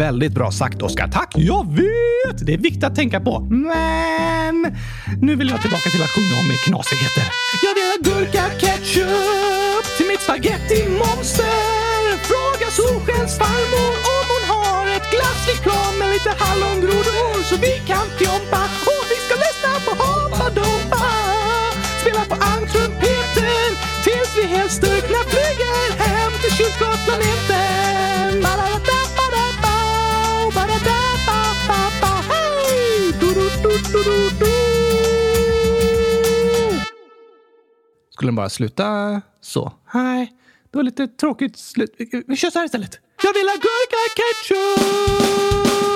Väldigt 0.00 0.32
bra 0.32 0.50
sagt, 0.50 0.82
Oskar. 0.82 1.08
Tack! 1.08 1.32
Jag 1.36 1.64
vet! 1.76 2.46
Det 2.46 2.54
är 2.54 2.58
viktigt 2.58 2.84
att 2.84 2.94
tänka 2.94 3.20
på. 3.20 3.40
Men 3.40 4.56
nu 5.22 5.36
vill 5.36 5.48
jag 5.50 5.60
tillbaka 5.62 5.90
till 5.90 6.02
att 6.02 6.10
sjunga 6.16 6.34
om 6.40 6.48
knasigheter. 6.66 7.26
Jag 7.64 7.72
vill 7.76 7.88
ha 7.92 7.98
gurka 8.08 8.44
ketchup 8.60 9.84
till 9.96 10.06
mitt 10.10 10.22
spaghetti 10.26 10.78
monster. 11.00 12.00
Fråga 12.30 12.66
Solskensfarmor 12.78 13.92
om 14.16 14.24
hon 14.32 14.44
har 14.54 14.84
ett 14.96 15.08
glassflygplan 15.14 15.92
med 15.98 16.08
lite 16.14 16.32
hallongrodor 16.42 17.42
så 17.48 17.56
vi 17.66 17.72
kan 17.90 18.06
fjompa 18.18 18.62
och 18.92 19.04
vi 19.10 19.16
ska 19.24 19.34
lyssna 19.46 19.72
på 19.86 19.92
Hoppa 20.02 20.46
Skulle 38.20 38.28
den 38.30 38.36
bara 38.36 38.48
sluta 38.48 39.22
så? 39.40 39.72
Nej, 39.94 40.32
det 40.70 40.78
var 40.78 40.82
lite 40.82 41.06
tråkigt 41.08 41.56
slut. 41.58 41.94
Vi- 41.98 42.24
Vi 42.26 42.36
kör 42.36 42.50
så 42.50 42.58
här 42.58 42.66
istället. 42.66 42.98
Jag 43.22 43.32
vill 43.34 43.48
ha 43.48 43.54
gurka 43.54 43.96
ketchup! 44.16 45.90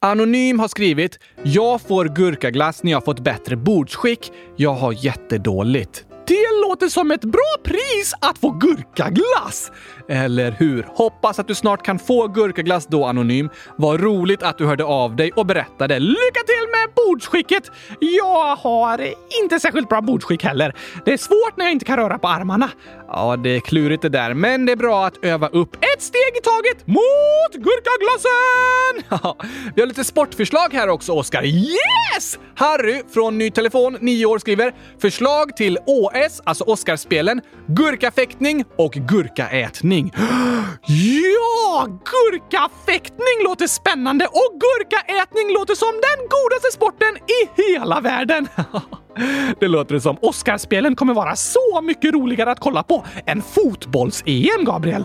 Anonym 0.00 0.58
har 0.58 0.68
skrivit 0.68 1.18
“Jag 1.42 1.80
får 1.80 2.04
gurkaglass 2.04 2.82
när 2.82 2.92
jag 2.92 3.04
fått 3.04 3.20
bättre 3.20 3.56
bordsskick. 3.56 4.32
Jag 4.56 4.74
har 4.74 4.92
jättedåligt.” 5.04 6.04
Det 6.26 6.46
låter 6.68 6.88
som 6.88 7.10
ett 7.10 7.24
bra 7.24 7.56
pris 7.64 8.14
att 8.20 8.38
få 8.38 8.50
gurkaglass! 8.50 9.72
Eller 10.10 10.50
hur? 10.50 10.86
Hoppas 10.94 11.38
att 11.38 11.48
du 11.48 11.54
snart 11.54 11.82
kan 11.84 11.98
få 11.98 12.28
gurkaglass 12.28 12.86
då, 12.86 13.04
Anonym. 13.04 13.50
Vad 13.76 14.00
roligt 14.00 14.42
att 14.42 14.58
du 14.58 14.66
hörde 14.66 14.84
av 14.84 15.16
dig 15.16 15.32
och 15.32 15.46
berättade. 15.46 15.98
Lycka 15.98 16.40
till 16.46 16.68
med 16.70 16.94
bordsskicket! 16.94 17.70
Jag 17.98 18.56
har 18.56 19.14
inte 19.42 19.60
särskilt 19.60 19.88
bra 19.88 20.00
bordsskick 20.00 20.44
heller. 20.44 20.74
Det 21.04 21.12
är 21.12 21.16
svårt 21.16 21.56
när 21.56 21.64
jag 21.64 21.72
inte 21.72 21.84
kan 21.84 21.96
röra 21.96 22.18
på 22.18 22.28
armarna. 22.28 22.70
Ja, 23.08 23.36
det 23.36 23.50
är 23.50 23.60
klurigt 23.60 24.02
det 24.02 24.08
där, 24.08 24.34
men 24.34 24.66
det 24.66 24.72
är 24.72 24.76
bra 24.76 25.06
att 25.06 25.24
öva 25.24 25.48
upp 25.48 25.74
ett 25.74 26.02
steg 26.02 26.36
i 26.38 26.40
taget 26.42 26.86
mot 26.86 27.52
gurkaglassen! 27.54 29.38
Vi 29.74 29.82
har 29.82 29.86
lite 29.86 30.04
sportförslag 30.04 30.68
här 30.72 30.88
också, 30.88 31.12
Oskar. 31.12 31.42
Yes! 31.44 32.38
Harry 32.54 33.02
från 33.14 33.38
Ny 33.38 33.50
Telefon, 33.50 33.98
9 34.00 34.26
år, 34.26 34.38
skriver 34.38 34.74
förslag 35.00 35.56
till 35.56 35.78
OS, 35.86 36.40
alltså 36.44 36.64
Oscarspelen, 36.64 37.40
gurkafäktning 37.66 38.64
och 38.76 38.92
gurkaätning. 38.92 39.97
Ja! 40.86 41.86
Gurkafäktning 42.04 43.44
låter 43.44 43.66
spännande 43.66 44.26
och 44.26 44.60
gurkaätning 44.60 45.52
låter 45.54 45.74
som 45.74 45.92
den 45.92 46.28
godaste 46.28 46.72
sporten 46.72 47.16
i 47.16 47.62
hela 47.62 48.00
världen. 48.00 48.48
Det 49.60 49.68
låter 49.68 49.94
det 49.94 50.00
som. 50.00 50.16
Oscarspelen 50.22 50.96
kommer 50.96 51.14
vara 51.14 51.36
så 51.36 51.80
mycket 51.82 52.14
roligare 52.14 52.50
att 52.50 52.60
kolla 52.60 52.82
på 52.82 53.04
än 53.26 53.42
fotbolls-EM, 53.42 54.64
Gabriel. 54.64 55.04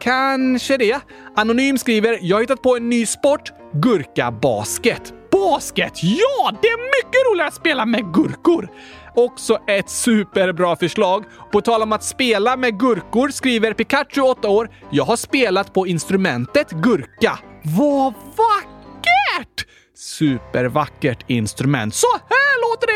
Kanske 0.00 0.76
det. 0.76 1.00
Anonym 1.36 1.78
skriver 1.78 2.18
“Jag 2.22 2.36
har 2.36 2.40
hittat 2.40 2.62
på 2.62 2.76
en 2.76 2.88
ny 2.88 3.06
sport, 3.06 3.52
gurkabasket”. 3.72 5.12
basket! 5.30 6.02
Ja, 6.02 6.52
det 6.62 6.68
är 6.68 7.04
mycket 7.04 7.30
roligare 7.30 7.48
att 7.48 7.54
spela 7.54 7.86
med 7.86 8.14
gurkor! 8.14 8.68
Också 9.14 9.58
ett 9.66 9.90
superbra 9.90 10.76
förslag. 10.76 11.24
På 11.52 11.60
tal 11.60 11.82
om 11.82 11.92
att 11.92 12.04
spela 12.04 12.56
med 12.56 12.80
gurkor 12.80 13.28
skriver 13.28 13.72
Pikachu 13.72 14.20
8 14.20 14.48
år. 14.48 14.70
Jag 14.90 15.04
har 15.04 15.16
spelat 15.16 15.74
på 15.74 15.86
instrumentet 15.86 16.70
gurka. 16.70 17.38
Vad 17.64 18.14
vackert! 18.14 19.66
Supervackert 19.94 21.30
instrument. 21.30 21.94
Så 21.94 22.06
här 22.12 22.70
låter 22.70 22.86
det! 22.86 22.94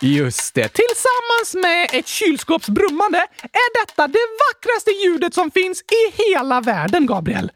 Just 0.00 0.54
det. 0.54 0.68
Tillsammans 0.68 1.54
med 1.62 2.00
ett 2.00 2.06
kylskåps 2.06 2.68
brummande 2.68 3.18
är 3.42 3.86
detta 3.86 4.06
det 4.06 4.26
vackraste 4.48 4.90
ljudet 4.90 5.34
som 5.34 5.50
finns 5.50 5.82
i 5.82 6.22
hela 6.22 6.60
världen, 6.60 7.06
Gabriel. 7.06 7.50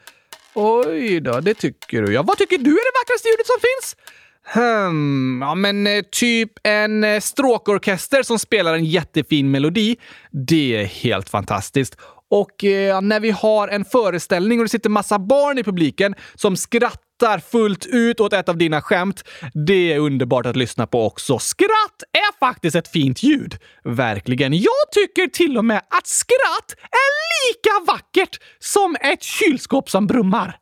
Oj 0.55 1.21
då, 1.21 1.41
det 1.41 1.55
tycker 1.55 2.03
du. 2.03 2.13
Ja, 2.13 2.23
vad 2.23 2.39
tycker 2.39 2.59
du 2.59 2.71
är 2.71 2.93
det 2.93 3.01
vackraste 3.01 3.29
ljudet 3.29 3.47
som 3.47 3.57
finns? 3.61 3.97
Hmm, 4.45 5.39
ja 5.43 5.55
men 5.55 5.87
eh, 5.87 6.03
typ 6.11 6.51
en 6.63 7.05
eh, 7.05 7.21
stråkorkester 7.21 8.23
som 8.23 8.39
spelar 8.39 8.75
en 8.75 8.85
jättefin 8.85 9.51
melodi. 9.51 9.97
Det 10.31 10.77
är 10.77 10.85
helt 10.85 11.29
fantastiskt. 11.29 11.97
Och 12.31 12.65
eh, 12.65 13.01
när 13.01 13.21
vi 13.21 13.31
har 13.31 13.69
en 13.69 13.85
föreställning 13.85 14.59
och 14.59 14.65
det 14.65 14.69
sitter 14.69 14.91
massa 14.91 15.19
barn 15.19 15.59
i 15.59 15.65
publiken 15.65 16.15
som 16.35 16.57
skrattar 16.57 17.02
fullt 17.39 17.87
ut 17.87 18.21
åt 18.21 18.33
ett 18.33 18.49
av 18.49 18.57
dina 18.57 18.83
skämt. 18.83 19.25
Det 19.67 19.93
är 19.93 19.99
underbart 19.99 20.47
att 20.47 20.57
lyssna 20.57 20.87
på 20.87 21.07
också. 21.07 21.39
Skratt 21.39 22.03
är 22.13 22.39
faktiskt 22.39 22.77
ett 22.77 22.89
fint 22.89 23.23
ljud. 23.23 23.59
Verkligen. 23.85 24.53
Jag 24.53 24.93
tycker 24.93 25.27
till 25.27 25.59
och 25.59 25.65
med 25.65 25.79
att 25.79 26.07
skratt 26.07 26.75
är 26.79 27.13
lika 27.49 27.93
vackert 27.93 28.41
som 28.59 28.97
ett 29.01 29.23
kylskåp 29.23 29.91
som 29.91 30.07
brummar. 30.07 30.62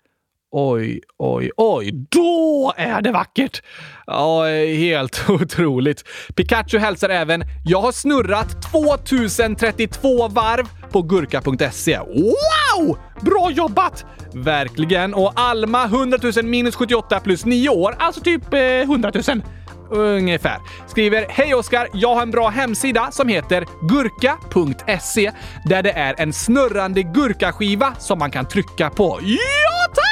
Oj, 0.53 1.01
oj, 1.19 1.51
oj. 1.57 1.91
Då 2.11 2.73
är 2.77 3.03
det 3.03 3.13
vackert! 3.13 3.63
Ja, 4.07 4.45
helt 4.77 5.25
otroligt. 5.29 6.05
Pikachu 6.35 6.79
hälsar 6.79 7.09
även 7.09 7.45
“Jag 7.65 7.81
har 7.81 7.93
snurrat 7.93 8.63
2032 8.73 10.29
varv 10.29 10.67
på 10.93 11.03
gurka.se. 11.03 11.99
Wow! 11.99 12.99
Bra 13.21 13.51
jobbat! 13.51 14.05
Verkligen. 14.35 15.15
Och 15.15 15.33
Alma 15.37 15.85
100 15.85 16.19
000 16.37 16.45
minus 16.45 16.77
78 16.77 17.21
plus 17.21 17.45
9 17.45 17.69
år, 17.69 17.97
alltså 17.99 18.21
typ 18.21 18.55
eh, 18.55 18.61
100 18.61 19.13
000. 19.29 19.43
Ungefär. 19.91 20.57
Skriver 20.89 21.27
“Hej 21.29 21.55
Oskar! 21.55 21.89
Jag 21.93 22.15
har 22.15 22.23
en 22.23 22.31
bra 22.31 22.49
hemsida 22.49 23.11
som 23.11 23.29
heter 23.29 23.67
gurka.se 23.89 25.33
där 25.65 25.83
det 25.83 25.93
är 25.93 26.15
en 26.19 26.33
snurrande 26.33 27.03
gurkaskiva 27.03 27.95
som 27.99 28.19
man 28.19 28.31
kan 28.31 28.49
trycka 28.49 28.91
på. 28.91 29.19
Ja, 29.23 29.95
tack! 29.95 30.10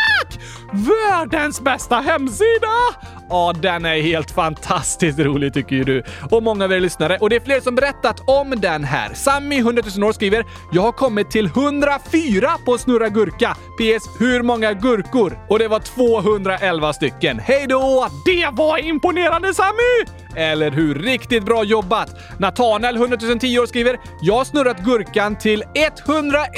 Världens 0.73 1.61
bästa 1.61 2.01
hemsida! 2.01 3.18
Ja, 3.31 3.55
den 3.63 3.85
är 3.85 4.03
helt 4.03 4.31
fantastiskt 4.31 5.19
rolig 5.19 5.55
tycker 5.55 5.77
ju 5.77 5.85
du. 5.85 6.03
Och 6.31 6.43
många 6.43 6.65
av 6.65 6.73
er 6.73 6.81
lyssnare. 6.81 7.19
Och 7.21 7.31
det 7.31 7.37
är 7.37 7.41
fler 7.41 7.61
som 7.61 7.75
berättat 7.75 8.23
om 8.27 8.51
den 8.57 8.85
här. 8.85 9.15
Sammy, 9.15 9.59
100 9.59 9.83
000 9.97 10.09
år, 10.09 10.13
skriver 10.13 10.45
“Jag 10.73 10.83
har 10.83 10.93
kommit 10.93 11.31
till 11.31 11.47
104 11.47 12.51
på 12.65 12.79
Snurra 12.79 13.09
Gurka. 13.09 13.57
PS. 13.79 14.21
Hur 14.21 14.43
många 14.43 14.73
gurkor?” 14.73 15.39
Och 15.49 15.59
det 15.59 15.69
var 15.69 15.81
211 15.81 16.93
stycken. 16.93 17.39
Hej 17.39 17.67
då! 17.69 18.09
Det 18.25 18.49
var 18.53 18.79
imponerande 18.79 19.55
Sammy! 19.55 20.05
Eller 20.37 20.71
hur? 20.71 20.95
Riktigt 20.95 21.45
bra 21.45 21.65
jobbat! 21.65 22.17
Natanel, 22.39 22.97
100 22.97 23.17
010 23.41 23.59
år, 23.59 23.67
skriver 23.67 23.99
“Jag 24.23 24.35
har 24.35 24.45
snurrat 24.45 24.79
gurkan 24.85 25.37
till 25.37 25.65
101 25.75 26.49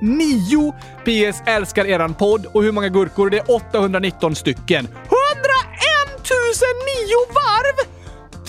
009. 0.00 0.74
PS. 1.04 1.42
Älskar 1.46 1.84
eran 1.84 2.14
podd. 2.14 2.46
Och 2.52 2.62
hur 2.62 2.72
många 2.72 2.88
gurkor? 2.88 3.30
Det 3.30 3.38
är 3.38 3.50
819 3.50 4.34
stycken. 4.34 4.88
101 5.34 6.14
009 6.24 7.34
varv! 7.34 7.88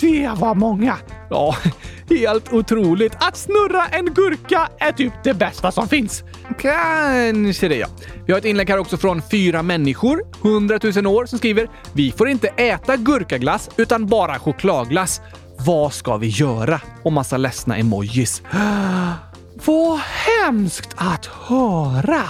Det 0.00 0.40
var 0.40 0.54
många. 0.54 0.98
Ja, 1.30 1.56
helt 2.10 2.52
otroligt. 2.52 3.14
Att 3.18 3.36
snurra 3.36 3.86
en 3.86 4.14
gurka 4.14 4.68
är 4.78 4.92
typ 4.92 5.12
det 5.24 5.34
bästa 5.34 5.72
som 5.72 5.88
finns. 5.88 6.24
Kanske 6.60 7.68
det, 7.68 7.76
ja. 7.76 7.86
Vi 8.26 8.32
har 8.32 8.38
ett 8.38 8.44
inlägg 8.44 8.70
här 8.70 8.78
också 8.78 8.96
från 8.96 9.22
fyra 9.30 9.62
människor, 9.62 10.22
100 10.44 10.78
000 10.96 11.06
år, 11.06 11.26
som 11.26 11.38
skriver 11.38 11.68
“Vi 11.92 12.12
får 12.12 12.28
inte 12.28 12.48
äta 12.48 12.96
gurkaglass 12.96 13.70
utan 13.76 14.06
bara 14.06 14.38
chokladglass. 14.38 15.20
Vad 15.58 15.92
ska 15.92 16.16
vi 16.16 16.28
göra?” 16.28 16.80
och 17.02 17.12
massa 17.12 17.36
ledsna 17.36 17.76
emojis. 17.76 18.42
Vad 19.64 19.98
hemskt 19.98 20.90
att 20.96 21.26
höra! 21.26 22.22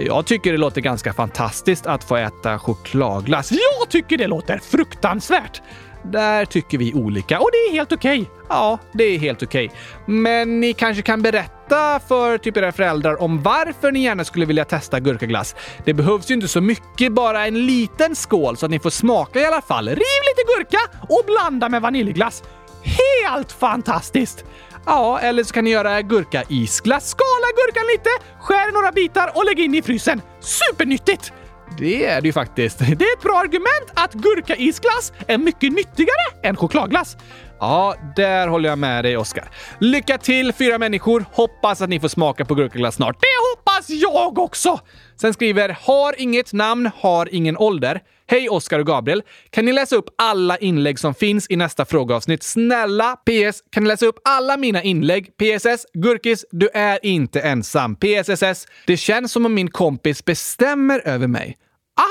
Jag 0.00 0.26
tycker 0.26 0.52
det 0.52 0.58
låter 0.58 0.80
ganska 0.80 1.12
fantastiskt 1.12 1.86
att 1.86 2.04
få 2.04 2.16
äta 2.16 2.58
chokladglass. 2.58 3.52
Jag 3.52 3.90
tycker 3.90 4.18
det 4.18 4.26
låter 4.26 4.58
fruktansvärt! 4.58 5.62
Där 6.04 6.44
tycker 6.44 6.78
vi 6.78 6.94
olika 6.94 7.40
och 7.40 7.48
det 7.52 7.56
är 7.56 7.72
helt 7.72 7.92
okej. 7.92 8.20
Okay. 8.20 8.32
Ja, 8.48 8.78
det 8.92 9.04
är 9.04 9.18
helt 9.18 9.42
okej. 9.42 9.66
Okay. 9.66 9.78
Men 10.06 10.60
ni 10.60 10.72
kanske 10.72 11.02
kan 11.02 11.22
berätta 11.22 12.00
för 12.08 12.38
typ 12.38 12.56
era 12.56 12.72
föräldrar 12.72 13.22
om 13.22 13.42
varför 13.42 13.92
ni 13.92 14.02
gärna 14.02 14.24
skulle 14.24 14.46
vilja 14.46 14.64
testa 14.64 15.00
gurkaglass. 15.00 15.54
Det 15.84 15.94
behövs 15.94 16.30
ju 16.30 16.34
inte 16.34 16.48
så 16.48 16.60
mycket, 16.60 17.12
bara 17.12 17.46
en 17.46 17.66
liten 17.66 18.16
skål 18.16 18.56
så 18.56 18.66
att 18.66 18.70
ni 18.70 18.78
får 18.78 18.90
smaka 18.90 19.40
i 19.40 19.44
alla 19.46 19.62
fall. 19.62 19.88
Riv 19.88 19.96
lite 19.96 20.52
gurka 20.56 20.78
och 21.08 21.22
blanda 21.26 21.68
med 21.68 21.82
vaniljglass. 21.82 22.42
Helt 22.82 23.52
fantastiskt! 23.52 24.44
Ja, 24.86 25.20
eller 25.20 25.44
så 25.44 25.54
kan 25.54 25.64
ni 25.64 25.70
göra 25.70 26.02
gurka-isglass. 26.02 27.08
Skala 27.08 27.46
gurkan 27.56 27.86
lite, 27.92 28.10
skär 28.40 28.72
några 28.72 28.92
bitar 28.92 29.32
och 29.34 29.44
lägg 29.44 29.60
in 29.60 29.74
i 29.74 29.82
frysen. 29.82 30.22
Supernyttigt! 30.40 31.32
Det 31.78 32.06
är 32.06 32.20
det 32.20 32.26
ju 32.26 32.32
faktiskt. 32.32 32.78
Det 32.78 32.84
är 33.04 33.12
ett 33.16 33.22
bra 33.22 33.38
argument 33.38 33.92
att 33.94 34.12
gurka-isglass 34.14 35.12
är 35.26 35.38
mycket 35.38 35.72
nyttigare 35.72 36.26
än 36.42 36.56
chokladglass. 36.56 37.16
Ja, 37.60 37.94
där 38.16 38.48
håller 38.48 38.68
jag 38.68 38.78
med 38.78 39.04
dig, 39.04 39.16
Oskar. 39.16 39.50
Lycka 39.78 40.18
till, 40.18 40.52
fyra 40.52 40.78
människor. 40.78 41.24
Hoppas 41.32 41.80
att 41.80 41.88
ni 41.88 42.00
får 42.00 42.08
smaka 42.08 42.44
på 42.44 42.54
gurkaglass 42.54 42.94
snart. 42.94 43.16
Det 43.20 43.26
hoppas 43.56 43.88
jag 43.88 44.38
också! 44.38 44.80
Sen 45.20 45.34
skriver 45.34 45.76
“Har 45.82 46.14
inget 46.20 46.52
namn, 46.52 46.90
har 46.96 47.28
ingen 47.34 47.56
ålder”. 47.56 48.00
Hej 48.26 48.48
Oskar 48.48 48.78
och 48.78 48.86
Gabriel! 48.86 49.22
Kan 49.50 49.64
ni 49.64 49.72
läsa 49.72 49.96
upp 49.96 50.08
alla 50.18 50.58
inlägg 50.58 50.98
som 50.98 51.14
finns 51.14 51.46
i 51.50 51.56
nästa 51.56 51.84
frågeavsnitt? 51.84 52.42
Snälla! 52.42 53.16
PS. 53.16 53.62
Kan 53.70 53.82
ni 53.82 53.88
läsa 53.88 54.06
upp 54.06 54.18
alla 54.24 54.56
mina 54.56 54.82
inlägg? 54.82 55.26
PSS. 55.36 55.86
Gurkis, 55.94 56.44
du 56.50 56.68
är 56.74 57.06
inte 57.06 57.40
ensam. 57.40 57.96
PSSS. 57.96 58.66
Det 58.86 58.96
känns 58.96 59.32
som 59.32 59.46
om 59.46 59.54
min 59.54 59.70
kompis 59.70 60.24
bestämmer 60.24 61.08
över 61.08 61.26
mig. 61.26 61.58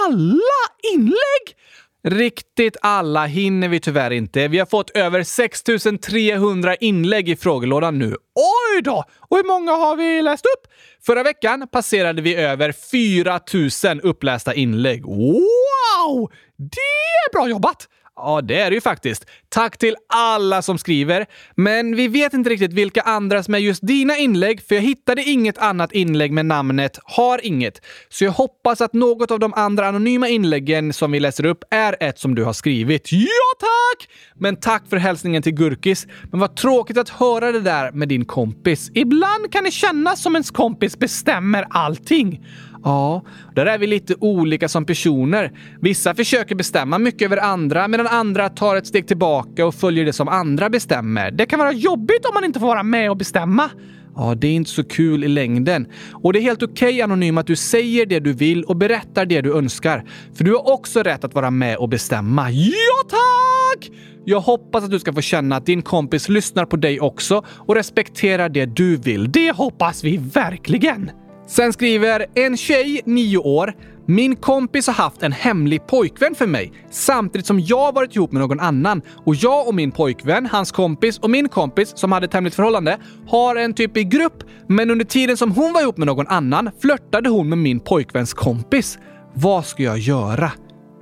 Alla 0.06 0.93
inlägg? 0.93 1.56
Riktigt 2.04 2.78
alla 2.82 3.26
hinner 3.26 3.68
vi 3.68 3.80
tyvärr 3.80 4.12
inte. 4.12 4.48
Vi 4.48 4.60
har 4.60 4.66
fått 4.66 4.90
över 4.90 5.24
6300 5.24 6.76
inlägg 6.76 7.30
i 7.30 7.36
frågelådan 7.36 8.00
nu. 8.00 8.16
Oj 8.36 8.82
då! 8.82 9.04
Och 9.30 9.38
hur 9.38 9.44
många 9.44 9.72
har 9.72 9.96
vi 9.96 10.22
läst 10.22 10.46
upp? 10.46 10.72
Förra 11.06 11.24
veckan 11.24 11.68
passerade 11.72 12.22
vi 12.22 12.36
över 12.36 12.72
4000 12.72 14.02
upplästa 14.02 14.54
inlägg. 14.54 15.06
Wow! 15.06 16.32
Det 16.58 17.28
är 17.28 17.32
bra 17.34 17.50
jobbat! 17.50 17.88
Ja, 18.15 18.41
det 18.41 18.60
är 18.60 18.69
det 18.69 18.76
ju 18.76 18.82
faktiskt. 18.82 19.26
Tack 19.50 19.78
till 19.78 19.95
alla 20.13 20.62
som 20.62 20.78
skriver. 20.78 21.26
Men 21.56 21.95
vi 21.95 22.08
vet 22.08 22.34
inte 22.34 22.50
riktigt 22.50 22.74
vilka 22.74 23.02
andra 23.02 23.43
som 23.43 23.54
är 23.54 23.58
just 23.58 23.88
dina 23.88 24.17
inlägg, 24.17 24.62
för 24.62 24.76
jag 24.76 24.82
hittade 24.82 25.24
inget 25.24 25.58
annat 25.58 25.91
inlägg 25.91 26.32
med 26.32 26.45
namnet 26.45 27.00
“Har 27.04 27.45
inget”. 27.45 27.82
Så 28.10 28.24
jag 28.24 28.32
hoppas 28.32 28.82
att 28.82 28.93
något 28.93 29.32
av 29.32 29.39
de 29.39 29.54
andra 29.54 29.88
anonyma 29.88 30.28
inläggen 30.30 30.93
som 30.93 31.12
vi 31.12 31.19
läser 31.19 31.45
upp 31.45 31.63
är 31.71 31.95
ett 32.00 32.19
som 32.19 32.36
du 32.36 32.43
har 32.43 32.54
skrivit. 32.54 33.12
Ja, 33.12 33.28
tack! 33.60 34.10
Men 34.36 34.56
tack 34.56 34.89
för 34.89 34.97
hälsningen 34.97 35.43
till 35.43 35.54
Gurkis. 35.54 36.08
Men 36.32 36.39
vad 36.39 36.56
tråkigt 36.56 36.97
att 36.97 37.10
höra 37.10 37.52
det 37.52 37.62
där 37.62 37.91
med 37.91 38.08
din 38.08 38.26
kompis. 38.26 38.91
Ibland 38.93 39.52
kan 39.52 39.63
det 39.63 39.71
kännas 39.71 40.21
som 40.21 40.36
ens 40.36 40.52
kompis 40.52 41.00
bestämmer 41.00 41.65
allting. 41.69 42.45
Ja, 42.84 43.24
där 43.56 43.65
är 43.65 43.78
vi 43.78 43.88
lite 43.88 44.15
olika 44.20 44.70
som 44.70 44.86
personer. 44.86 45.52
Vissa 45.82 46.15
försöker 46.15 46.56
bestämma 46.56 46.98
mycket 46.98 47.26
över 47.26 47.38
andra 47.38 47.88
medan 47.88 48.08
andra 48.08 48.50
tar 48.50 48.76
ett 48.76 48.88
steg 48.88 49.08
tillbaka 49.08 49.65
och 49.65 49.76
följer 49.76 50.06
det 50.06 50.13
som 50.13 50.28
andra 50.28 50.70
bestämmer. 50.70 51.32
Det 51.32 51.46
kan 51.46 51.60
vara 51.60 51.72
jobbigt 51.72 52.26
om 52.26 52.34
man 52.34 52.44
inte 52.44 52.60
får 52.60 52.67
vara 52.67 52.84
med 52.84 53.10
och 53.10 53.17
bestämma. 53.17 53.70
Ja, 54.15 54.36
det 54.36 54.48
är 54.48 54.52
inte 54.52 54.70
så 54.70 54.84
kul 54.84 55.24
i 55.24 55.28
längden. 55.28 55.88
Och 56.13 56.34
det 56.34 56.39
är 56.39 56.41
helt 56.41 56.63
okej 56.63 56.89
okay, 56.89 57.02
Anonym 57.02 57.38
att 57.38 57.48
du 57.48 57.56
säger 57.56 58.06
det 58.06 58.20
du 58.20 58.34
vill 58.34 58.63
och 58.63 58.78
berättar 58.78 59.26
det 59.26 59.41
du 59.41 59.58
önskar. 59.58 60.04
För 60.34 60.44
du 60.44 60.52
har 60.52 60.74
också 60.74 61.04
rätt 61.04 61.24
att 61.24 61.34
vara 61.34 61.52
med 61.52 61.78
och 61.78 61.89
bestämma. 61.89 62.52
Ja, 62.52 63.10
tack! 63.10 63.91
Jag 64.26 64.41
hoppas 64.41 64.84
att 64.84 64.91
du 64.91 65.00
ska 65.00 65.13
få 65.13 65.22
känna 65.22 65.56
att 65.56 65.65
din 65.65 65.82
kompis 65.82 66.30
lyssnar 66.30 66.65
på 66.65 66.76
dig 66.76 67.00
också 67.00 67.46
och 67.48 67.76
respekterar 67.76 68.50
det 68.50 68.65
du 68.65 68.98
vill. 68.98 69.32
Det 69.32 69.52
hoppas 69.52 70.04
vi 70.04 70.17
verkligen! 70.17 71.12
Sen 71.52 71.74
skriver 71.74 72.26
en 72.36 72.58
tjej, 72.58 73.02
nio 73.06 73.38
år. 73.38 73.74
Min 74.06 74.36
kompis 74.36 74.88
har 74.88 74.94
haft 74.94 75.24
en 75.24 75.32
hemlig 75.32 75.88
pojkvän 75.88 76.36
för 76.36 76.48
mig 76.48 76.74
samtidigt 76.92 77.48
som 77.48 77.60
jag 77.60 77.96
varit 77.96 78.16
ihop 78.16 78.32
med 78.32 78.42
någon 78.42 78.60
annan. 78.60 79.02
Och 79.26 79.36
jag 79.36 79.68
och 79.68 79.76
min 79.76 79.92
pojkvän, 79.92 80.46
hans 80.46 80.72
kompis 80.72 81.20
och 81.20 81.30
min 81.30 81.50
kompis 81.50 81.92
som 81.96 82.12
hade 82.12 82.26
ett 82.26 82.34
hemligt 82.34 82.56
förhållande 82.56 82.98
har 83.28 83.56
en 83.56 83.74
typ 83.74 83.98
i 83.98 84.04
grupp. 84.04 84.44
Men 84.68 84.92
under 84.92 85.06
tiden 85.06 85.38
som 85.38 85.52
hon 85.52 85.74
var 85.74 85.82
ihop 85.82 85.98
med 85.98 86.08
någon 86.08 86.28
annan 86.28 86.72
flörtade 86.82 87.30
hon 87.30 87.50
med 87.50 87.58
min 87.58 87.80
pojkväns 87.80 88.34
kompis. 88.34 89.00
Vad 89.34 89.66
ska 89.66 89.84
jag 89.84 89.98
göra? 89.98 90.52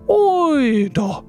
Oj 0.07 0.89
då! 0.89 1.23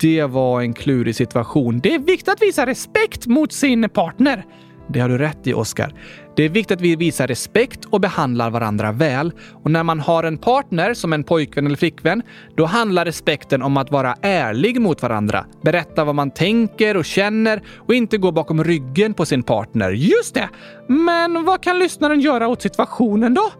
Det 0.00 0.24
var 0.24 0.60
en 0.60 0.74
klurig 0.74 1.16
situation. 1.16 1.80
Det 1.80 1.94
är 1.94 1.98
viktigt 1.98 2.28
att 2.28 2.42
visa 2.42 2.66
respekt 2.66 3.26
mot 3.26 3.52
sin 3.52 3.88
partner. 3.88 4.44
Det 4.88 5.00
har 5.00 5.08
du 5.08 5.18
rätt 5.18 5.46
i, 5.46 5.54
Oskar. 5.54 5.94
Det 6.36 6.42
är 6.42 6.48
viktigt 6.48 6.76
att 6.76 6.80
vi 6.80 6.96
visar 6.96 7.26
respekt 7.26 7.84
och 7.84 8.00
behandlar 8.00 8.50
varandra 8.50 8.92
väl. 8.92 9.32
Och 9.64 9.70
när 9.70 9.82
man 9.82 10.00
har 10.00 10.24
en 10.24 10.38
partner, 10.38 10.94
som 10.94 11.12
en 11.12 11.24
pojkvän 11.24 11.66
eller 11.66 11.76
flickvän, 11.76 12.22
då 12.56 12.64
handlar 12.64 13.04
respekten 13.04 13.62
om 13.62 13.76
att 13.76 13.90
vara 13.90 14.14
ärlig 14.22 14.80
mot 14.80 15.02
varandra. 15.02 15.46
Berätta 15.62 16.04
vad 16.04 16.14
man 16.14 16.30
tänker 16.30 16.96
och 16.96 17.04
känner 17.04 17.62
och 17.76 17.94
inte 17.94 18.18
gå 18.18 18.32
bakom 18.32 18.64
ryggen 18.64 19.14
på 19.14 19.26
sin 19.26 19.42
partner. 19.42 19.90
Just 19.90 20.34
det! 20.34 20.48
Men 20.86 21.44
vad 21.44 21.62
kan 21.62 21.78
lyssnaren 21.78 22.20
göra 22.20 22.48
åt 22.48 22.62
situationen 22.62 23.34
då? 23.34 23.50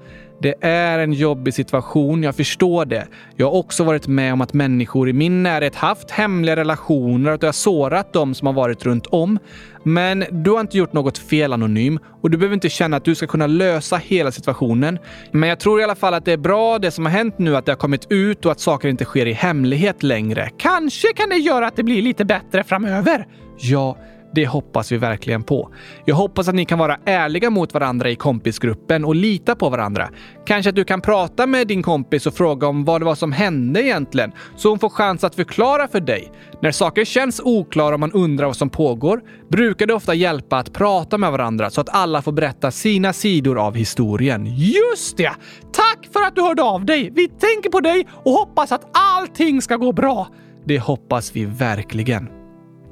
Det 0.43 0.55
är 0.61 0.99
en 0.99 1.13
jobbig 1.13 1.55
situation, 1.55 2.23
jag 2.23 2.37
förstår 2.37 2.85
det. 2.85 3.07
Jag 3.37 3.47
har 3.47 3.53
också 3.53 3.85
varit 3.85 4.07
med 4.07 4.33
om 4.33 4.41
att 4.41 4.53
människor 4.53 5.09
i 5.09 5.13
min 5.13 5.43
närhet 5.43 5.75
haft 5.75 6.11
hemliga 6.11 6.57
relationer 6.57 7.29
och 7.29 7.35
att 7.35 7.43
jag 7.43 7.55
sårat 7.55 8.13
dem 8.13 8.35
som 8.35 8.47
har 8.47 8.55
varit 8.55 8.85
runt 8.85 9.07
om. 9.07 9.39
Men 9.83 10.25
du 10.31 10.51
har 10.51 10.61
inte 10.61 10.79
gjort 10.79 10.93
något 10.93 11.19
fel 11.19 11.53
Anonym 11.53 11.99
och 12.23 12.31
du 12.31 12.39
behöver 12.39 12.55
inte 12.55 12.69
känna 12.69 12.97
att 12.97 13.05
du 13.05 13.15
ska 13.15 13.27
kunna 13.27 13.47
lösa 13.47 13.97
hela 13.97 14.33
situationen. 14.33 14.99
Men 15.31 15.49
jag 15.49 15.61
tror 15.61 15.81
i 15.81 15.85
alla 15.85 15.95
fall 15.95 16.15
att 16.15 16.25
det 16.25 16.33
är 16.33 16.37
bra 16.37 16.79
det 16.79 16.91
som 16.91 17.07
har 17.07 17.13
hänt 17.13 17.39
nu, 17.39 17.57
att 17.57 17.67
det 17.67 17.73
har 17.73 17.77
kommit 17.77 18.07
ut 18.11 18.47
och 18.47 18.53
att 18.53 18.61
saker 18.61 18.89
inte 18.89 19.05
sker 19.05 19.27
i 19.27 19.33
hemlighet 19.33 20.03
längre. 20.03 20.51
Kanske 20.57 21.13
kan 21.13 21.29
det 21.29 21.37
göra 21.37 21.67
att 21.67 21.77
det 21.77 21.83
blir 21.83 22.03
lite 22.03 22.25
bättre 22.25 22.65
framöver. 22.65 23.27
Ja, 23.59 23.97
det 24.35 24.47
hoppas 24.47 24.93
vi 24.93 24.97
verkligen 24.97 25.43
på. 25.43 25.71
Jag 26.05 26.15
hoppas 26.15 26.49
att 26.49 26.55
ni 26.55 26.65
kan 26.65 26.79
vara 26.79 26.99
ärliga 27.05 27.51
mot 27.51 27.75
varandra 27.75 28.11
i 28.11 28.17
kompisgruppen 28.17 29.05
och 29.05 29.15
lita 29.15 29.57
på 29.57 29.71
varandra. 29.71 30.09
Kanske 30.47 30.71
att 30.71 30.77
du 30.77 30.85
kan 30.85 31.01
prata 31.01 31.47
med 31.47 31.69
din 31.69 31.83
kompis 31.83 32.27
och 32.27 32.35
fråga 32.35 32.67
om 32.67 32.85
vad 32.85 33.01
det 33.01 33.05
var 33.05 33.15
som 33.15 33.33
hände 33.33 33.83
egentligen, 33.83 34.33
så 34.57 34.69
hon 34.69 34.79
får 34.79 34.89
chans 34.89 35.25
att 35.25 35.35
förklara 35.35 35.89
för 35.89 36.01
dig. 36.01 36.33
När 36.63 36.71
saker 36.71 37.05
känns 37.05 37.41
oklara 37.45 37.95
och 37.95 38.01
man 38.01 38.13
undrar 38.13 38.47
vad 38.47 38.57
som 38.57 38.71
pågår, 38.71 39.21
brukar 39.49 39.87
det 39.87 39.95
ofta 39.95 40.15
hjälpa 40.15 40.57
att 40.57 40.73
prata 40.73 41.19
med 41.19 41.33
varandra 41.33 41.71
så 41.71 41.81
att 41.81 41.89
alla 41.89 42.23
får 42.23 42.33
berätta 42.33 42.71
sina 42.71 43.13
sidor 43.13 43.59
av 43.59 43.75
historien. 43.75 44.47
Just 44.47 45.17
det! 45.17 45.33
Tack 45.73 46.09
för 46.13 46.23
att 46.23 46.35
du 46.35 46.43
hörde 46.43 46.63
av 46.63 46.85
dig! 46.85 47.11
Vi 47.15 47.29
tänker 47.29 47.71
på 47.71 47.81
dig 47.81 48.07
och 48.25 48.33
hoppas 48.33 48.73
att 48.73 48.91
allting 48.93 49.63
ska 49.63 49.77
gå 49.77 49.93
bra. 49.93 50.29
Det 50.65 50.79
hoppas 50.79 51.37
vi 51.37 51.45
verkligen. 51.45 52.42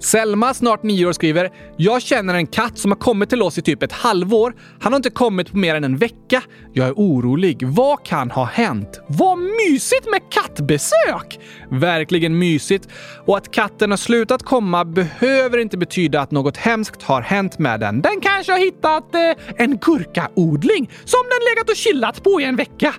Selma, 0.02 0.54
snart 0.54 0.82
nio 0.82 1.06
år, 1.06 1.12
skriver 1.12 1.50
“Jag 1.76 2.02
känner 2.02 2.34
en 2.34 2.46
katt 2.46 2.78
som 2.78 2.90
har 2.90 2.98
kommit 2.98 3.28
till 3.28 3.42
oss 3.42 3.58
i 3.58 3.62
typ 3.62 3.82
ett 3.82 3.92
halvår. 3.92 4.54
Han 4.80 4.92
har 4.92 4.96
inte 4.96 5.10
kommit 5.10 5.50
på 5.50 5.56
mer 5.56 5.74
än 5.74 5.84
en 5.84 5.96
vecka. 5.96 6.42
Jag 6.72 6.88
är 6.88 6.92
orolig. 6.92 7.66
Vad 7.66 8.06
kan 8.06 8.30
ha 8.30 8.44
hänt? 8.44 9.00
Vad 9.06 9.38
mysigt 9.38 10.10
med 10.10 10.20
kattbesök! 10.30 11.40
Verkligen 11.70 12.38
mysigt. 12.38 12.88
Och 13.26 13.36
att 13.36 13.50
katten 13.50 13.90
har 13.90 13.96
slutat 13.96 14.42
komma 14.42 14.84
behöver 14.84 15.58
inte 15.58 15.78
betyda 15.78 16.20
att 16.20 16.30
något 16.30 16.56
hemskt 16.56 17.02
har 17.02 17.20
hänt 17.20 17.58
med 17.58 17.80
den. 17.80 18.00
Den 18.02 18.20
kanske 18.20 18.52
har 18.52 18.58
hittat 18.58 19.14
eh, 19.14 19.20
en 19.56 19.78
gurkaodling 19.78 20.90
som 21.04 21.20
den 21.22 21.54
legat 21.54 21.70
och 21.70 21.76
chillat 21.76 22.22
på 22.22 22.40
i 22.40 22.44
en 22.44 22.56
vecka. 22.56 22.94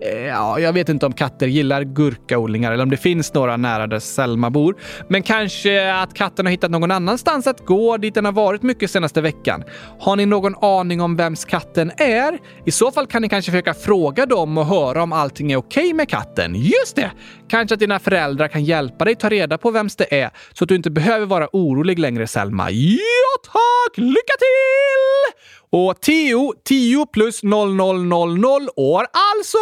Eh, 0.00 0.18
ja, 0.18 0.60
jag 0.60 0.72
vet 0.72 0.88
inte 0.88 1.06
om 1.06 1.12
katter 1.12 1.46
gillar 1.46 1.82
gurkaodlingar 1.82 2.72
eller 2.72 2.82
om 2.82 2.90
det 2.90 2.96
finns 2.96 3.34
några 3.34 3.56
nära 3.56 3.86
där 3.86 3.98
Selma 3.98 4.50
bor. 4.50 4.76
Men 5.08 5.22
kanske 5.22 5.94
att 5.94 6.14
katten 6.14 6.46
har 6.46 6.50
hittat 6.50 6.70
någon 6.70 6.90
annanstans 6.90 7.46
att 7.46 7.66
gå 7.66 7.96
dit 7.96 8.14
den 8.14 8.24
har 8.24 8.32
varit 8.32 8.62
mycket 8.62 8.90
senaste 8.90 9.20
veckan. 9.20 9.64
Har 10.00 10.16
ni 10.16 10.26
någon 10.26 10.54
aning 10.64 11.00
om 11.00 11.16
vems 11.16 11.44
katten 11.44 11.92
är? 11.96 12.38
I 12.66 12.70
så 12.70 12.92
fall 12.92 13.06
kan 13.06 13.22
ni 13.22 13.28
kanske 13.28 13.50
försöka 13.50 13.74
fråga 13.74 14.26
dem 14.26 14.58
och 14.58 14.66
höra 14.66 15.02
om 15.02 15.12
allting 15.12 15.52
är 15.52 15.56
okej 15.56 15.84
okay 15.84 15.94
med 15.94 16.08
katten. 16.08 16.54
Just 16.54 16.96
det! 16.96 17.10
Kanske 17.48 17.74
att 17.74 17.80
dina 17.80 17.98
föräldrar 17.98 18.48
kan 18.48 18.64
hjälpa 18.64 19.04
dig 19.04 19.14
ta 19.14 19.28
reda 19.28 19.58
på 19.58 19.70
vems 19.70 19.96
det 19.96 20.20
är 20.20 20.30
så 20.52 20.64
att 20.64 20.68
du 20.68 20.74
inte 20.74 20.90
behöver 20.90 21.26
vara 21.26 21.48
orolig 21.52 21.98
längre, 21.98 22.26
Selma. 22.26 22.70
Ja, 22.70 22.98
tack! 23.44 23.98
Lycka 23.98 24.34
till! 24.38 25.36
Och 25.70 26.00
10, 26.00 26.52
10 26.64 27.06
plus 27.06 27.42
0000 27.42 28.68
år, 28.76 29.06
alltså 29.12 29.58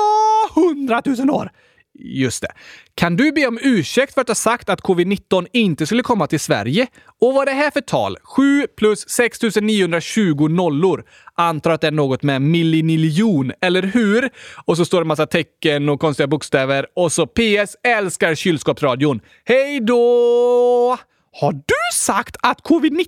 100 0.56 1.02
000 1.04 1.30
år. 1.30 1.50
Just 1.98 2.42
det. 2.42 2.48
Kan 2.94 3.16
du 3.16 3.32
be 3.32 3.46
om 3.46 3.58
ursäkt 3.62 4.14
för 4.14 4.20
att 4.20 4.28
ha 4.28 4.34
sagt 4.34 4.68
att 4.68 4.80
covid-19 4.80 5.46
inte 5.52 5.86
skulle 5.86 6.02
komma 6.02 6.26
till 6.26 6.40
Sverige? 6.40 6.86
Och 7.20 7.34
vad 7.34 7.48
är 7.48 7.52
det 7.52 7.58
här 7.58 7.70
för 7.70 7.80
tal? 7.80 8.16
7 8.22 8.66
plus 8.76 9.08
6920 9.08 10.48
nollor. 10.48 11.04
Antar 11.34 11.70
att 11.70 11.80
det 11.80 11.86
är 11.86 11.90
något 11.90 12.22
med 12.22 12.42
milliniljon, 12.42 13.52
eller 13.60 13.82
hur? 13.82 14.30
Och 14.64 14.76
så 14.76 14.84
står 14.84 14.98
det 14.98 15.02
en 15.02 15.08
massa 15.08 15.26
tecken 15.26 15.88
och 15.88 16.00
konstiga 16.00 16.26
bokstäver. 16.26 16.86
Och 16.96 17.12
så 17.12 17.26
PS 17.26 17.76
älskar 17.82 18.34
kylskåpsradion. 18.34 19.20
Hej 19.44 19.80
då! 19.80 20.98
Har 21.40 21.52
du 21.52 21.94
sagt 21.94 22.36
att 22.42 22.60
covid-19 22.60 23.06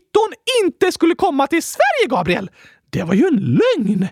inte 0.64 0.92
skulle 0.92 1.14
komma 1.14 1.46
till 1.46 1.62
Sverige, 1.62 2.08
Gabriel? 2.08 2.50
Det 2.96 3.04
var 3.04 3.14
ju 3.14 3.26
en 3.26 3.36
lögn! 3.36 4.08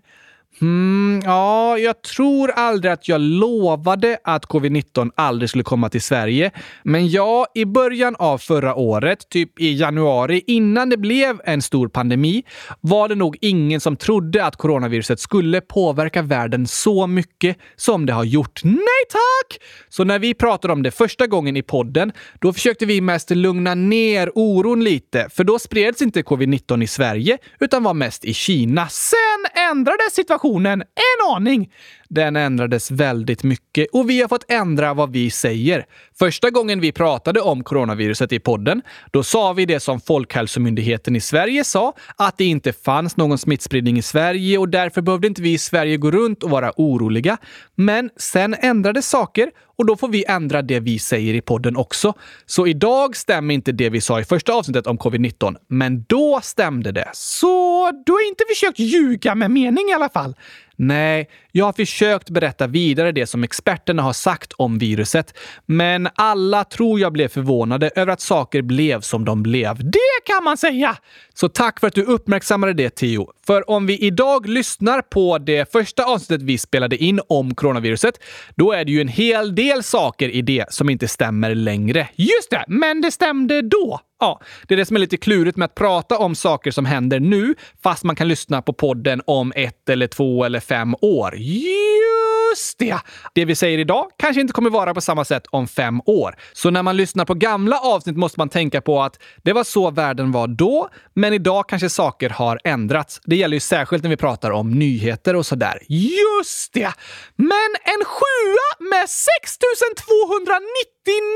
Mm, 0.61 1.21
ja, 1.25 1.79
jag 1.79 2.03
tror 2.03 2.51
aldrig 2.51 2.93
att 2.93 3.09
jag 3.09 3.21
lovade 3.21 4.19
att 4.25 4.45
covid-19 4.45 5.11
aldrig 5.14 5.51
skulle 5.51 5.64
komma 5.64 5.88
till 5.88 6.03
Sverige. 6.03 6.51
Men 6.83 7.09
ja, 7.09 7.47
i 7.55 7.64
början 7.64 8.17
av 8.19 8.38
förra 8.38 8.75
året, 8.75 9.29
typ 9.29 9.61
i 9.61 9.75
januari, 9.75 10.43
innan 10.47 10.88
det 10.88 10.97
blev 10.97 11.40
en 11.45 11.62
stor 11.62 11.88
pandemi, 11.88 12.43
var 12.81 13.09
det 13.09 13.14
nog 13.14 13.37
ingen 13.40 13.81
som 13.81 13.97
trodde 13.97 14.45
att 14.45 14.57
coronaviruset 14.57 15.21
skulle 15.21 15.61
påverka 15.61 16.23
världen 16.23 16.67
så 16.67 17.07
mycket 17.07 17.57
som 17.77 18.07
det 18.07 18.12
har 18.12 18.25
gjort. 18.25 18.61
Nej 18.64 19.05
tack! 19.11 19.62
Så 19.88 20.05
när 20.05 20.19
vi 20.19 20.35
pratade 20.35 20.73
om 20.73 20.83
det 20.83 20.90
första 20.90 21.27
gången 21.27 21.57
i 21.57 21.62
podden, 21.62 22.12
då 22.40 22.53
försökte 22.53 22.87
vi 22.87 23.01
mest 23.01 23.31
lugna 23.31 23.75
ner 23.75 24.31
oron 24.35 24.85
lite, 24.85 25.29
för 25.31 25.45
då 25.45 25.59
spreds 25.59 26.03
inte 26.03 26.23
covid-19 26.23 26.83
i 26.83 26.87
Sverige, 26.87 27.38
utan 27.61 27.83
var 27.83 27.95
mest 27.95 28.25
i 28.25 28.35
Kina. 28.35 28.88
Sen 28.88 29.62
ändrades 29.71 30.14
situationen 30.14 30.43
situationen 30.44 30.83
en 30.83 31.35
aning. 31.37 31.70
Den 32.14 32.37
ändrades 32.37 32.90
väldigt 32.90 33.42
mycket 33.42 33.87
och 33.92 34.11
vi 34.11 34.20
har 34.20 34.29
fått 34.29 34.44
ändra 34.48 34.94
vad 34.94 35.12
vi 35.12 35.31
säger. 35.31 35.87
Första 36.18 36.50
gången 36.50 36.81
vi 36.81 36.92
pratade 36.92 37.40
om 37.40 37.64
coronaviruset 37.64 38.33
i 38.33 38.38
podden, 38.38 38.83
då 39.11 39.22
sa 39.22 39.53
vi 39.53 39.66
det 39.66 39.81
som 39.81 40.00
Folkhälsomyndigheten 40.00 41.16
i 41.16 41.20
Sverige 41.20 41.64
sa, 41.64 41.92
att 42.16 42.38
det 42.38 42.44
inte 42.44 42.72
fanns 42.72 43.16
någon 43.16 43.38
smittspridning 43.38 43.98
i 43.98 44.03
Sverige 44.03 44.59
och 44.59 44.68
därför 44.68 45.00
behövde 45.00 45.27
inte 45.27 45.42
vi 45.42 45.53
i 45.53 45.59
Sverige 45.59 45.96
gå 45.96 46.11
runt 46.11 46.42
och 46.42 46.50
vara 46.50 46.72
oroliga. 46.77 47.37
Men 47.74 48.11
sen 48.16 48.55
ändrades 48.55 49.09
saker 49.09 49.50
och 49.77 49.87
då 49.87 49.96
får 49.96 50.09
vi 50.09 50.24
ändra 50.29 50.62
det 50.62 50.81
vi 50.81 50.98
säger 50.98 51.35
i 51.35 51.40
podden 51.40 51.77
också. 51.77 52.14
Så 52.46 52.66
idag 52.66 53.16
stämmer 53.16 53.55
inte 53.55 53.72
det 53.72 53.90
vi 53.90 54.00
sa 54.00 54.20
i 54.20 54.24
första 54.24 54.53
avsnittet 54.53 54.87
om 54.87 54.98
covid-19, 54.98 55.57
men 55.68 56.05
då 56.09 56.40
stämde 56.42 56.92
det. 56.92 57.11
Så 57.12 57.90
du 58.07 58.12
har 58.12 58.29
inte 58.29 58.44
försökt 58.48 58.79
ljuga 58.79 59.35
med 59.35 59.50
mening 59.50 59.88
i 59.90 59.92
alla 59.92 60.09
fall? 60.09 60.35
Nej, 60.77 61.29
jag 61.57 61.64
har 61.64 61.73
försökt 61.73 62.31
berätta 62.31 62.67
vidare 62.67 63.12
det 63.12 63.27
som 63.27 63.45
experterna 63.45 64.03
har 64.03 64.12
sagt 64.12 64.53
om 64.53 64.79
viruset, 64.79 65.35
men 65.67 66.09
alla 66.14 66.64
tror 66.64 67.01
jag 67.01 67.12
blev 67.12 67.29
förvånade 67.29 67.90
över 67.97 68.12
att 68.12 68.21
saker 68.21 68.62
blev 68.62 69.01
som 69.01 69.25
de 69.25 69.43
blev. 69.43 69.90
Det 69.90 70.25
kan 70.27 70.45
man 70.45 70.57
säga! 70.57 70.97
Så 71.35 71.49
tack 71.49 71.81
för 71.81 71.87
att 71.87 71.95
du 71.95 72.03
uppmärksammade 72.03 72.73
det, 72.73 72.90
Theo. 72.90 73.33
För 73.47 73.71
om 73.71 73.87
vi 73.87 73.99
idag 73.99 74.49
lyssnar 74.49 75.03
på 75.03 75.38
det 75.38 75.73
första 75.73 76.05
avsnittet 76.05 76.43
vi 76.43 76.59
spelade 76.59 76.97
in 76.97 77.21
om 77.29 77.55
coronaviruset, 77.55 78.14
då 78.57 78.73
är 78.73 78.85
det 78.85 78.93
ju 78.93 79.01
en 79.01 79.09
hel 79.09 79.55
del 79.55 79.83
saker 79.83 80.29
i 80.29 80.43
det 80.43 80.73
som 80.73 80.90
inte 80.90 81.09
stämmer 81.09 81.55
längre. 81.55 82.09
Just 82.14 82.51
det, 82.51 82.64
men 82.69 83.01
det 83.01 83.11
stämde 83.11 83.62
då. 83.62 84.01
Ja, 84.21 84.40
det 84.69 84.75
är 84.75 84.77
det 84.77 84.87
som 84.87 84.97
är 84.97 85.01
lite 85.01 85.17
klurigt 85.17 85.57
med 85.57 85.67
att 85.67 85.75
prata 85.75 86.19
om 86.19 86.35
saker 86.35 86.71
som 86.71 86.85
händer 86.85 87.21
nu, 87.21 87.55
fast 87.83 88.05
man 88.05 88.17
kan 88.17 88.29
lyssna 88.29 88.62
på 88.62 88.73
podden 88.73 89.23
om 89.27 89.53
ett 89.57 89.88
eller 89.88 90.07
två 90.07 90.45
eller 90.45 90.61
fem 90.61 90.95
år. 91.01 91.35
Just 91.44 92.78
det! 92.78 92.98
Det 93.35 93.44
vi 93.44 93.54
säger 93.54 93.78
idag 93.78 94.11
kanske 94.18 94.40
inte 94.40 94.52
kommer 94.52 94.70
vara 94.70 94.94
på 94.94 95.00
samma 95.00 95.24
sätt 95.24 95.46
om 95.50 95.68
fem 95.68 96.00
år. 96.07 96.37
Så 96.52 96.70
när 96.70 96.83
man 96.83 96.96
lyssnar 96.96 97.24
på 97.24 97.35
gamla 97.35 97.78
avsnitt 97.78 98.16
måste 98.16 98.40
man 98.40 98.48
tänka 98.48 98.80
på 98.80 99.02
att 99.02 99.18
det 99.42 99.52
var 99.52 99.64
så 99.64 99.90
världen 99.90 100.33
var 100.33 100.46
då, 100.46 100.88
men 101.14 101.33
idag 101.33 101.68
kanske 101.68 101.88
saker 101.88 102.30
har 102.30 102.61
ändrats. 102.64 103.20
Det 103.24 103.37
gäller 103.37 103.57
ju 103.57 103.61
särskilt 103.61 104.02
när 104.02 104.11
vi 104.11 104.16
pratar 104.16 104.50
om 104.50 104.70
nyheter 104.70 105.37
och 105.37 105.46
sådär. 105.46 105.78
Just 105.88 106.72
det! 106.72 106.92
Men 107.37 107.70
en 107.83 108.04
sjua 108.04 108.90
med 108.90 109.09
6290 109.11 109.24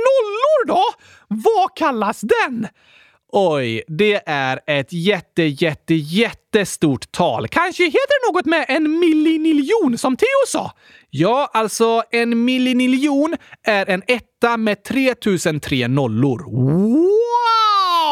nollor 0.07 0.67
då? 0.67 0.85
Vad 1.29 1.77
kallas 1.77 2.21
den? 2.21 2.69
Oj, 3.33 3.83
det 3.89 4.23
är 4.27 4.61
ett 4.67 4.93
jätte, 4.93 5.43
jätte, 5.43 5.95
jättestort 5.95 7.13
tal. 7.13 7.49
Kanske 7.49 7.85
heter 7.85 7.99
det 7.99 8.33
något 8.33 8.47
med 8.47 8.67
en 8.69 8.99
milliniljon 8.99 9.99
som 9.99 10.17
Theo 10.17 10.47
sa? 10.47 10.73
Ja, 11.11 11.51
alltså 11.53 12.03
en 12.11 12.45
milliniljon 12.45 13.37
är 13.63 13.91
en 13.91 14.03
etta 14.07 14.57
med 14.57 14.85
3003 14.85 15.89
nollor. 15.89 16.45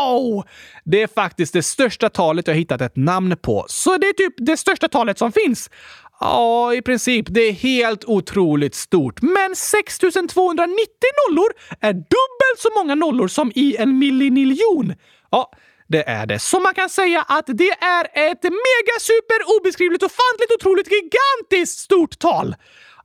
Wow! 0.07 0.45
Det 0.85 1.03
är 1.03 1.07
faktiskt 1.07 1.53
det 1.53 1.63
största 1.63 2.09
talet 2.09 2.47
jag 2.47 2.55
hittat 2.55 2.81
ett 2.81 2.97
namn 2.97 3.37
på, 3.43 3.65
så 3.69 3.97
det 3.97 4.07
är 4.07 4.13
typ 4.13 4.35
det 4.37 4.57
största 4.57 4.89
talet 4.89 5.19
som 5.19 5.33
finns. 5.33 5.71
Ja, 6.21 6.75
i 6.75 6.83
princip. 6.83 7.27
Det 7.29 7.41
är 7.41 7.53
helt 7.53 8.05
otroligt 8.05 8.75
stort. 8.75 9.23
Men 9.23 9.57
6290 9.57 10.67
nollor 11.29 11.49
är 11.81 11.93
dubbelt 11.93 12.59
så 12.59 12.69
många 12.75 12.95
nollor 12.95 13.29
som 13.29 13.53
i 13.55 13.77
en 13.77 13.99
milliniljon. 13.99 14.95
Ja, 15.31 15.53
det 15.89 16.09
är 16.09 16.27
det. 16.27 16.39
Så 16.39 16.61
man 16.61 16.75
kan 16.75 16.89
säga 16.89 17.23
att 17.29 17.47
det 17.47 17.71
är 17.71 18.05
ett 18.05 18.43
mega 18.43 18.97
super 19.01 19.61
obeskrivligt 19.61 20.03
ofantligt 20.03 20.53
otroligt 20.61 20.89
gigantiskt 20.91 21.79
stort 21.79 22.19
tal. 22.19 22.55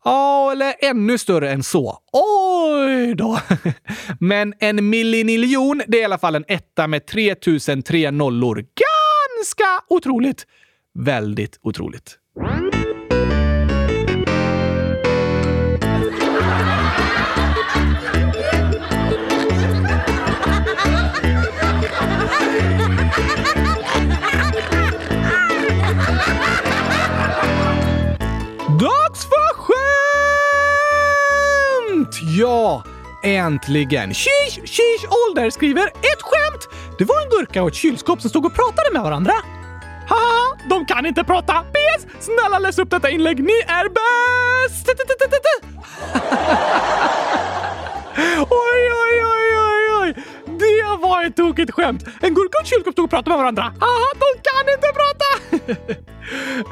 Ja, 0.04 0.52
eller 0.52 0.74
ännu 0.80 1.18
större 1.18 1.52
än 1.52 1.64
så. 1.64 1.98
Oj 2.14 3.16
då! 3.16 3.40
Men 4.20 4.54
en 4.60 4.90
milliniljon, 4.90 5.82
det 5.88 5.98
är 5.98 6.02
i 6.02 6.06
alla 6.06 6.18
fall 6.18 6.36
en 6.36 6.46
etta 6.48 6.88
med 6.88 7.06
3003 7.06 8.12
nollor. 8.12 8.56
Ganska 8.56 9.84
otroligt. 9.90 10.46
Väldigt 10.94 11.60
otroligt. 11.62 12.18
Ja, 32.42 32.84
äntligen! 33.24 34.14
Shish, 34.14 34.60
shish, 34.66 35.06
ålder 35.10 35.50
skriver 35.50 35.88
ett 35.88 36.22
skämt! 36.22 36.68
Det 36.98 37.06
var 37.06 37.22
en 37.22 37.30
gurka 37.30 37.64
och 37.64 37.70
ett 37.70 37.76
kylskåp 37.76 38.22
som 38.22 38.30
stod 38.30 38.46
och 38.46 38.56
pratade 38.56 38.94
med 38.94 39.02
varandra. 39.02 39.34
Haha, 40.10 40.58
de 40.70 40.86
kan 40.86 41.06
inte 41.06 41.24
prata! 41.24 41.54
PS! 41.54 42.06
Snälla 42.20 42.60
läs 42.60 42.80
upp 42.80 42.90
detta 42.90 43.10
inlägg, 43.10 43.44
ni 43.44 43.54
är 43.68 43.90
bäst! 43.90 44.90
Oj, 48.18 48.48
oj, 48.50 48.92
oj, 48.92 49.26
oj, 49.26 49.26
oj! 49.26 49.41
Det 50.92 51.08
var 51.08 51.24
ett 51.24 51.36
tokigt 51.36 51.72
skämt! 51.72 52.04
En 52.22 52.34
gurka 52.34 52.58
och 52.58 52.62
en 52.62 52.66
kylskåp 52.66 52.94
stod 52.94 53.06
och 53.06 53.10
pratade 53.10 53.30
med 53.30 53.38
varandra. 53.38 53.64
Aha, 53.64 54.12
de 54.14 54.42
kan 54.50 54.74
inte 54.74 54.88
prata! 55.00 55.22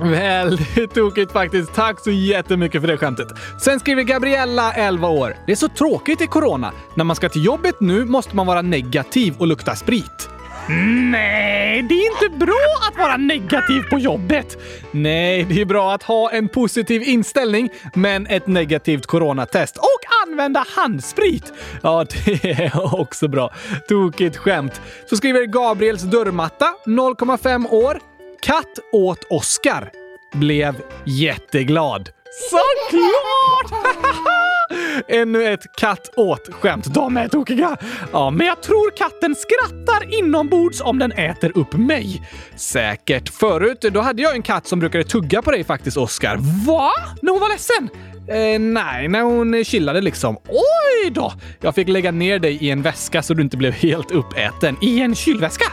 Väldigt 0.12 0.94
tokigt 0.94 1.32
faktiskt. 1.32 1.74
Tack 1.74 2.00
så 2.00 2.12
jättemycket 2.12 2.82
för 2.82 2.88
det 2.88 2.98
skämtet. 2.98 3.28
Sen 3.62 3.80
skriver 3.80 4.04
Gabriella, 4.04 4.74
11 4.74 5.08
år. 5.08 5.38
Det 5.46 5.52
är 5.52 5.56
så 5.56 5.68
tråkigt 5.68 6.22
i 6.22 6.28
corona. 6.28 6.72
När 6.96 7.04
man 7.04 7.16
ska 7.16 7.30
till 7.30 7.46
jobbet 7.46 7.76
nu 7.80 8.06
måste 8.06 8.36
man 8.36 8.48
vara 8.48 8.62
negativ 8.62 9.36
och 9.38 9.48
lukta 9.48 9.76
sprit. 9.76 10.30
Nej, 10.72 11.82
det 11.82 11.96
är 11.96 12.24
inte 12.24 12.38
bra 12.38 12.78
att 12.90 12.98
vara 12.98 13.18
negativ 13.18 13.82
på 13.90 14.00
jobbet. 14.00 14.58
Nej, 14.92 15.44
det 15.50 15.62
är 15.62 15.66
bra 15.66 15.94
att 15.94 16.04
ha 16.04 16.32
en 16.32 16.48
positiv 16.48 17.04
inställning, 17.04 17.70
men 17.94 18.28
ett 18.28 18.48
negativt 18.48 19.06
coronatest 19.06 19.78
och 19.78 20.28
använda 20.28 20.66
handsprit. 20.76 21.54
Ja, 21.84 22.06
det 22.26 22.52
är 22.52 23.00
också 23.00 23.28
bra. 23.28 23.54
Tokigt 23.88 24.38
skämt. 24.38 24.82
Så 25.10 25.18
skriver 25.18 25.46
Gabriels 25.46 26.02
dörrmatta, 26.02 26.74
0,5 26.86 27.70
år. 27.70 28.00
Katt 28.42 28.80
åt 28.92 29.24
Oscar. 29.30 29.92
Blev 30.34 30.76
jätteglad. 31.06 32.10
Såklart! 32.50 33.86
Ännu 35.08 35.44
ett 35.54 35.76
katt 35.78 36.10
åt-skämt. 36.16 36.94
De 36.94 37.18
är 37.18 37.28
tokiga. 37.28 37.78
Ja, 38.12 38.30
men 38.30 38.48
jag 38.48 38.62
tror 38.62 38.98
katten 38.98 39.36
skrattar 39.36 40.20
inombords 40.20 40.82
om 40.82 41.00
den 41.00 41.12
äter 41.12 41.58
upp 41.58 41.74
mig. 41.74 42.22
Säkert. 42.56 43.30
Förut 43.30 43.82
då 43.82 44.02
hade 44.02 44.22
jag 44.22 44.36
en 44.36 44.42
katt 44.42 44.68
som 44.68 44.80
brukade 44.80 45.04
tugga 45.04 45.42
på 45.42 45.52
dig 45.52 45.64
faktiskt, 45.64 45.98
Oscar. 45.98 46.38
Va? 46.68 46.92
När 47.22 47.32
hon 47.32 47.42
var 47.42 47.50
ledsen? 47.50 47.90
Eh, 48.30 48.60
nej, 48.60 49.08
när 49.08 49.22
hon 49.22 49.64
chillade 49.64 50.02
liksom. 50.02 50.38
Oj 50.48 51.10
då! 51.12 51.34
Jag 51.62 51.76
fick 51.76 51.88
lägga 51.88 52.12
ner 52.12 52.40
dig 52.40 52.58
i 52.62 52.70
en 52.70 52.82
väska 52.82 53.24
så 53.24 53.34
du 53.34 53.42
inte 53.42 53.58
blev 53.58 53.74
helt 53.74 54.12
uppäten. 54.12 54.78
I 54.82 55.02
en 55.02 55.16
kylväska? 55.16 55.66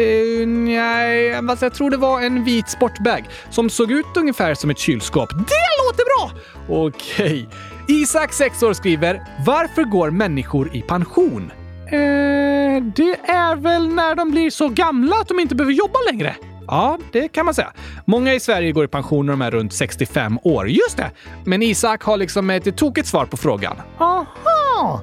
Uh, 0.00 0.46
nej, 0.46 1.34
alltså 1.34 1.64
jag 1.64 1.74
tror 1.74 1.90
det 1.90 1.96
var 1.96 2.20
en 2.20 2.44
vit 2.44 2.68
sportbag 2.68 3.24
som 3.50 3.70
såg 3.70 3.92
ut 3.92 4.06
ungefär 4.16 4.54
som 4.54 4.70
ett 4.70 4.78
kylskåp. 4.78 5.30
Det 5.30 5.66
låter 5.86 6.04
bra! 6.04 6.40
Okej. 6.68 7.48
Isak, 7.90 8.32
6 8.32 8.62
år, 8.62 8.72
skriver 8.72 9.22
“Varför 9.46 9.84
går 9.84 10.10
människor 10.10 10.76
i 10.76 10.82
pension?” 10.82 11.52
eh, 11.86 12.82
Det 12.96 13.16
är 13.24 13.56
väl 13.56 13.94
när 13.94 14.14
de 14.14 14.30
blir 14.30 14.50
så 14.50 14.68
gamla 14.68 15.16
att 15.16 15.28
de 15.28 15.40
inte 15.40 15.54
behöver 15.54 15.72
jobba 15.72 15.98
längre. 16.10 16.36
Ja, 16.66 16.98
det 17.12 17.28
kan 17.28 17.44
man 17.44 17.54
säga. 17.54 17.72
Många 18.04 18.34
i 18.34 18.40
Sverige 18.40 18.72
går 18.72 18.84
i 18.84 18.88
pension 18.88 19.26
när 19.26 19.32
de 19.32 19.42
är 19.42 19.50
runt 19.50 19.72
65 19.72 20.38
år. 20.42 20.68
Just 20.68 20.96
det! 20.96 21.10
Men 21.44 21.62
Isak 21.62 22.02
har 22.02 22.16
liksom 22.16 22.50
ett 22.50 22.76
tokigt 22.76 23.08
svar 23.08 23.26
på 23.26 23.36
frågan. 23.36 23.76
Aha! 23.98 25.02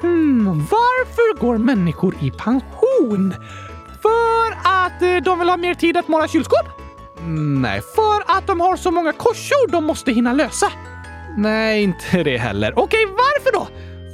Hmm, 0.00 0.44
varför 0.70 1.40
går 1.40 1.58
människor 1.58 2.14
i 2.22 2.30
pension? 2.30 3.34
För 4.02 4.52
att 4.64 5.02
eh, 5.02 5.16
de 5.24 5.38
vill 5.38 5.48
ha 5.48 5.56
mer 5.56 5.74
tid 5.74 5.96
att 5.96 6.08
måla 6.08 6.28
kylskåp? 6.28 6.66
Nej, 7.60 7.80
för 7.94 8.36
att 8.36 8.46
de 8.46 8.60
har 8.60 8.76
så 8.76 8.90
många 8.90 9.12
korsord 9.12 9.70
de 9.70 9.84
måste 9.84 10.12
hinna 10.12 10.32
lösa. 10.32 10.66
Nej, 11.36 11.82
inte 11.82 12.22
det 12.22 12.38
heller. 12.38 12.78
Okej, 12.78 13.06
varför 13.06 13.52
då? 13.52 13.68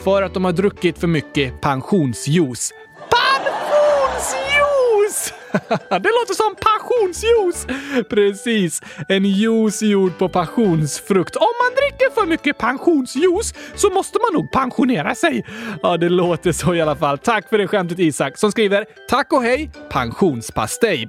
För 0.04 0.22
att 0.22 0.34
de 0.34 0.44
har 0.44 0.52
druckit 0.52 0.98
för 0.98 1.06
mycket 1.06 1.60
pensionsjuice. 1.60 2.72
Pensionsjuice! 3.10 5.32
det 5.90 6.10
låter 6.18 6.34
som 6.34 6.54
passionsjuice! 6.54 7.66
Precis, 8.10 8.82
en 9.08 9.24
juice 9.24 9.82
gjord 9.82 10.18
på 10.18 10.28
passionsfrukt. 10.28 11.36
Om 11.36 11.46
man 11.64 11.72
dricker 11.74 12.10
för 12.20 12.26
mycket 12.26 12.58
pensionsjuice 12.58 13.54
så 13.74 13.90
måste 13.90 14.18
man 14.18 14.32
nog 14.42 14.52
pensionera 14.52 15.14
sig. 15.14 15.44
Ja, 15.82 15.96
det 15.96 16.08
låter 16.08 16.52
så 16.52 16.74
i 16.74 16.80
alla 16.80 16.96
fall. 16.96 17.18
Tack 17.18 17.48
för 17.48 17.58
det 17.58 17.68
skämtet 17.68 17.98
Isak 17.98 18.38
som 18.38 18.50
skriver 18.52 18.84
“Tack 19.08 19.32
och 19.32 19.42
hej, 19.42 19.70
pensionspastej”. 19.90 21.08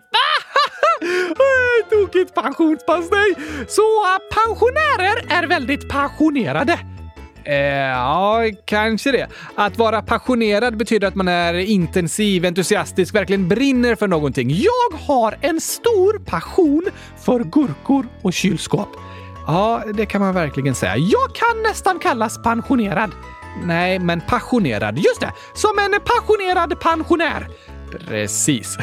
Tokigt 1.90 2.36
pensionspass. 2.36 3.10
Nej! 3.12 3.36
Så 3.68 3.82
äh, 3.82 4.20
pensionärer 4.44 5.42
är 5.42 5.48
väldigt 5.48 5.90
passionerade. 5.90 6.80
Eh, 7.44 7.56
ja, 7.56 8.44
kanske 8.66 9.12
det. 9.12 9.28
Att 9.56 9.78
vara 9.78 10.02
passionerad 10.02 10.78
betyder 10.78 11.08
att 11.08 11.16
man 11.16 11.28
är 11.28 11.54
intensiv, 11.54 12.46
entusiastisk, 12.46 13.16
verkligen 13.16 13.48
brinner 13.48 13.96
för 13.96 14.08
någonting. 14.08 14.50
Jag 14.52 14.98
har 15.08 15.38
en 15.42 15.62
stor 15.62 16.20
passion 16.20 16.86
för 17.26 17.40
gurkor 17.40 18.08
och 18.22 18.34
kylskåp. 18.34 18.90
Ja, 19.48 19.84
det 19.94 20.06
kan 20.06 20.22
man 20.22 20.34
verkligen 20.34 20.76
säga. 20.76 20.98
Jag 20.98 21.36
kan 21.36 21.64
nästan 21.64 22.00
kallas 22.00 22.44
pensionerad. 22.44 23.12
Nej, 23.64 24.00
men 24.00 24.22
passionerad. 24.22 24.98
Just 24.98 25.22
det! 25.22 25.34
Som 25.54 25.80
en 25.80 26.02
passionerad 26.02 26.80
pensionär. 26.80 27.48
Precis. 27.92 28.78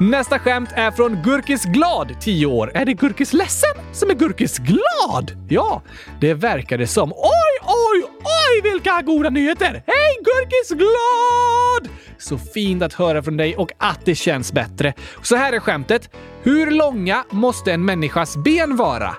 Nästa 0.00 0.38
skämt 0.38 0.70
är 0.74 0.90
från 0.90 1.22
Gurkis 1.22 1.64
Glad, 1.64 2.20
10 2.20 2.46
år. 2.46 2.70
Är 2.74 2.84
det 2.84 2.94
Gurkis 2.94 3.32
Ledsen 3.32 3.74
som 3.92 4.10
är 4.10 4.14
Gurkis 4.14 4.58
Glad? 4.58 5.32
Ja, 5.48 5.82
det 6.20 6.34
verkar 6.34 6.78
det 6.78 6.86
som. 6.86 7.12
Oj, 7.12 7.58
oj, 7.62 8.04
oj 8.24 8.72
vilka 8.72 9.02
goda 9.02 9.30
nyheter! 9.30 9.82
Hej 9.86 10.16
Gurkis 10.24 10.68
Glad! 10.70 11.98
Så 12.18 12.38
fint 12.38 12.82
att 12.82 12.92
höra 12.94 13.22
från 13.22 13.36
dig 13.36 13.56
och 13.56 13.72
att 13.78 14.00
det 14.04 14.14
känns 14.14 14.52
bättre. 14.52 14.94
Så 15.22 15.36
här 15.36 15.52
är 15.52 15.60
skämtet. 15.60 16.10
Hur 16.42 16.70
långa 16.70 17.24
måste 17.30 17.72
en 17.72 17.84
människas 17.84 18.36
ben 18.36 18.76
vara? 18.76 19.14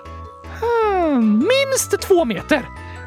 Hmm, 0.60 1.38
minst 1.38 2.00
två 2.00 2.24
meter. 2.24 2.62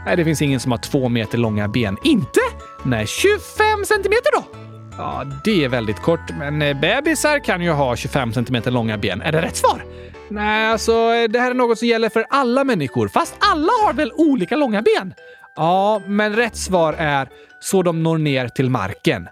Nej, 0.06 0.18
det 0.18 0.26
finns 0.26 0.42
ingen 0.42 0.60
som 0.60 0.72
har 0.72 0.80
två 0.80 1.10
meter 1.10 1.38
långa 1.38 1.68
ben. 1.68 1.98
Inte? 2.04 2.40
Nej, 2.84 3.08
25 3.08 3.86
centimeter 3.86 4.32
då? 4.34 4.67
Ja, 4.98 5.24
det 5.44 5.64
är 5.64 5.70
väldigt 5.70 6.02
kort, 6.02 6.30
men 6.40 6.62
eh, 6.62 6.80
bebisar 6.80 7.40
kan 7.40 7.62
ju 7.62 7.72
ha 7.72 7.96
25 7.96 8.34
cm 8.34 8.64
långa 8.66 8.98
ben. 8.98 9.22
Är 9.22 9.32
det 9.32 9.42
rätt 9.42 9.58
svar? 9.58 9.84
Nej, 10.30 10.72
alltså 10.72 10.92
det 11.28 11.40
här 11.40 11.52
är 11.52 11.56
något 11.56 11.80
som 11.80 11.88
gäller 11.88 12.10
för 12.10 12.26
alla 12.30 12.64
människor, 12.64 13.08
fast 13.08 13.36
alla 13.40 13.72
har 13.86 13.94
väl 13.94 14.12
olika 14.16 14.56
långa 14.56 14.82
ben? 14.82 15.14
Ja, 15.56 16.02
men 16.06 16.36
rätt 16.36 16.56
svar 16.56 16.94
är 16.98 17.30
så 17.60 17.82
de 17.84 18.04
når 18.04 18.18
ner 18.18 18.48
till 18.48 18.70
marken. 18.70 19.28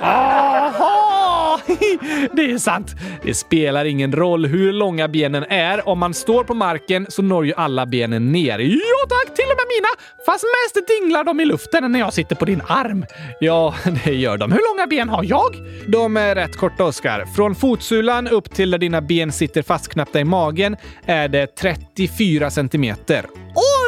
Aha! 0.00 0.77
det 2.32 2.50
är 2.50 2.58
sant. 2.58 2.94
Det 3.22 3.34
spelar 3.34 3.84
ingen 3.84 4.12
roll 4.12 4.46
hur 4.46 4.72
långa 4.72 5.08
benen 5.08 5.44
är. 5.44 5.88
Om 5.88 5.98
man 5.98 6.14
står 6.14 6.44
på 6.44 6.54
marken 6.54 7.06
så 7.08 7.22
når 7.22 7.46
ju 7.46 7.52
alla 7.56 7.86
benen 7.86 8.32
ner. 8.32 8.58
Ja 8.58 9.06
tack, 9.08 9.36
till 9.36 9.44
och 9.44 9.56
med 9.56 9.66
mina! 9.76 9.88
Fast 10.26 10.44
mest 10.44 10.88
dinglar 10.88 11.24
de 11.24 11.40
i 11.40 11.44
luften 11.44 11.92
när 11.92 11.98
jag 11.98 12.12
sitter 12.12 12.36
på 12.36 12.44
din 12.44 12.62
arm. 12.66 13.06
Ja, 13.40 13.74
det 14.04 14.14
gör 14.14 14.36
de. 14.36 14.52
Hur 14.52 14.76
långa 14.76 14.86
ben 14.86 15.08
har 15.08 15.24
jag? 15.24 15.56
De 15.86 16.16
är 16.16 16.34
rätt 16.34 16.56
korta, 16.56 16.84
Oskar. 16.84 17.24
Från 17.36 17.54
fotsulan 17.54 18.28
upp 18.28 18.54
till 18.54 18.70
där 18.70 18.78
dina 18.78 19.00
ben 19.00 19.32
sitter 19.32 19.62
fastknäppta 19.62 20.20
i 20.20 20.24
magen 20.24 20.76
är 21.06 21.28
det 21.28 21.46
34 21.46 22.50
centimeter. 22.50 23.26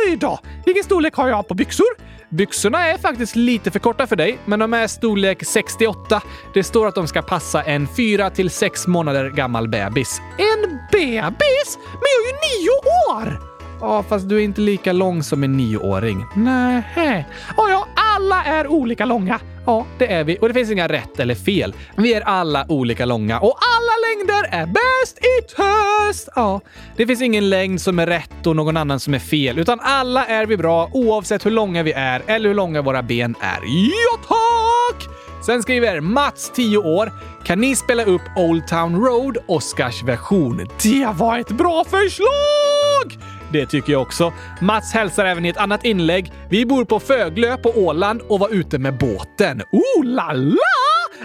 Oj 0.07 0.16
då! 0.16 0.39
Vilken 0.66 0.85
storlek 0.85 1.14
har 1.14 1.28
jag 1.28 1.49
på 1.49 1.55
byxor? 1.55 1.87
Byxorna 2.31 2.87
är 2.87 2.99
faktiskt 2.99 3.37
lite 3.37 3.70
för 3.70 3.78
korta 3.78 4.07
för 4.07 4.16
dig, 4.16 4.39
men 4.45 4.59
de 4.59 4.74
är 4.74 4.87
storlek 4.87 5.45
68. 5.45 6.22
Det 6.55 6.64
står 6.64 6.87
att 6.87 6.95
de 6.95 7.09
ska 7.09 7.22
passa 7.22 7.62
en 7.62 7.89
4 7.97 8.31
till 8.31 8.51
6 8.51 8.87
månader 8.87 9.31
gammal 9.31 9.68
bebis. 9.68 10.20
En 10.39 10.78
bebis? 10.93 11.78
Men 11.93 12.09
jag 12.14 12.22
är 12.22 12.26
ju 12.26 12.33
nio 12.33 12.70
år! 13.11 13.60
Ja, 13.81 14.03
fast 14.09 14.28
du 14.28 14.37
är 14.37 14.41
inte 14.41 14.61
lika 14.61 14.93
lång 14.93 15.22
som 15.22 15.45
en 15.45 15.57
nioåring. 15.57 16.24
Nej. 16.37 17.26
Ja, 17.57 17.70
ja, 17.70 17.87
alla 18.16 18.45
är 18.45 18.66
olika 18.66 19.05
långa. 19.05 19.41
Ja, 19.66 19.87
det 19.99 20.12
är 20.12 20.24
vi. 20.24 20.39
Och 20.41 20.49
det 20.49 20.55
finns 20.55 20.70
inga 20.70 20.89
rätt 20.89 21.20
eller 21.20 21.35
fel. 21.35 21.74
Vi 21.97 22.14
är 22.14 22.20
alla 22.20 22.66
olika 22.68 23.05
långa 23.05 23.41
och 23.41 23.59
alla 23.78 23.93
längder 24.09 24.61
är 24.62 24.66
bäst 24.66 25.18
i 25.18 25.55
test! 25.57 26.28
Ja, 26.37 26.61
det 26.97 27.07
finns 27.07 27.22
ingen 27.22 27.51
längd 27.51 27.81
som 27.81 27.99
är 27.99 28.07
rätt 28.07 28.47
och 28.47 28.57
någon 28.57 28.76
annan 28.76 29.01
som 29.01 29.14
är 29.14 29.18
fel, 29.18 29.59
utan 29.59 29.81
alla 29.83 30.26
är 30.26 30.47
vi 30.47 30.57
bra 30.57 30.91
oavsett 30.93 31.47
hur 31.47 31.51
långa 31.51 31.83
vi 31.83 31.93
är 31.93 32.22
eller 32.26 32.49
hur 32.49 32.57
långa 32.57 32.83
våra 32.83 33.03
ben 33.03 33.35
är. 33.41 33.61
Ja, 33.64 34.20
tack! 34.28 35.09
Sen 35.47 35.62
skriver 35.62 36.01
Mats, 36.01 36.53
10 36.55 36.78
år. 36.78 37.12
Kan 37.45 37.61
ni 37.61 37.76
spela 37.76 38.05
upp 38.05 38.22
Old 38.37 38.66
Town 38.66 39.05
Road, 39.05 39.39
Oscars 39.47 40.03
version? 40.03 40.66
Det 40.83 41.09
var 41.16 41.39
ett 41.39 41.51
bra 41.51 41.85
förslag! 41.85 43.18
Det 43.53 43.66
tycker 43.66 43.92
jag 43.92 44.03
också. 44.03 44.32
Mats 44.61 44.92
hälsar 44.92 45.24
även 45.24 45.46
i 45.46 45.48
ett 45.48 45.57
annat 45.57 45.84
inlägg. 45.84 46.32
Vi 46.51 46.66
bor 46.66 46.84
på 46.84 47.01
Föglö 47.01 47.57
på 47.57 47.70
Åland 47.70 48.20
och 48.22 48.38
var 48.38 48.48
ute 48.48 48.78
med 48.78 48.98
båten. 48.98 49.62
Oh 49.72 50.05
la 50.05 50.32
la! 50.32 50.57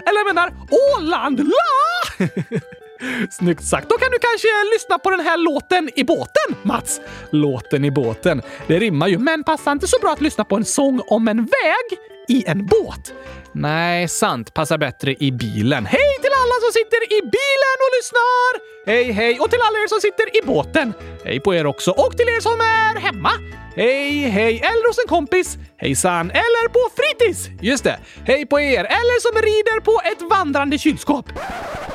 Eller 0.06 0.18
jag 0.18 0.34
menar 0.34 0.52
Åland 0.96 1.38
la! 1.38 2.26
Snyggt 3.30 3.64
sagt. 3.64 3.88
Då 3.88 3.98
kan 3.98 4.10
du 4.10 4.18
kanske 4.18 4.48
lyssna 4.74 4.98
på 4.98 5.10
den 5.10 5.20
här 5.20 5.36
låten 5.36 5.90
i 5.96 6.04
båten, 6.04 6.54
Mats. 6.62 7.00
Låten 7.30 7.84
i 7.84 7.90
båten. 7.90 8.42
Det 8.66 8.78
rimmar 8.78 9.08
ju, 9.08 9.18
men 9.18 9.44
passar 9.44 9.72
inte 9.72 9.86
så 9.86 9.96
bra 10.00 10.12
att 10.12 10.20
lyssna 10.20 10.44
på 10.44 10.56
en 10.56 10.64
sång 10.64 11.00
om 11.06 11.28
en 11.28 11.36
väg 11.36 11.98
i 12.28 12.44
en 12.46 12.66
båt. 12.66 13.12
Nej, 13.52 14.08
sant. 14.08 14.54
Passar 14.54 14.78
bättre 14.78 15.14
i 15.18 15.32
bilen. 15.32 15.86
Hej 15.86 16.15
alla 16.46 16.58
som 16.64 16.72
sitter 16.80 17.00
i 17.16 17.18
bilen 17.38 17.76
och 17.84 17.90
lyssnar! 17.98 18.50
Hej, 18.86 19.04
hej! 19.18 19.40
Och 19.40 19.50
till 19.50 19.62
alla 19.66 19.78
er 19.78 19.88
som 19.88 20.00
sitter 20.00 20.26
i 20.38 20.40
båten. 20.52 20.94
Hej 21.24 21.40
på 21.40 21.54
er 21.54 21.66
också. 21.66 21.90
Och 21.90 22.16
till 22.16 22.28
er 22.28 22.40
som 22.40 22.60
är 22.60 23.00
hemma. 23.06 23.32
Hej, 23.78 24.28
hej! 24.28 24.58
Eller 24.58 24.88
hos 24.88 24.98
en 24.98 25.08
kompis. 25.08 25.58
Hejsan! 25.76 26.30
Eller 26.30 26.68
på 26.68 26.78
fritids! 26.96 27.50
Just 27.62 27.84
det. 27.84 27.98
Hej 28.24 28.46
på 28.46 28.60
er! 28.60 28.84
Eller 28.84 29.20
som 29.20 29.42
rider 29.42 29.80
på 29.80 30.00
ett 30.04 30.30
vandrande 30.30 30.78
kylskåp. 30.78 31.32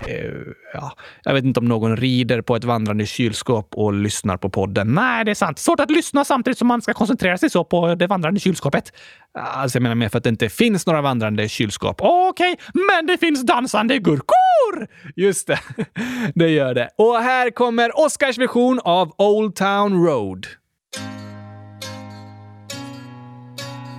Uh, 0.08 0.54
ja, 0.74 0.92
jag 1.24 1.34
vet 1.34 1.44
inte 1.44 1.60
om 1.60 1.66
någon 1.66 1.98
rider 1.98 2.42
på 2.42 2.56
ett 2.56 2.64
vandrande 2.64 3.06
kylskåp 3.06 3.76
och 3.76 3.94
lyssnar 3.94 4.38
på 4.38 4.50
podden. 4.50 4.94
Nej, 4.94 5.26
det 5.26 5.32
är 5.32 5.36
sant. 5.36 5.60
Svårt 5.60 5.80
att 5.80 5.92
lyssna 5.92 6.26
samtidigt 6.26 6.58
som 6.58 6.68
man 6.68 6.82
ska 6.82 6.94
koncentrera 6.94 7.38
sig 7.38 7.50
så 7.50 7.64
på 7.64 7.96
det 7.96 8.08
vandrande 8.08 8.40
kylskåpet. 8.40 8.94
Alltså, 9.40 9.76
jag 9.76 9.84
menar 9.84 9.96
mer 9.96 10.10
för 10.10 10.18
att 10.18 10.24
det 10.24 10.30
inte 10.30 10.50
finns 10.50 10.88
några 10.88 11.02
vandrande 11.02 11.50
kylskåp. 11.50 12.02
Okej, 12.02 12.54
okay, 12.54 12.56
men 12.74 13.06
det 13.06 13.18
finns 13.18 13.42
dansande 13.42 13.98
gurkor! 13.98 14.88
Just 15.16 15.48
det, 15.48 15.60
det 16.36 16.50
gör 16.50 16.74
det. 16.74 16.90
Och 16.98 17.16
här 17.16 17.50
kommer 17.50 18.00
Oscars 18.06 18.38
version 18.38 18.80
av 18.84 19.12
Old 19.18 19.56
Town 19.56 20.06
Road. 20.06 20.48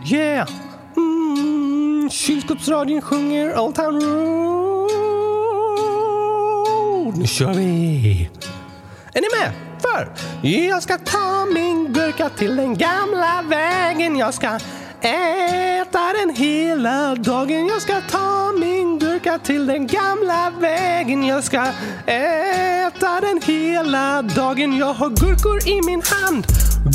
Yeah! 0.05 0.49
Mm, 0.97 2.11
kylskåpsradion 2.11 3.01
sjunger 3.03 3.59
Old 3.59 3.75
Town 3.75 4.01
Road. 4.01 4.93
Nu 7.19 7.27
kör 7.27 7.55
vi! 7.55 8.31
Är 9.15 9.21
ni 9.21 9.27
med? 9.41 9.53
För 9.83 10.09
jag 10.49 10.83
ska 10.83 10.99
ta 10.99 11.47
min 11.55 11.93
gurka 11.93 12.29
till 12.29 12.57
den 12.57 12.77
gamla 12.77 13.43
vägen. 13.49 14.17
Jag 14.17 14.35
ska 14.35 14.59
äta 15.01 16.13
den 16.21 16.35
hela 16.37 17.15
dagen. 17.15 17.67
Jag 17.67 17.83
ska 17.83 18.01
ta 18.01 18.53
min 18.61 18.99
gurka 18.99 19.39
till 19.39 19.67
den 19.67 19.87
gamla 19.87 20.53
vägen. 20.61 21.25
Jag 21.25 21.45
ska 21.45 21.67
äta 22.07 23.21
den 23.21 23.41
hela 23.45 24.23
dagen. 24.23 24.77
Jag 24.77 24.95
har 24.95 25.09
gurkor 25.09 25.69
i 25.69 25.83
min 25.87 26.03
hand, 26.05 26.47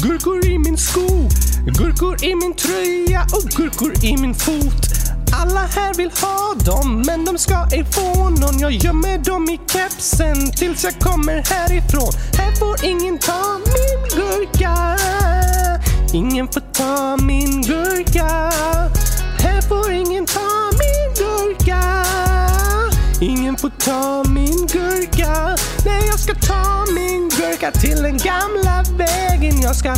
gurkor 0.03 0.45
i 0.45 0.57
min 0.59 0.77
sko, 0.77 1.29
gurkor 1.71 2.23
i 2.23 2.35
min 2.35 2.53
tröja 2.53 3.21
och 3.21 3.49
gurkor 3.49 4.05
i 4.05 4.17
min 4.17 4.35
fot. 4.35 4.97
Alla 5.33 5.59
här 5.59 5.93
vill 5.93 6.11
ha 6.21 6.53
dem, 6.65 7.03
men 7.05 7.25
de 7.25 7.37
ska 7.37 7.67
ej 7.71 7.85
få 7.91 8.29
någon. 8.29 8.59
Jag 8.59 8.71
gömmer 8.71 9.17
dem 9.17 9.49
i 9.49 9.59
kepsen 9.73 10.51
tills 10.51 10.83
jag 10.83 10.99
kommer 10.99 11.33
härifrån. 11.33 12.11
Här 12.37 12.51
får 12.55 12.85
ingen 12.85 13.19
ta 13.19 13.57
min 13.57 14.09
gurka. 14.15 14.97
Ingen 16.13 16.47
får 16.47 16.61
ta 16.73 17.17
min 17.25 17.61
gurka. 17.61 18.51
Här 19.39 19.61
får 19.61 19.91
ingen 19.91 20.25
ta 20.25 20.39
min 20.39 20.45
gurka. 20.45 20.56
Ingen 23.21 23.57
får 23.57 23.69
ta 23.69 24.23
min 24.29 24.67
gurka. 24.67 25.57
Nej, 25.85 26.07
jag 26.07 26.19
ska 26.19 26.33
ta 26.33 26.85
min 26.95 27.29
gurka 27.29 27.71
till 27.71 28.03
den 28.03 28.17
gamla 28.17 28.83
vägen. 28.97 29.61
Jag 29.61 29.75
ska 29.75 29.91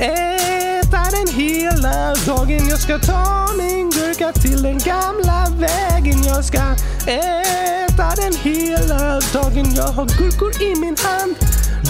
äta 0.00 1.02
den 1.10 1.34
hela 1.34 2.14
dagen. 2.26 2.68
Jag 2.68 2.78
ska 2.78 2.98
ta 2.98 3.48
min 3.58 3.90
gurka 3.90 4.32
till 4.32 4.62
den 4.62 4.78
gamla 4.78 5.46
vägen. 5.58 6.22
Jag 6.24 6.44
ska 6.44 6.62
äta 7.06 8.14
den 8.16 8.34
hela 8.42 9.20
dagen. 9.32 9.74
Jag 9.76 9.88
har 9.88 10.06
gurkor 10.18 10.62
i 10.62 10.80
min 10.80 10.96
hand, 10.98 11.36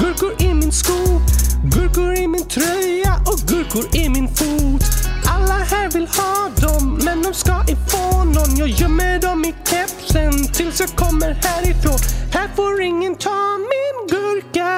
gurkor 0.00 0.42
i 0.42 0.54
min 0.54 0.72
sko, 0.72 1.20
gurkor 1.64 2.14
i 2.14 2.28
min 2.28 2.48
tröja 2.48 3.14
och 3.26 3.38
gurkor 3.48 3.96
i 3.96 4.08
min 4.08 4.28
fot. 4.28 5.01
Alla 5.26 5.54
här 5.54 5.90
vill 5.90 6.06
ha 6.06 6.48
dem, 6.62 7.00
men 7.04 7.22
de 7.22 7.34
ska 7.34 7.52
ej 7.68 7.76
få 7.88 8.24
någon. 8.24 8.56
Jag 8.56 8.68
gömmer 8.68 9.18
dem 9.20 9.44
i 9.44 9.54
kepsen 9.64 10.52
tills 10.52 10.80
jag 10.80 10.88
kommer 10.88 11.30
härifrån. 11.42 11.98
Här 12.32 12.48
får 12.56 12.80
ingen 12.82 13.14
ta 13.16 13.58
min 13.58 14.08
gurka. 14.08 14.72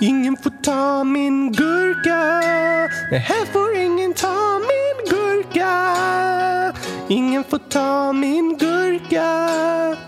Ingen 0.00 0.36
får 0.36 0.62
ta 0.62 1.04
min 1.04 1.52
gurka. 1.52 2.40
Nej, 3.10 3.20
här 3.20 3.52
får 3.52 3.76
ingen 3.76 4.14
ta 4.14 4.58
min 4.58 5.10
gurka. 5.10 5.70
Ingen 7.08 7.44
får 7.44 7.58
ta 7.58 8.12
min 8.12 8.58
gurka. 8.58 10.03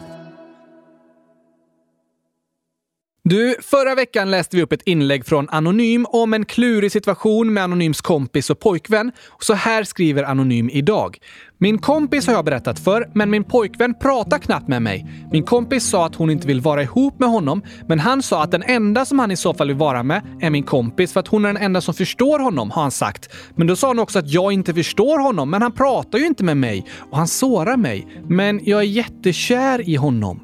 Du, 3.29 3.57
förra 3.63 3.95
veckan 3.95 4.31
läste 4.31 4.57
vi 4.57 4.63
upp 4.63 4.73
ett 4.73 4.83
inlägg 4.83 5.27
från 5.27 5.49
Anonym 5.49 6.07
om 6.09 6.35
en 6.35 6.45
klurig 6.45 6.93
situation 6.93 7.53
med 7.53 7.65
Anonyms 7.65 8.01
kompis 8.01 8.51
och 8.51 8.61
pojkvän. 8.61 9.13
Så 9.41 9.55
här 9.55 9.85
skriver 9.85 10.23
Anonym 10.23 10.71
idag. 10.71 11.19
Min 11.59 11.79
kompis 11.79 12.27
har 12.27 12.35
jag 12.35 12.45
berättat 12.45 12.79
för, 12.79 13.11
men 13.15 13.31
min 13.31 13.45
pojkvän 13.45 13.95
pratar 13.95 14.39
knappt 14.39 14.69
med 14.69 14.83
mig. 14.83 15.07
Min 15.33 15.43
kompis 15.43 15.85
sa 15.85 16.07
att 16.07 16.15
hon 16.15 16.31
inte 16.31 16.47
vill 16.47 16.61
vara 16.61 16.83
ihop 16.83 17.19
med 17.19 17.29
honom, 17.29 17.63
men 17.89 18.01
han 18.01 18.23
sa 18.23 18.43
att 18.43 18.51
den 18.51 18.63
enda 18.63 19.05
som 19.05 19.19
han 19.19 19.31
i 19.31 19.37
så 19.37 19.55
fall 19.55 19.69
vill 19.69 19.77
vara 19.77 20.03
med 20.03 20.23
är 20.41 20.51
min 20.51 20.63
kompis 20.63 21.13
för 21.13 21.21
att 21.21 21.29
hon 21.29 21.45
är 21.45 21.49
den 21.53 21.63
enda 21.63 21.81
som 21.81 21.95
förstår 21.95 22.39
honom, 22.39 22.71
har 22.71 22.83
han 22.83 22.91
sagt. 22.91 23.33
Men 23.57 23.67
då 23.67 23.77
sa 23.77 23.87
han 23.87 23.99
också 23.99 24.19
att 24.19 24.31
jag 24.31 24.53
inte 24.53 24.75
förstår 24.75 25.19
honom, 25.19 25.51
men 25.51 25.63
han 25.63 25.73
pratar 25.73 26.19
ju 26.19 26.27
inte 26.27 26.45
med 26.45 26.57
mig 26.57 26.87
och 27.11 27.19
han 27.19 27.29
sårar 27.29 27.77
mig. 27.77 28.07
Men 28.29 28.61
jag 28.63 28.81
är 28.81 28.85
jättekär 28.85 29.89
i 29.89 29.95
honom. 29.95 30.41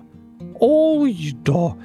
Oj 0.61 1.37
då! 1.45 1.77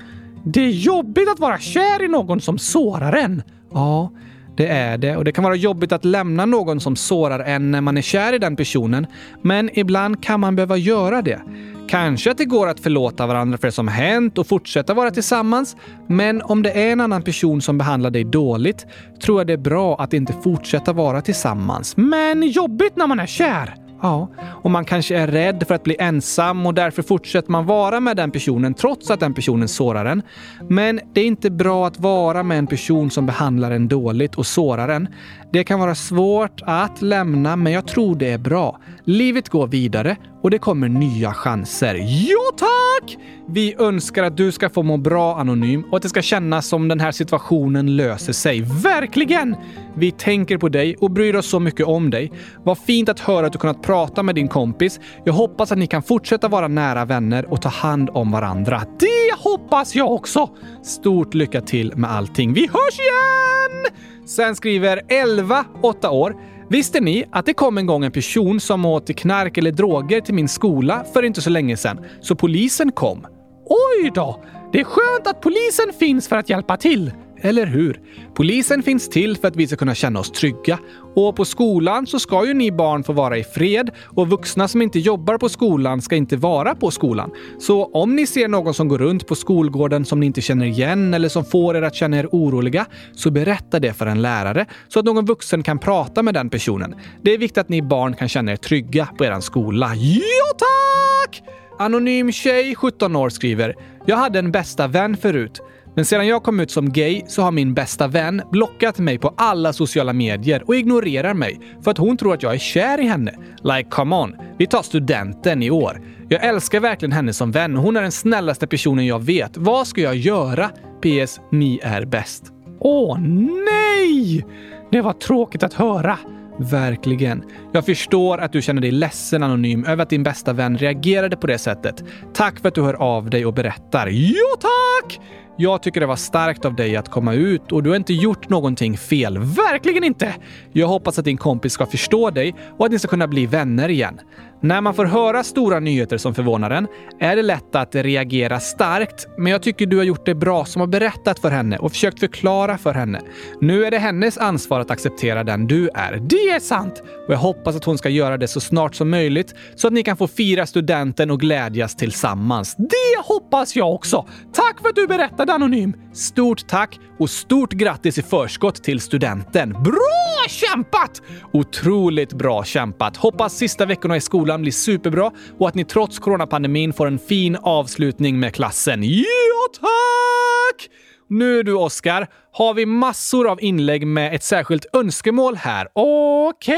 Det 0.53 0.61
är 0.61 0.69
jobbigt 0.69 1.29
att 1.29 1.39
vara 1.39 1.59
kär 1.59 2.03
i 2.03 2.07
någon 2.07 2.41
som 2.41 2.57
sårar 2.57 3.13
en. 3.13 3.43
Ja, 3.73 4.11
det 4.57 4.67
är 4.67 4.97
det. 4.97 5.17
Och 5.17 5.23
det 5.23 5.31
kan 5.31 5.43
vara 5.43 5.55
jobbigt 5.55 5.91
att 5.91 6.05
lämna 6.05 6.45
någon 6.45 6.79
som 6.79 6.95
sårar 6.95 7.39
en 7.39 7.71
när 7.71 7.81
man 7.81 7.97
är 7.97 8.01
kär 8.01 8.33
i 8.33 8.37
den 8.37 8.55
personen. 8.55 9.07
Men 9.41 9.69
ibland 9.79 10.23
kan 10.23 10.39
man 10.39 10.55
behöva 10.55 10.77
göra 10.77 11.21
det. 11.21 11.41
Kanske 11.89 12.31
att 12.31 12.37
det 12.37 12.45
går 12.45 12.67
att 12.67 12.79
förlåta 12.79 13.27
varandra 13.27 13.57
för 13.57 13.67
det 13.67 13.71
som 13.71 13.87
hänt 13.87 14.37
och 14.37 14.47
fortsätta 14.47 14.93
vara 14.93 15.11
tillsammans. 15.11 15.75
Men 16.07 16.41
om 16.41 16.63
det 16.63 16.71
är 16.71 16.91
en 16.91 17.01
annan 17.01 17.21
person 17.21 17.61
som 17.61 17.77
behandlar 17.77 18.09
dig 18.09 18.23
dåligt 18.23 18.85
tror 19.21 19.39
jag 19.39 19.47
det 19.47 19.53
är 19.53 19.57
bra 19.57 19.95
att 19.95 20.13
inte 20.13 20.33
fortsätta 20.43 20.93
vara 20.93 21.21
tillsammans. 21.21 21.97
Men 21.97 22.47
jobbigt 22.47 22.95
när 22.95 23.07
man 23.07 23.19
är 23.19 23.25
kär! 23.25 23.86
Ja, 24.01 24.27
och 24.63 24.71
man 24.71 24.85
kanske 24.85 25.17
är 25.17 25.27
rädd 25.27 25.63
för 25.67 25.75
att 25.75 25.83
bli 25.83 25.95
ensam 25.99 26.65
och 26.65 26.73
därför 26.73 27.01
fortsätter 27.01 27.51
man 27.51 27.65
vara 27.65 27.99
med 27.99 28.17
den 28.17 28.31
personen 28.31 28.73
trots 28.73 29.11
att 29.11 29.19
den 29.19 29.33
personen 29.33 29.67
sårar 29.67 30.05
en. 30.05 30.21
Men 30.69 30.99
det 31.13 31.21
är 31.21 31.25
inte 31.25 31.49
bra 31.49 31.87
att 31.87 31.99
vara 31.99 32.43
med 32.43 32.57
en 32.57 32.67
person 32.67 33.11
som 33.11 33.25
behandlar 33.25 33.71
en 33.71 33.87
dåligt 33.87 34.35
och 34.35 34.45
sårar 34.45 34.89
en. 34.89 35.07
Det 35.51 35.63
kan 35.63 35.79
vara 35.79 35.95
svårt 35.95 36.61
att 36.65 37.01
lämna, 37.01 37.55
men 37.55 37.73
jag 37.73 37.87
tror 37.87 38.15
det 38.15 38.31
är 38.31 38.37
bra. 38.37 38.79
Livet 39.03 39.49
går 39.49 39.67
vidare 39.67 40.17
och 40.47 40.51
det 40.51 40.59
kommer 40.59 40.89
nya 40.89 41.33
chanser. 41.33 41.95
Ja, 42.29 42.51
tack! 42.57 43.17
Vi 43.47 43.75
önskar 43.79 44.23
att 44.23 44.37
du 44.37 44.51
ska 44.51 44.69
få 44.69 44.83
må 44.83 44.97
bra 44.97 45.37
anonym 45.37 45.83
och 45.91 45.97
att 45.97 46.03
det 46.03 46.09
ska 46.09 46.21
kännas 46.21 46.67
som 46.67 46.87
den 46.87 46.99
här 46.99 47.11
situationen 47.11 47.95
löser 47.95 48.33
sig. 48.33 48.61
Verkligen! 48.83 49.55
Vi 49.95 50.11
tänker 50.11 50.57
på 50.57 50.69
dig 50.69 50.95
och 50.95 51.11
bryr 51.11 51.35
oss 51.35 51.49
så 51.49 51.59
mycket 51.59 51.85
om 51.85 52.09
dig. 52.09 52.31
Vad 52.63 52.77
fint 52.77 53.09
att 53.09 53.19
höra 53.19 53.45
att 53.45 53.53
du 53.53 53.59
kunnat 53.59 53.81
prata 53.81 54.23
med 54.23 54.35
din 54.35 54.47
kompis. 54.47 54.99
Jag 55.25 55.33
hoppas 55.33 55.71
att 55.71 55.77
ni 55.77 55.87
kan 55.87 56.03
fortsätta 56.03 56.47
vara 56.47 56.67
nära 56.67 57.05
vänner 57.05 57.51
och 57.51 57.61
ta 57.61 57.69
hand 57.69 58.09
om 58.13 58.31
varandra. 58.31 58.81
Det 58.99 59.43
hoppas 59.43 59.95
jag 59.95 60.11
också! 60.11 60.49
Stort 60.83 61.33
lycka 61.33 61.61
till 61.61 61.93
med 61.95 62.11
allting. 62.11 62.53
Vi 62.53 62.61
hörs 62.61 62.99
igen! 62.99 63.93
Sen 64.25 64.55
skriver 64.55 65.01
11, 65.07 65.65
8 65.81 66.09
år. 66.09 66.35
Visste 66.69 66.99
ni 67.01 67.25
att 67.31 67.45
det 67.45 67.53
kom 67.53 67.77
en 67.77 67.85
gång 67.85 68.05
en 68.05 68.11
person 68.11 68.59
som 68.59 68.85
åt 68.85 69.15
knark 69.15 69.57
eller 69.57 69.71
droger 69.71 70.21
till 70.21 70.33
min 70.33 70.47
skola 70.47 71.05
för 71.13 71.23
inte 71.23 71.41
så 71.41 71.49
länge 71.49 71.77
sedan, 71.77 71.99
så 72.21 72.35
polisen 72.35 72.91
kom? 72.91 73.27
Oj 73.65 74.11
då! 74.15 74.43
Det 74.71 74.79
är 74.79 74.83
skönt 74.83 75.27
att 75.27 75.41
polisen 75.41 75.93
finns 75.99 76.27
för 76.27 76.35
att 76.35 76.49
hjälpa 76.49 76.77
till. 76.77 77.11
Eller 77.41 77.65
hur? 77.65 77.99
Polisen 78.33 78.83
finns 78.83 79.09
till 79.09 79.37
för 79.37 79.47
att 79.47 79.55
vi 79.55 79.67
ska 79.67 79.75
kunna 79.75 79.95
känna 79.95 80.19
oss 80.19 80.31
trygga. 80.31 80.79
Och 81.15 81.35
på 81.35 81.45
skolan 81.45 82.07
så 82.07 82.19
ska 82.19 82.45
ju 82.45 82.53
ni 82.53 82.71
barn 82.71 83.03
få 83.03 83.13
vara 83.13 83.37
i 83.37 83.43
fred 83.43 83.91
och 84.05 84.29
vuxna 84.29 84.67
som 84.67 84.81
inte 84.81 84.99
jobbar 84.99 85.37
på 85.37 85.49
skolan 85.49 86.01
ska 86.01 86.15
inte 86.15 86.35
vara 86.37 86.75
på 86.75 86.91
skolan. 86.91 87.31
Så 87.59 87.85
om 87.85 88.15
ni 88.15 88.27
ser 88.27 88.47
någon 88.47 88.73
som 88.73 88.87
går 88.87 88.97
runt 88.97 89.27
på 89.27 89.35
skolgården 89.35 90.05
som 90.05 90.19
ni 90.19 90.25
inte 90.25 90.41
känner 90.41 90.65
igen 90.65 91.13
eller 91.13 91.29
som 91.29 91.45
får 91.45 91.77
er 91.77 91.81
att 91.81 91.95
känna 91.95 92.19
er 92.19 92.27
oroliga, 92.31 92.85
så 93.15 93.31
berätta 93.31 93.79
det 93.79 93.93
för 93.93 94.05
en 94.05 94.21
lärare 94.21 94.65
så 94.87 94.99
att 94.99 95.05
någon 95.05 95.25
vuxen 95.25 95.63
kan 95.63 95.79
prata 95.79 96.23
med 96.23 96.33
den 96.33 96.49
personen. 96.49 96.95
Det 97.21 97.33
är 97.33 97.37
viktigt 97.37 97.57
att 97.57 97.69
ni 97.69 97.81
barn 97.81 98.15
kan 98.15 98.29
känna 98.29 98.51
er 98.51 98.55
trygga 98.55 99.05
på 99.17 99.25
er 99.25 99.39
skola. 99.39 99.95
Ja, 99.95 100.57
tack! 100.57 101.43
Anonym 101.79 102.31
tjej, 102.31 102.75
17 102.75 103.15
år, 103.15 103.29
skriver 103.29 103.75
“Jag 104.05 104.17
hade 104.17 104.39
en 104.39 104.51
bästa 104.51 104.87
vän 104.87 105.17
förut. 105.17 105.61
Men 105.97 106.05
sedan 106.05 106.27
jag 106.27 106.43
kom 106.43 106.59
ut 106.59 106.71
som 106.71 106.91
gay 106.91 107.21
så 107.27 107.41
har 107.41 107.51
min 107.51 107.73
bästa 107.73 108.07
vän 108.07 108.41
blockat 108.51 108.99
mig 108.99 109.17
på 109.19 109.33
alla 109.37 109.73
sociala 109.73 110.13
medier 110.13 110.63
och 110.67 110.75
ignorerar 110.75 111.33
mig 111.33 111.59
för 111.83 111.91
att 111.91 111.97
hon 111.97 112.17
tror 112.17 112.33
att 112.33 112.43
jag 112.43 112.53
är 112.53 112.57
kär 112.57 112.99
i 112.99 113.07
henne. 113.07 113.33
Like, 113.63 113.89
come 113.89 114.15
on. 114.15 114.35
Vi 114.57 114.67
tar 114.67 114.81
studenten 114.81 115.63
i 115.63 115.71
år. 115.71 116.01
Jag 116.29 116.45
älskar 116.45 116.79
verkligen 116.79 117.11
henne 117.11 117.33
som 117.33 117.51
vän 117.51 117.77
och 117.77 117.83
hon 117.83 117.97
är 117.97 118.01
den 118.01 118.11
snällaste 118.11 118.67
personen 118.67 119.05
jag 119.05 119.25
vet. 119.25 119.57
Vad 119.57 119.87
ska 119.87 120.01
jag 120.01 120.15
göra? 120.15 120.69
PS. 121.01 121.39
Ni 121.51 121.79
är 121.83 122.05
bäst. 122.05 122.43
Åh 122.79 123.19
nej! 123.65 124.45
Det 124.91 125.01
var 125.01 125.13
tråkigt 125.13 125.63
att 125.63 125.73
höra. 125.73 126.17
Verkligen. 126.59 127.43
Jag 127.71 127.85
förstår 127.85 128.37
att 128.37 128.53
du 128.53 128.61
känner 128.61 128.81
dig 128.81 128.91
ledsen 128.91 129.43
anonym 129.43 129.85
över 129.85 130.03
att 130.03 130.09
din 130.09 130.23
bästa 130.23 130.53
vän 130.53 130.77
reagerade 130.77 131.37
på 131.37 131.47
det 131.47 131.57
sättet. 131.57 132.03
Tack 132.33 132.59
för 132.59 132.67
att 132.67 132.75
du 132.75 132.81
hör 132.81 132.93
av 132.93 133.29
dig 133.29 133.45
och 133.45 133.53
berättar. 133.53 134.07
Jo 134.11 134.45
tack! 134.59 135.19
Jag 135.59 135.81
tycker 135.81 135.99
det 135.99 136.05
var 136.05 136.15
starkt 136.15 136.65
av 136.65 136.75
dig 136.75 136.95
att 136.95 137.09
komma 137.09 137.33
ut 137.33 137.71
och 137.71 137.83
du 137.83 137.89
har 137.89 137.97
inte 137.97 138.13
gjort 138.13 138.49
någonting 138.49 138.97
fel. 138.97 139.37
Verkligen 139.37 140.03
inte! 140.03 140.35
Jag 140.71 140.87
hoppas 140.87 141.19
att 141.19 141.25
din 141.25 141.37
kompis 141.37 141.73
ska 141.73 141.85
förstå 141.85 142.29
dig 142.29 142.55
och 142.77 142.85
att 142.85 142.91
ni 142.91 142.99
ska 142.99 143.07
kunna 143.07 143.27
bli 143.27 143.45
vänner 143.45 143.89
igen. 143.89 144.19
När 144.61 144.81
man 144.81 144.93
får 144.93 145.05
höra 145.05 145.43
stora 145.43 145.79
nyheter 145.79 146.17
som 146.17 146.35
förvånar 146.35 146.69
en 146.69 146.87
är 147.19 147.35
det 147.35 147.41
lätt 147.41 147.75
att 147.75 147.95
reagera 147.95 148.59
starkt, 148.59 149.27
men 149.37 149.51
jag 149.51 149.63
tycker 149.63 149.85
du 149.85 149.97
har 149.97 150.03
gjort 150.03 150.25
det 150.25 150.35
bra 150.35 150.65
som 150.65 150.79
har 150.79 150.87
berättat 150.87 151.39
för 151.39 151.49
henne 151.49 151.77
och 151.77 151.91
försökt 151.91 152.19
förklara 152.19 152.77
för 152.77 152.93
henne. 152.93 153.21
Nu 153.61 153.85
är 153.85 153.91
det 153.91 153.97
hennes 153.97 154.37
ansvar 154.37 154.79
att 154.79 154.91
acceptera 154.91 155.43
den 155.43 155.67
du 155.67 155.89
är. 155.93 156.19
Det 156.29 156.49
är 156.49 156.59
sant! 156.59 157.03
Och 157.27 157.33
jag 157.33 157.37
hoppas 157.37 157.75
att 157.75 157.83
hon 157.83 157.97
ska 157.97 158.09
göra 158.09 158.37
det 158.37 158.47
så 158.47 158.59
snart 158.59 158.95
som 158.95 159.09
möjligt 159.09 159.55
så 159.75 159.87
att 159.87 159.93
ni 159.93 160.03
kan 160.03 160.17
få 160.17 160.27
fira 160.27 160.65
studenten 160.65 161.31
och 161.31 161.39
glädjas 161.39 161.95
tillsammans. 161.95 162.75
Det 162.75 163.23
hoppas 163.25 163.75
jag 163.75 163.93
också! 163.93 164.27
Tack 164.53 164.81
för 164.81 164.89
att 164.89 164.95
du 164.95 165.07
berättade 165.07 165.53
Anonym! 165.53 165.93
Stort 166.17 166.67
tack 166.67 166.99
och 167.19 167.29
stort 167.29 167.73
grattis 167.73 168.17
i 168.17 168.21
förskott 168.21 168.83
till 168.83 168.99
studenten. 168.99 169.73
Bra 169.83 170.45
kämpat! 170.49 171.21
Otroligt 171.53 172.33
bra 172.33 172.63
kämpat! 172.63 173.17
Hoppas 173.17 173.57
sista 173.57 173.85
veckorna 173.85 174.17
i 174.17 174.21
skolan 174.21 174.61
blir 174.61 174.71
superbra 174.71 175.31
och 175.59 175.67
att 175.67 175.75
ni 175.75 175.85
trots 175.85 176.19
coronapandemin 176.19 176.93
får 176.93 177.07
en 177.07 177.19
fin 177.19 177.57
avslutning 177.61 178.39
med 178.39 178.53
klassen. 178.53 179.03
Ja, 179.03 179.25
tack! 179.73 180.89
Nu 181.29 181.63
du, 181.63 181.73
Oskar, 181.73 182.27
har 182.51 182.73
vi 182.73 182.85
massor 182.85 183.51
av 183.51 183.61
inlägg 183.61 184.07
med 184.07 184.35
ett 184.35 184.43
särskilt 184.43 184.85
önskemål 184.93 185.55
här. 185.55 185.87
Okej? 185.93 186.75
Okay. 186.75 186.77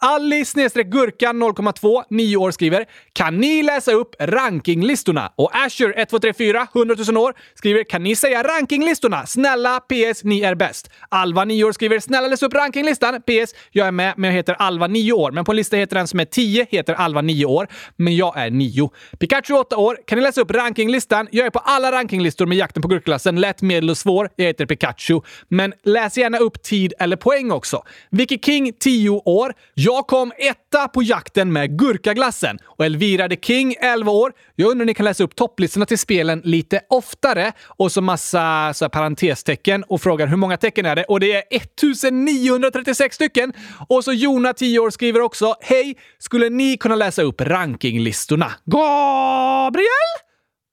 Alice-gurkan 0.00 1.42
0,2, 1.42 2.04
9 2.10 2.36
år 2.36 2.50
skriver 2.50 2.84
“Kan 3.12 3.36
ni 3.36 3.62
läsa 3.62 3.92
upp 3.92 4.14
rankinglistorna?” 4.18 5.32
och 5.36 5.50
Asher 5.52 5.88
1234, 5.88 6.68
100 6.74 6.94
000 7.08 7.16
år, 7.16 7.34
skriver 7.54 7.84
“Kan 7.84 8.02
ni 8.02 8.16
säga 8.16 8.42
rankinglistorna? 8.42 9.26
Snälla 9.26 9.80
PS, 9.80 10.24
ni 10.24 10.40
är 10.40 10.54
bäst.” 10.54 10.90
Alva, 11.08 11.44
9 11.44 11.64
år, 11.64 11.72
skriver 11.72 12.00
“Snälla 12.00 12.28
läs 12.28 12.42
upp 12.42 12.54
rankinglistan. 12.54 13.22
PS, 13.22 13.54
jag 13.70 13.86
är 13.86 13.92
med, 13.92 14.14
men 14.16 14.30
jag 14.30 14.36
heter 14.36 14.54
Alva, 14.58 14.86
9 14.86 15.12
år. 15.12 15.30
Men 15.32 15.44
på 15.44 15.52
en 15.52 15.56
lista 15.56 15.76
heter 15.76 15.96
den 15.96 16.08
som 16.08 16.20
är 16.20 16.24
10 16.24 16.66
heter 16.70 16.94
Alva, 16.94 17.22
9 17.22 17.44
år. 17.44 17.68
Men 17.96 18.16
jag 18.16 18.38
är 18.38 18.50
9. 18.50 18.90
Pikachu, 19.18 19.54
8 19.54 19.76
år. 19.76 19.98
Kan 20.06 20.18
ni 20.18 20.24
läsa 20.24 20.40
upp 20.40 20.50
rankinglistan? 20.50 21.28
Jag 21.30 21.46
är 21.46 21.50
på 21.50 21.58
alla 21.58 21.92
rankinglistor 21.92 22.46
med 22.46 22.58
jakten 22.58 22.82
på 22.82 22.88
gurkklassen. 22.88 23.40
Lätt, 23.40 23.62
medel 23.62 23.90
och 23.90 23.98
svår. 23.98 24.30
Jag 24.36 24.46
heter 24.46 24.66
Pikachu. 24.66 25.20
Men 25.48 25.74
läs 25.84 26.18
gärna 26.18 26.38
upp 26.38 26.62
tid 26.62 26.92
eller 26.98 27.16
poäng 27.16 27.50
också. 27.50 27.82
Vicky 28.10 28.38
King, 28.38 28.72
10 28.80 29.10
år. 29.10 29.54
Jag 29.88 30.06
kom 30.06 30.32
etta 30.38 30.88
på 30.88 31.02
jakten 31.02 31.52
med 31.52 31.78
gurkaglassen 31.78 32.58
och 32.64 32.84
Elvira 32.84 33.28
the 33.28 33.36
King, 33.36 33.74
11 33.80 34.12
år. 34.12 34.32
Jag 34.54 34.70
undrar 34.70 34.82
om 34.82 34.86
ni 34.86 34.94
kan 34.94 35.04
läsa 35.04 35.24
upp 35.24 35.36
topplistorna 35.36 35.86
till 35.86 35.98
spelen 35.98 36.40
lite 36.44 36.80
oftare 36.88 37.52
och 37.66 37.92
så 37.92 38.00
massa 38.00 38.74
så 38.74 38.88
parentestecken 38.88 39.84
och 39.84 40.00
frågar 40.00 40.26
hur 40.26 40.36
många 40.36 40.56
tecken 40.56 40.86
är 40.86 40.96
det? 40.96 41.04
Och 41.04 41.20
det 41.20 41.32
är 41.32 41.42
1936 41.56 43.14
stycken. 43.14 43.52
Och 43.88 44.04
så 44.04 44.12
Jona, 44.12 44.52
10 44.52 44.78
år, 44.78 44.90
skriver 44.90 45.20
också 45.20 45.54
Hej! 45.60 45.96
Skulle 46.18 46.48
ni 46.48 46.76
kunna 46.76 46.96
läsa 46.96 47.22
upp 47.22 47.40
rankinglistorna? 47.40 48.52
Gabriel? 48.64 50.27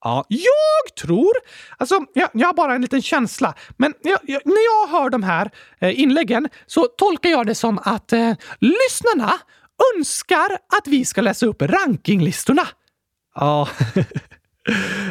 Ja, 0.05 0.25
jag 0.27 0.95
tror... 1.01 1.31
Alltså, 1.77 1.99
jag, 2.13 2.29
jag 2.33 2.47
har 2.47 2.53
bara 2.53 2.75
en 2.75 2.81
liten 2.81 3.01
känsla. 3.01 3.53
Men 3.77 3.93
jag, 4.01 4.19
jag, 4.23 4.41
när 4.45 4.65
jag 4.65 4.99
hör 4.99 5.09
de 5.09 5.23
här 5.23 5.51
eh, 5.79 5.99
inläggen 5.99 6.49
så 6.65 6.87
tolkar 6.87 7.29
jag 7.29 7.47
det 7.47 7.55
som 7.55 7.79
att 7.83 8.13
eh, 8.13 8.33
lyssnarna 8.59 9.33
önskar 9.95 10.57
att 10.77 10.87
vi 10.87 11.05
ska 11.05 11.21
läsa 11.21 11.45
upp 11.45 11.61
rankinglistorna. 11.61 12.67
Ja, 13.35 13.67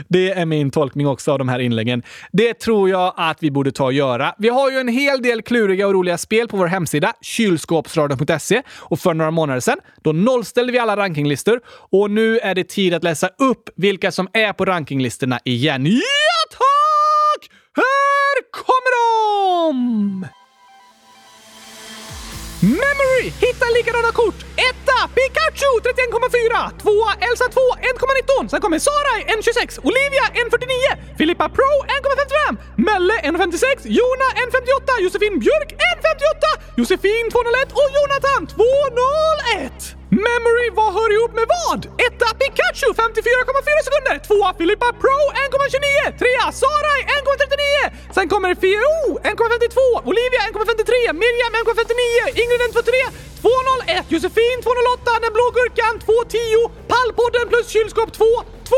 Det 0.09 0.31
är 0.31 0.47
min 0.47 0.71
tolkning 0.71 1.07
också 1.07 1.33
av 1.33 1.39
de 1.39 1.49
här 1.49 1.59
inläggen. 1.59 2.03
Det 2.33 2.55
tror 2.55 2.91
jag 2.91 3.15
att 3.17 3.43
vi 3.43 3.51
borde 3.51 3.73
ta 3.73 3.85
och 3.85 3.93
göra. 3.93 4.35
Vi 4.39 4.49
har 4.49 4.71
ju 4.71 4.79
en 4.79 4.89
hel 4.89 5.23
del 5.23 5.43
kluriga 5.43 5.87
och 5.87 5.95
roliga 5.95 6.19
spel 6.19 6.49
på 6.49 6.57
vår 6.57 6.67
hemsida 6.67 7.13
kylskåpsradion.se 7.21 8.63
och 8.79 9.01
för 9.01 9.15
några 9.15 9.31
månader 9.31 9.61
sedan 9.61 9.79
då 10.03 10.13
nollställde 10.13 10.73
vi 10.73 10.79
alla 10.79 10.97
rankinglistor 10.97 11.61
och 11.91 12.11
nu 12.11 12.39
är 12.39 12.55
det 12.55 12.69
tid 12.69 12.95
att 12.95 13.05
läsa 13.05 13.29
upp 13.39 13.71
vilka 13.77 14.13
som 14.13 14.29
är 14.33 14.53
på 14.53 14.65
rankinglistorna 14.65 15.41
igen. 15.45 15.87
Ja, 15.87 16.01
tack! 16.51 17.51
Här 17.77 18.51
kommer 18.51 18.93
de! 19.71 20.44
Memory! 22.65 23.29
Hitta 23.45 23.67
likadana 23.77 24.13
kort! 24.13 24.39
Etta! 24.57 24.99
Pikachu 25.17 25.71
31,4. 25.85 26.71
Tvåa 26.83 27.13
Elsa 27.29 27.47
2 27.49 27.61
1,19. 28.41 28.49
Sen 28.49 28.61
kommer 28.61 28.79
Sarai 28.79 29.21
1,26. 29.37 29.81
Olivia 29.89 30.25
1,49. 30.43 31.19
Filippa 31.19 31.49
Pro 31.49 31.73
1,55. 31.87 32.57
Melle 32.77 33.15
1,56. 33.15 33.85
Jona 33.99 34.29
1,58. 34.45 35.03
Josefin 35.05 35.39
Björk 35.39 35.71
1,58. 35.73 36.61
Josefin 36.77 37.25
201 37.31 37.73
och 37.81 37.89
Jonathan 37.97 38.47
201. 38.47 39.97
Memory, 40.15 40.69
vad 40.81 40.91
hör 40.99 41.11
ihop 41.17 41.33
med 41.41 41.47
vad? 41.57 41.81
Etta 42.07 42.29
Pikachu 42.41 42.89
54,4 43.03 43.81
sekunder. 43.87 44.17
Tvåa 44.29 44.51
Filippa 44.61 44.89
Pro 45.03 45.19
1,29. 45.47 46.19
Trea 46.21 46.47
Sarai 46.63 47.01
1,39. 47.19 48.15
Sen 48.17 48.27
kommer 48.33 48.51
Fio 48.63 48.95
1,52. 49.23 49.79
Olivia 50.11 50.41
1,53. 50.51 51.13
Miriam 51.25 51.53
1,59. 51.61 52.43
Ingrid 52.43 52.61
1,23. 52.69 52.91
201. 53.43 54.05
Josefin 54.15 54.59
208. 54.63 55.11
Den 55.25 55.33
blå 55.37 55.47
gurkan 55.59 55.95
210. 56.07 56.71
Pallpodden 56.93 57.47
plus 57.51 57.67
kylskåp 57.75 58.11
2. 58.13 58.25
2 58.71 58.77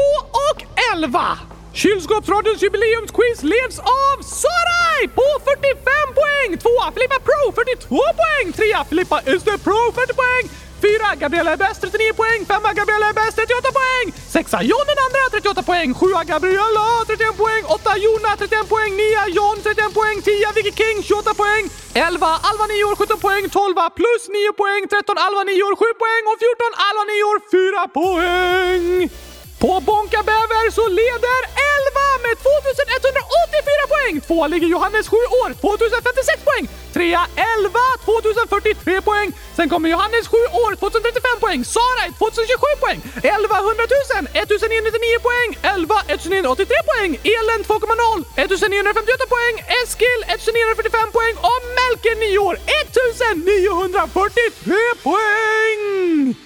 och 0.48 0.58
11. 0.92 1.38
Kylskåpsradions 1.80 2.62
jubileumsquiz 2.62 3.38
leds 3.42 3.78
av 3.78 4.16
Sarai 4.22 5.02
på 5.18 5.26
45 5.44 6.08
poäng! 6.18 6.50
Tvåa 6.62 6.86
Filippa 6.94 7.18
Pro 7.28 7.52
42 7.52 7.96
poäng! 8.20 8.46
Trea 8.52 8.84
Filippa 8.84 9.18
is 9.32 9.42
the 9.42 9.56
Pro 9.66 9.80
40 9.94 10.14
poäng! 10.20 10.65
Fyra, 10.84 11.08
Gabriella 11.22 11.50
är 11.52 11.56
bäst, 11.56 11.80
39 11.80 12.12
poäng. 12.20 12.40
Femma, 12.50 12.72
Gabriella 12.72 13.06
är 13.08 13.16
bäst, 13.20 13.36
38 13.36 13.72
poäng. 13.80 14.06
Sexa 14.34 14.58
John 14.70 14.86
den 14.90 14.98
andra 15.06 15.22
38 15.30 15.62
poäng. 15.62 15.94
Sjua 15.94 16.24
Gabriella 16.24 16.86
31 17.06 17.36
poäng. 17.42 17.62
Åtta 17.76 17.92
Jona 18.04 18.30
31 18.38 18.68
poäng. 18.68 18.92
Nia 19.02 19.24
John 19.36 19.56
31 19.62 19.94
poäng. 19.98 20.16
Tia, 20.26 20.48
Vicky 20.56 20.72
King 20.80 20.98
28 21.02 21.34
poäng. 21.42 21.64
11 21.94 22.26
Alva 22.50 22.66
9 22.66 22.84
år 22.90 22.96
17 22.96 23.20
poäng. 23.26 23.44
12 23.50 23.74
plus 23.98 24.22
9 24.28 24.52
poäng. 24.60 24.82
13 24.88 25.18
Alva 25.26 25.42
9 25.44 25.62
år 25.68 25.76
7 25.82 25.84
poäng. 26.02 26.24
Och 26.30 26.38
14 26.44 26.72
Alva 26.88 27.04
9 27.04 27.30
år 27.32 27.38
4 27.56 27.88
poäng. 27.98 29.35
På 29.62 29.72
Bonka 29.88 30.20
Bäver 30.30 30.66
så 30.78 30.84
leder 31.00 31.40
11 31.74 32.06
med 32.24 32.34
2184 32.38 33.84
poäng. 33.94 34.14
Tvåa 34.26 34.46
ligger 34.52 34.68
Johannes 34.76 35.08
7 35.08 35.16
år, 35.42 35.50
2056 35.60 36.44
poäng. 36.48 36.64
Trea 36.96 37.22
11, 37.58 37.78
2043 38.04 39.00
poäng. 39.08 39.28
Sen 39.56 39.68
kommer 39.72 39.88
Johannes 39.94 40.24
7 40.28 40.36
år, 40.64 40.72
2035 40.82 41.40
poäng. 41.44 41.60
Sara 41.76 42.04
2027 42.18 42.82
poäng. 42.84 42.98
11 43.22 43.56
100 43.58 43.84
000, 44.12 44.44
1999 44.44 45.26
poäng. 45.28 45.50
11 45.74 45.94
1983 46.16 46.76
poäng. 46.90 47.10
Elen 47.36 47.60
2,0, 47.64 48.24
1958 48.44 49.26
poäng. 49.34 49.54
Eskil 49.80 50.20
1945 50.34 51.12
poäng. 51.16 51.34
Och 51.50 51.62
Melker 51.78 52.14
9 52.24 52.38
år, 52.48 52.56
1943 52.82 54.76
poäng. 55.08 56.36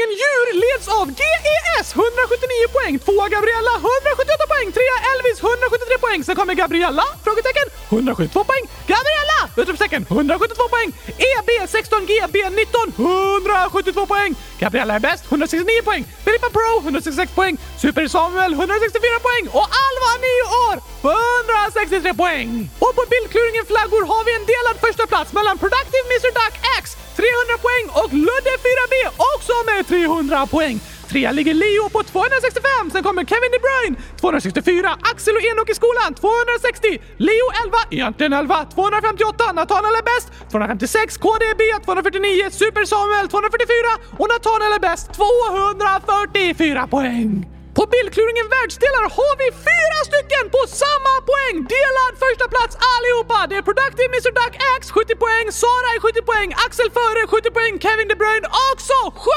Bildkluringen 0.00 0.18
djur 0.22 0.46
leds 0.62 0.88
av 0.88 1.06
GES 1.20 1.88
179 1.94 2.68
poäng, 2.76 2.98
tvåa 2.98 3.28
Gabriella 3.28 3.74
178 3.76 4.46
poäng, 4.52 4.68
trea 4.76 4.96
Elvis 5.12 5.38
173 5.42 5.98
poäng, 6.04 6.20
sen 6.24 6.36
kommer 6.36 6.54
Gabriella? 6.54 7.04
Frågetecken. 7.24 7.66
172 7.88 8.44
poäng, 8.50 8.64
Gabriella! 8.92 9.40
Utropstecken. 9.56 10.02
172 10.08 10.68
poäng, 10.74 10.90
EB 11.30 11.50
16 11.68 12.06
GB 12.06 12.36
19 12.50 12.92
172 12.96 14.06
poäng, 14.06 14.32
Gabriella 14.58 14.94
är 14.94 15.02
bäst. 15.08 15.24
169 15.28 15.82
poäng, 15.88 16.04
Filippa 16.24 16.48
Pro 16.56 16.70
166 16.84 17.32
poäng, 17.38 17.54
Super 17.82 18.08
Samuel 18.08 18.52
164 18.52 19.26
poäng. 19.26 19.44
Och 19.58 19.68
Alva 19.86 20.12
9 20.20 20.66
år 20.66 20.76
163 21.02 22.14
poäng. 22.22 22.70
Och 22.84 22.92
på 22.98 23.04
bildkluringen 23.12 23.66
flaggor 23.72 24.02
har 24.12 24.22
vi 24.26 24.32
en 24.38 24.46
delad 24.52 24.76
första 24.86 25.04
plats 25.12 25.32
mellan 25.38 25.58
Productive 25.62 26.06
Mr 26.14 26.30
Duck 26.38 26.54
X 26.78 26.99
300 27.16 27.56
poäng 27.66 27.86
och 28.00 28.12
Ludde 28.12 28.54
4B 28.66 28.94
också 29.34 29.54
med 29.68 29.86
300 29.86 30.46
poäng. 30.46 30.80
Trea 31.10 31.32
ligger 31.32 31.54
Leo 31.54 31.88
på 31.88 32.02
265, 32.02 32.90
sen 32.92 33.02
kommer 33.02 33.24
Kevin 33.24 33.52
De 33.54 33.60
Bruyne 33.66 33.96
264, 34.20 34.98
Axel 35.12 35.36
och 35.36 35.44
Enok 35.50 35.70
i 35.70 35.74
skolan 35.74 36.10
260, 36.14 36.98
Leo 37.26 37.46
11, 37.64 37.78
egentligen 37.90 38.32
11, 38.32 38.64
258, 38.74 39.52
Nathanael 39.52 39.94
är 40.00 40.06
bäst 40.12 40.28
256, 40.50 41.18
KDB 41.24 41.62
249, 41.84 42.50
Super 42.50 42.84
Samuel 42.92 43.26
244 43.28 43.92
och 44.20 44.28
Nathanael 44.32 44.72
är 44.78 44.82
bäst 44.88 45.06
244 45.12 46.86
poäng. 46.86 47.59
På 47.80 47.86
bildkluringen 47.96 48.48
världsdelar 48.56 49.06
har 49.18 49.34
vi 49.42 49.48
fyra 49.70 49.98
stycken 50.08 50.44
på 50.54 50.60
samma 50.82 51.14
poäng! 51.30 51.56
Delad 51.76 52.14
första 52.24 52.46
plats 52.54 52.74
allihopa! 52.94 53.38
Det 53.50 53.56
är 53.60 53.64
Productive 53.70 54.10
Mr 54.16 54.32
Duck 54.40 54.54
X 54.76 54.82
70 54.90 55.16
poäng, 55.24 55.46
Sara 55.62 55.88
är 55.94 56.00
70 56.00 56.22
poäng, 56.30 56.50
Axel 56.66 56.88
före 56.98 57.20
70 57.32 57.50
poäng, 57.56 57.74
Kevin 57.84 58.08
De 58.10 58.16
Bruyne 58.22 58.46
också 58.70 58.98
70 59.26 59.28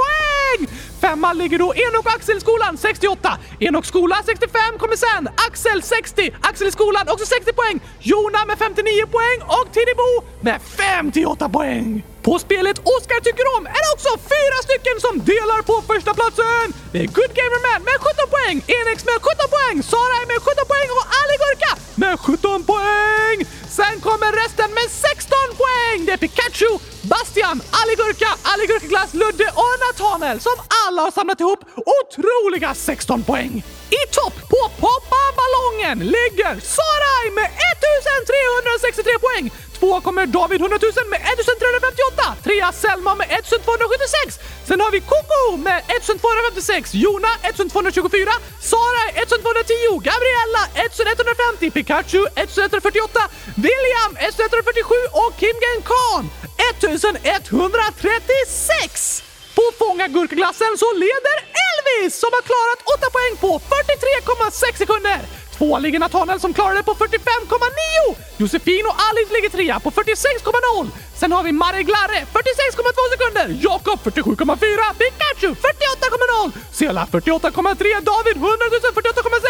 poäng! 0.00 0.58
Femma 1.04 1.30
ligger 1.40 1.58
då 1.64 1.68
Enok 1.84 2.06
och 2.06 2.14
Axelskolan 2.16 2.74
68, 2.76 3.38
Enok 3.66 3.86
skola 3.92 4.16
65 4.26 4.78
kommer 4.80 4.96
sen, 5.06 5.22
Axel 5.48 5.78
60, 5.82 6.34
Axel 6.48 6.72
skolan 6.72 7.04
också 7.12 7.26
60 7.26 7.52
poäng, 7.60 7.76
Jona 8.10 8.40
med 8.50 8.58
59 8.58 9.06
poäng 9.16 9.38
och 9.56 9.66
Tidibo 9.74 10.10
med 10.46 10.58
58 10.62 11.48
poäng! 11.56 11.88
På 12.22 12.38
spelet 12.38 12.78
Oskar 12.94 13.20
tycker 13.26 13.46
om 13.56 13.64
är 13.76 13.82
det 13.84 13.90
också 13.96 14.12
fyra 14.34 14.58
stycken 14.66 14.96
som 15.06 15.14
delar 15.32 15.60
på 15.70 15.74
första 15.92 16.12
platsen. 16.18 16.66
Det 16.92 17.00
är 17.04 17.08
Good 17.18 17.32
Gamer 17.38 17.60
Man 17.66 17.80
med 17.88 17.98
17 18.08 18.34
poäng, 18.34 18.56
Enix 18.78 18.98
med 19.10 19.18
17 19.28 19.54
poäng, 19.56 19.76
Sara 19.92 20.14
är 20.22 20.26
med 20.32 20.40
17 20.48 20.70
poäng 20.72 20.88
och 20.98 21.06
Ali 21.20 21.36
Gurka 21.42 21.72
med 22.02 22.14
17 22.20 22.64
poäng. 22.72 23.38
Sen 23.78 23.94
kommer 24.06 24.30
resten 24.42 24.70
med 24.78 24.88
16 24.90 25.38
poäng. 25.62 25.98
Det 26.06 26.12
är 26.16 26.20
Pikachu, 26.24 26.72
Bastian, 27.02 27.62
Alligurka, 27.70 28.30
Alligurkaglass, 28.42 29.14
Ludde 29.14 29.48
och 29.62 29.74
Nathanael 29.84 30.40
som 30.40 30.56
alla 30.86 31.02
har 31.02 31.10
samlat 31.10 31.40
ihop 31.40 31.60
otroliga 31.98 32.74
16 32.74 33.22
poäng. 33.22 33.64
I 33.90 34.02
topp 34.18 34.36
på 34.52 34.60
Poppa 34.82 35.22
ballongen 35.38 35.98
ligger 35.98 36.54
Sarai 36.76 37.26
med 37.38 37.48
1363 37.72 39.18
poäng. 39.26 39.46
Två 39.78 40.00
kommer 40.00 40.26
David 40.26 40.60
100 40.60 40.78
000 40.82 40.92
med 41.12 41.20
1358. 41.20 42.36
Trea 42.44 42.72
Selma 42.72 43.14
med 43.20 43.26
1276. 43.30 44.38
Sen 44.68 44.80
har 44.80 44.90
vi 44.90 45.00
Coco 45.00 45.56
med 45.56 45.78
1256. 45.78 46.94
Jona 46.94 47.32
1224. 47.42 48.30
Sara 48.70 49.04
1210. 49.40 50.00
Gabriella 50.10 50.62
1150. 50.86 51.70
Pikachu 51.76 52.20
1148. 52.26 53.20
William 53.66 54.10
1147 54.28 54.94
och 55.22 55.32
Kimgen 55.40 55.78
Khan 55.90 56.24
1136. 56.70 59.22
På 59.56 59.64
Fånga 59.78 60.06
gurkaglassen 60.08 60.72
så 60.82 60.88
leder 61.04 61.36
Elvis 61.68 62.14
som 62.22 62.30
har 62.36 62.44
klarat 62.50 62.80
8 62.94 63.06
poäng 63.16 63.34
på 63.44 63.50
43,6 63.58 64.78
sekunder. 64.82 65.20
Tvåa 65.60 65.78
ligger 65.78 65.98
Nathanael 65.98 66.40
som 66.40 66.52
klarar 66.54 66.74
det 66.74 66.82
på 66.82 66.94
45,9. 66.94 68.16
Josefin 68.36 68.84
och 68.90 68.96
Alice 69.08 69.32
ligger 69.36 69.50
trea 69.56 69.76
på 69.80 69.90
46,0. 69.90 70.88
Sen 71.20 71.32
har 71.32 71.42
vi 71.42 71.52
Mari 71.52 71.82
Glarre 71.90 72.18
46,2 72.32 73.02
sekunder. 73.14 73.46
Jakob 73.68 73.98
47,4. 74.04 74.94
Pikachu 75.00 75.50
48,0. 75.54 76.52
Sela 76.72 77.02
48,3. 77.12 78.00
David 78.10 78.36
100 78.36 78.66
48,6. 78.98 79.48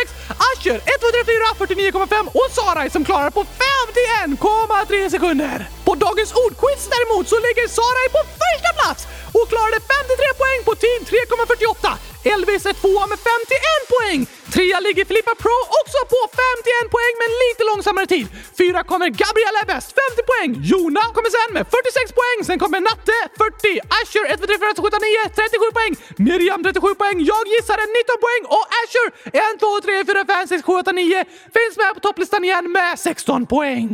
Asher 0.50 0.76
1, 0.76 0.82
2, 1.00 1.06
3, 1.14 1.24
4, 1.26 2.06
49,5 2.06 2.26
och 2.38 2.50
Sarai 2.56 2.90
som 2.90 3.04
klarar 3.04 3.30
på 3.30 3.42
51,3 4.24 5.10
sekunder. 5.10 5.68
På 5.84 5.94
dagens 5.94 6.32
ordquiz 6.44 6.82
däremot 6.94 7.28
så 7.28 7.36
ligger 7.46 7.66
Sarai 7.78 8.08
på 8.16 8.20
första 8.42 8.70
plats 8.78 9.00
och 9.36 9.46
klarade 9.52 9.78
53 9.92 10.40
poäng 10.40 10.60
på 10.68 10.74
tid 10.84 11.00
3,48. 11.06 12.10
Elvis 12.24 12.66
är 12.66 12.76
tvåa 12.82 13.04
med 13.12 13.18
51 13.18 13.92
poäng. 13.94 14.20
Trea 14.54 14.78
ligger 14.86 15.04
Filippa 15.10 15.34
Pro 15.42 15.58
också 15.80 16.00
på 16.12 16.20
51 16.40 16.94
poäng 16.94 17.14
men 17.22 17.30
lite 17.44 17.62
långsammare 17.70 18.06
tid. 18.14 18.26
Fyra 18.60 18.80
kommer 18.90 19.08
Gabriella 19.22 19.58
är 19.64 19.68
bäst, 19.74 19.88
50 20.00 20.22
poäng. 20.30 20.50
Jona 20.72 21.02
kommer 21.14 21.30
sen 21.36 21.50
med 21.56 21.64
46 21.74 22.18
poäng. 22.20 22.38
Sen 22.48 22.58
kommer 22.62 22.80
Natte, 22.88 23.18
40. 23.38 23.80
Asher, 23.98 24.24
1, 24.32 24.40
2, 24.40 24.46
3, 24.46 24.58
4, 24.58 24.72
7, 24.76 24.88
9, 25.00 25.28
37 25.40 25.76
poäng. 25.78 25.92
Miriam, 26.28 26.60
37 26.62 26.94
poäng. 27.00 27.18
Jag 27.32 27.42
gissade 27.54 27.82
19 27.98 28.24
poäng. 28.24 28.42
Och 28.54 28.64
Asher, 28.80 29.06
1, 29.54 29.60
2, 29.60 29.80
3, 29.86 30.04
4, 30.04 30.24
5, 30.24 30.48
6, 30.48 30.62
7, 30.66 30.72
8, 30.72 30.92
9 30.92 31.24
finns 31.56 31.74
med 31.80 31.90
på 31.96 32.00
topplistan 32.06 32.42
igen 32.48 32.66
med 32.76 32.98
16 32.98 33.46
poäng. 33.54 33.90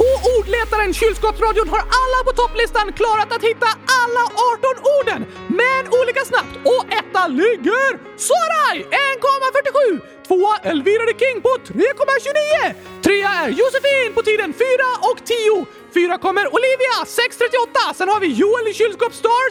På 0.00 0.08
ordletaren 0.36 0.92
Kylskåpsradion 0.94 1.68
har 1.68 1.82
alla 2.00 2.18
på 2.26 2.32
topplistan 2.40 2.92
klarat 2.92 3.30
att 3.36 3.44
hitta 3.50 3.68
alla 4.02 4.24
18 4.52 4.76
orden, 4.96 5.20
men 5.60 5.82
olika 6.00 6.22
snabbt. 6.30 6.54
Och 6.72 6.84
etta 7.00 7.22
ligger 7.42 7.88
Sarai 8.28 8.76
1,47. 8.82 10.00
Tvåa 10.26 10.56
Elvira 10.70 11.04
the 11.10 11.16
King 11.24 11.38
på 11.46 11.48
3,29. 11.48 12.74
Trea 13.04 13.30
är 13.42 13.48
Josefin 13.60 14.10
på 14.14 14.22
tiden 14.22 14.52
4 14.52 14.66
och 15.10 15.18
10. 15.24 15.66
Fyra 15.96 16.18
kommer 16.18 16.54
Olivia 16.56 16.94
6.38. 17.04 17.94
Sen 17.94 18.08
har 18.08 18.20
vi 18.20 18.26
Joel 18.26 18.68
i 18.68 18.74
kylskåp 18.74 19.14
Star 19.14 19.44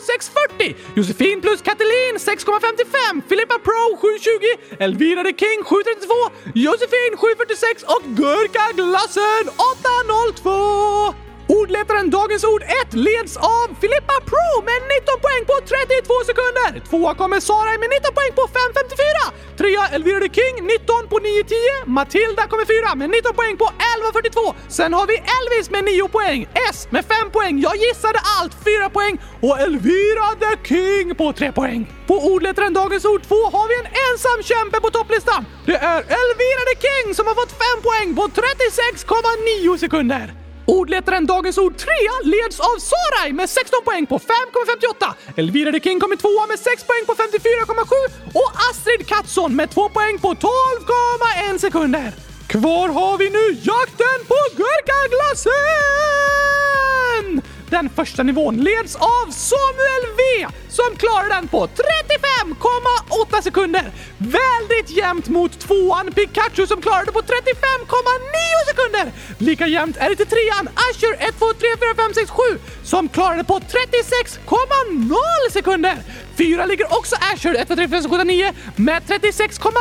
6.40. 0.60 0.76
Josefin 0.96 1.42
plus 1.42 1.62
Katalin 1.62 2.16
6.55. 2.18 3.22
Filippa 3.30 3.58
Pro 3.68 3.84
7.20. 4.02 4.84
Elvira 4.84 5.24
the 5.24 5.34
King 5.34 5.60
7.32. 5.64 6.32
Josefin 6.54 7.12
7.46 7.18 7.84
och 7.94 8.04
Gurka 8.18 8.66
Glassen 8.76 9.46
8.02. 10.44 11.25
Ordletaren 11.48 12.10
Dagens 12.10 12.44
Ord 12.44 12.64
1 12.64 12.94
leds 12.94 13.38
av 13.38 13.68
Filippa 13.82 14.18
Pro 14.32 14.50
med 14.70 14.80
19 14.96 15.20
poäng 15.26 15.44
på 15.52 15.56
32 15.72 16.14
sekunder. 16.30 16.72
Tvåa 16.90 17.16
kommer 17.22 17.40
Sara 17.40 17.72
med 17.82 17.90
19 17.90 18.14
poäng 18.18 18.34
på 18.40 18.44
5.54. 18.58 19.58
Trea 19.60 19.84
Elvira 19.96 20.20
the 20.26 20.32
King 20.40 20.56
19 20.66 21.08
på 21.12 21.18
9.10. 21.20 21.90
Matilda 21.98 22.44
kommer 22.50 22.66
fyra 22.74 22.96
med 22.96 23.10
19 23.10 23.34
poäng 23.40 23.58
på 23.58 23.66
11.42. 23.66 24.54
Sen 24.68 24.94
har 24.94 25.06
vi 25.08 25.16
Elvis 25.38 25.70
med 25.76 25.84
9 25.84 26.08
poäng. 26.08 26.48
S 26.72 26.88
med 26.90 27.04
5 27.06 27.32
poäng. 27.32 27.56
Jag 27.60 27.76
gissade 27.86 28.20
allt 28.38 28.54
4 28.64 28.90
poäng. 28.90 29.16
Och 29.46 29.60
Elvira 29.60 30.28
the 30.44 30.54
King 30.70 31.16
på 31.16 31.34
3 31.34 31.52
poäng. 31.52 31.82
På 32.08 32.16
ordletaren 32.34 32.74
Dagens 32.74 33.06
Ord 33.06 33.24
2 33.28 33.36
har 33.36 33.68
vi 33.72 33.76
en 33.84 33.90
ensam 34.06 34.40
kämpe 34.52 34.78
på 34.82 34.90
topplistan. 34.90 35.46
Det 35.66 35.78
är 35.94 36.00
Elvira 36.22 36.64
the 36.72 36.78
King 36.88 37.16
som 37.16 37.28
har 37.28 37.36
fått 37.42 37.52
5 37.52 37.82
poäng 37.88 38.10
på 38.16 38.24
36,9 38.28 39.78
sekunder. 39.78 40.45
Ordletaren 40.66 41.26
Dagens 41.26 41.58
Ord 41.58 41.78
3 41.78 41.90
leds 42.24 42.60
av 42.60 42.78
Sarai 42.80 43.34
med 43.34 43.50
16 43.50 43.84
poäng 43.86 44.06
på 44.06 44.20
5,58. 44.20 45.14
Elvira 45.36 45.72
the 45.72 45.80
King 45.80 46.00
kommer 46.00 46.16
tvåa 46.16 46.48
med 46.48 46.60
6 46.60 46.84
poäng 46.84 47.06
på 47.06 47.14
54,7 47.14 47.26
och 48.34 48.52
Astrid 48.70 49.08
Katsson 49.08 49.56
med 49.56 49.70
2 49.70 49.90
poäng 49.90 50.20
på 50.20 50.34
12,1 50.34 51.58
sekunder. 51.58 52.12
Kvar 52.48 52.90
har 52.90 53.18
vi 53.18 53.30
nu 53.30 53.58
jakten 53.62 54.26
på 54.28 54.36
gurkaglassen! 54.58 55.56
Den 57.70 57.90
första 57.90 58.24
nivån 58.24 58.58
leds 58.58 58.96
av 58.96 59.32
Samuel 59.32 60.06
V 60.18 60.48
som 60.76 60.96
klarar 60.98 61.30
den 61.30 61.48
på 61.48 61.68
35,8 61.68 63.42
sekunder. 63.42 63.92
Väldigt 64.18 64.90
jämnt 64.98 65.28
mot 65.28 65.60
tvåan 65.60 66.12
Pikachu 66.12 66.68
som 66.68 66.82
klarade 66.82 67.12
på 67.12 67.20
35,9 67.20 67.26
sekunder. 68.70 69.12
Lika 69.38 69.68
jämnt 69.68 69.98
är 69.98 70.10
det 70.10 70.16
till 70.16 70.28
trean 70.28 70.70
Asher 70.88 71.14
1, 71.30 71.40
2, 71.40 71.46
3, 71.54 71.68
4, 71.80 71.96
5, 71.96 72.14
6, 72.14 72.32
7 72.32 72.42
som 72.84 73.10
klarade 73.10 73.44
på 73.44 73.60
36,0 73.60 75.52
sekunder. 75.52 75.96
Fyra 76.38 76.66
ligger 76.66 76.98
också 76.98 77.16
Asher 77.34 77.54
1, 77.54 77.68
2, 77.68 77.76
3, 77.76 77.88
4, 77.88 77.90
5, 77.90 78.02
6, 78.04 78.16
7, 78.18 78.24
9 78.24 78.54
med 78.76 79.04
36,1 79.04 79.72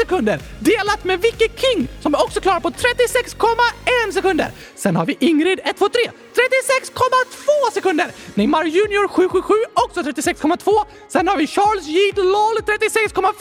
sekunder. 0.00 0.40
Delat 0.58 1.04
med 1.04 1.20
Vicky 1.20 1.48
King 1.56 1.88
som 2.00 2.14
också 2.14 2.40
klarar 2.40 2.60
på 2.60 2.70
36,1 2.70 4.12
sekunder. 4.12 4.50
Sen 4.76 4.96
har 4.96 5.06
vi 5.06 5.16
Ingrid 5.20 5.60
1, 5.64 5.78
2, 5.78 5.88
3 5.88 6.10
36,2 6.40 7.72
sekunder! 7.74 8.06
Neymar 8.34 8.64
Junior 8.64 9.08
777 9.08 9.54
också 9.74 10.02
36, 10.02 10.39
36,2. 10.40 10.84
Sen 11.08 11.28
har 11.28 11.36
vi 11.36 11.46
Charles 11.46 11.88
Yeet 11.88 12.16
LOL 12.16 12.56
36,4. 12.58 13.32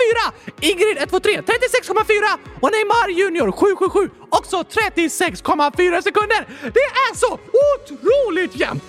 Ingrid 0.61 0.97
123 0.97 1.41
36,4 1.41 2.37
och 2.61 2.71
Neymar 2.71 3.09
Junior 3.09 3.51
777 3.51 4.09
också 4.29 4.57
36,4 4.57 6.01
sekunder. 6.01 6.47
Det 6.61 6.87
är 7.05 7.15
så 7.15 7.39
otroligt 7.71 8.55
jämnt! 8.55 8.83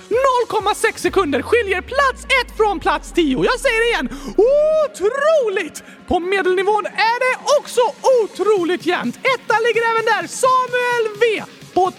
0,6 0.49 0.97
sekunder 0.97 1.43
skiljer 1.43 1.81
plats 1.81 2.25
1 2.47 2.57
från 2.57 2.81
plats 2.81 3.13
10. 3.13 3.45
Jag 3.45 3.61
säger 3.61 3.81
det 3.81 3.89
igen, 3.89 4.09
otroligt! 4.37 5.83
På 6.09 6.21
medelnivån 6.21 6.87
är 6.87 7.19
det 7.27 7.35
också 7.59 7.81
otroligt 8.23 8.87
jämnt. 8.87 9.17
Etta 9.17 9.55
ligger 9.67 9.83
även 9.91 10.05
där, 10.05 10.27
Samuel 10.27 11.05
V 11.21 11.45
på 11.75 11.91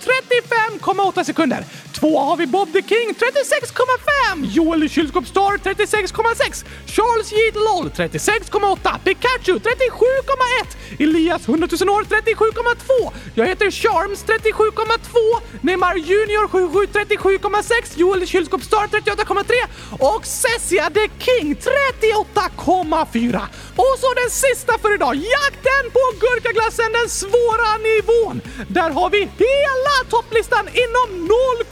35,8 0.82 1.24
sekunder. 1.24 1.66
Två 1.94 2.20
har 2.20 2.38
vi 2.38 2.48
Bob 2.48 2.74
the 2.74 2.82
King 2.82 3.14
36,5, 3.14 4.46
Joel 4.46 4.90
Kylskåpsstar 4.90 5.58
36,6, 5.58 6.66
Charles 6.86 7.34
Yeet 7.34 7.56
Loll, 7.56 7.90
36,8, 7.90 9.00
Pikachu 9.04 9.60
37,1, 9.60 9.60
Elias 11.00 11.48
100 11.48 11.68
000 11.82 11.90
år 11.90 12.04
37,2, 12.04 13.12
jag 13.36 13.48
heter 13.48 13.72
Charms 13.72 14.26
37,2, 14.26 15.42
Neymar 15.62 15.96
Junior 15.96 16.48
77 16.48 16.86
37,6, 16.86 18.00
Joel 18.00 18.28
Kylskåpsstar 18.28 18.88
38,3 18.88 19.54
och 20.00 20.26
Cessia 20.26 20.90
the 20.90 21.10
King 21.20 21.56
38,4. 21.56 23.42
Och 23.76 23.96
så 24.00 24.14
den 24.14 24.30
sista 24.30 24.78
för 24.78 24.94
idag, 24.94 25.16
jakten 25.16 25.92
på 25.94 26.04
gurkaglassen, 26.20 26.92
den 26.92 27.10
svåra 27.10 27.72
nivån. 27.90 28.42
Där 28.68 28.90
har 28.90 29.10
vi 29.10 29.20
hela 29.20 29.96
topplistan 30.10 30.68
inom 30.68 31.28
0, 31.28 31.66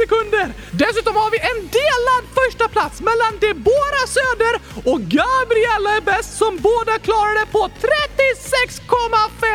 sekunder. 0.00 0.46
Dessutom 0.84 1.14
har 1.16 1.30
vi 1.34 1.38
en 1.52 1.60
delad 1.80 2.24
första 2.40 2.68
plats 2.68 2.96
mellan 3.00 3.32
Deborah 3.40 4.06
Söder 4.16 4.54
och 4.90 5.00
Gabriella 5.00 5.90
är 5.96 6.00
bäst 6.00 6.38
som 6.38 6.52
båda 6.68 6.98
klarade 6.98 7.46
på 7.52 7.62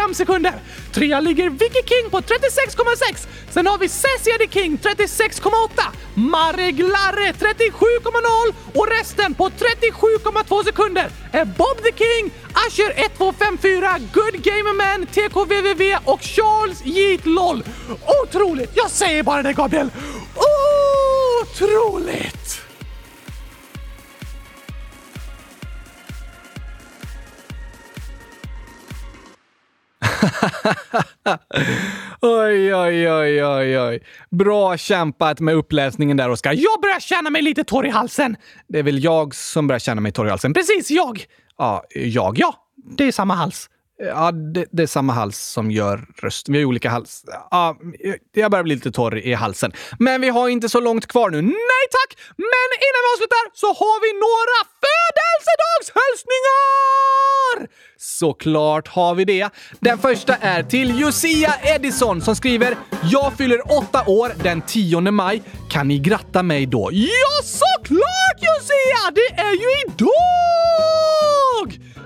36,5 0.07 0.13
sekunder. 0.13 0.55
Trea 0.95 1.19
ligger 1.19 1.49
Vicky 1.49 1.83
King 1.85 2.09
på 2.11 2.19
36,6. 2.19 3.27
Sen 3.49 3.67
har 3.67 3.77
vi 3.77 3.89
Cessia 3.89 4.37
the 4.37 4.47
King 4.47 4.77
36,8. 4.77 5.83
Mareglarre 6.13 7.31
37,0 7.31 8.53
och 8.73 8.87
resten 8.99 9.33
på 9.33 9.49
37,2 9.49 10.63
sekunder 10.63 11.09
är 11.31 11.45
Bob 11.45 11.77
the 11.83 11.91
King, 12.03 12.31
Asher 12.53 12.91
1254, 12.91 13.99
Good 14.13 14.43
Gamer 14.43 14.73
Man, 14.73 15.07
TKVVV 15.07 15.97
och 16.05 16.21
Charles 16.21 16.85
Yeet 16.85 17.25
LOL. 17.25 17.63
Otroligt! 18.23 18.71
Jag 18.73 18.89
säger 18.91 19.23
bara 19.23 19.43
det 19.43 19.53
Gabriel. 19.53 19.89
Otroligt! 21.41 22.64
Oj, 32.21 32.75
oj, 32.75 33.09
oj, 33.11 33.45
oj, 33.45 33.79
oj. 33.79 33.99
Bra 34.31 34.77
kämpat 34.77 35.39
med 35.39 35.55
uppläsningen 35.55 36.17
där, 36.17 36.29
Oskar. 36.29 36.53
Jag 36.53 36.81
börjar 36.81 36.99
känna 36.99 37.29
mig 37.29 37.41
lite 37.41 37.63
torr 37.63 37.85
i 37.85 37.89
halsen. 37.89 38.37
Det 38.67 38.79
är 38.79 38.83
väl 38.83 39.03
jag 39.03 39.35
som 39.35 39.67
börjar 39.67 39.79
känna 39.79 40.01
mig 40.01 40.11
torr 40.11 40.27
i 40.27 40.29
halsen. 40.29 40.53
Precis, 40.53 40.91
jag! 40.91 41.25
Ja, 41.57 41.83
jag 41.95 42.39
ja. 42.39 42.55
Det 42.97 43.03
är 43.07 43.11
samma 43.11 43.33
hals. 43.33 43.69
Ja, 43.97 44.31
det, 44.31 44.65
det 44.71 44.83
är 44.83 44.87
samma 44.87 45.13
hals 45.13 45.37
som 45.37 45.71
gör 45.71 46.05
rösten. 46.21 46.53
Vi 46.53 46.59
har 46.59 46.65
olika 46.65 46.89
hals. 46.89 47.23
Ja, 47.51 47.77
jag 48.33 48.51
börjar 48.51 48.63
bli 48.63 48.75
lite 48.75 48.91
torr 48.91 49.17
i 49.17 49.33
halsen. 49.33 49.71
Men 49.99 50.21
vi 50.21 50.29
har 50.29 50.49
inte 50.49 50.69
så 50.69 50.79
långt 50.79 51.07
kvar 51.07 51.29
nu. 51.29 51.41
Nej 51.41 51.85
tack! 51.91 52.17
Men 52.37 52.69
innan 52.85 53.01
vi 53.03 53.07
avslutar 53.13 53.43
så 53.53 53.67
har 53.67 54.01
vi 54.01 54.11
några 54.25 54.59
födelsedagshälsningar! 54.83 57.67
Såklart 57.97 58.87
har 58.87 59.15
vi 59.15 59.25
det. 59.25 59.49
Den 59.79 59.97
första 59.97 60.35
är 60.35 60.63
till 60.63 60.99
Josia 60.99 61.53
Edison 61.63 62.21
som 62.21 62.35
skriver 62.35 62.77
“Jag 63.03 63.33
fyller 63.37 63.71
åtta 63.77 64.03
år 64.07 64.31
den 64.43 64.61
10 64.61 65.01
maj. 65.01 65.43
Kan 65.69 65.87
ni 65.87 65.99
gratta 65.99 66.43
mig 66.43 66.65
då?” 66.65 66.89
Ja, 66.93 67.43
såklart 67.43 68.37
Josia! 68.37 69.11
Det 69.15 69.33
är 69.41 69.53
ju 69.53 69.67
idag! 69.87 71.34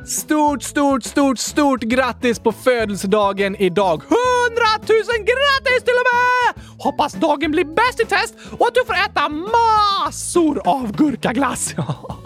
Stort, 0.10 0.64
stort, 0.64 1.04
stort, 1.04 1.40
stort 1.40 1.82
grattis 1.82 2.40
på 2.40 2.52
födelsedagen 2.52 3.56
idag! 3.56 4.02
100 4.04 4.16
000 4.88 4.98
grattis 5.18 5.84
till 5.84 5.94
och 5.94 6.08
med! 6.14 6.66
Hoppas 6.78 7.14
dagen 7.14 7.52
blir 7.52 7.66
bäst 7.66 8.00
i 8.00 8.06
test 8.06 8.34
och 8.52 8.68
att 8.68 8.74
du 8.74 8.86
får 8.86 8.94
äta 8.94 9.30
massor 9.30 10.68
av 10.68 10.92
gurkaglass. 10.92 11.76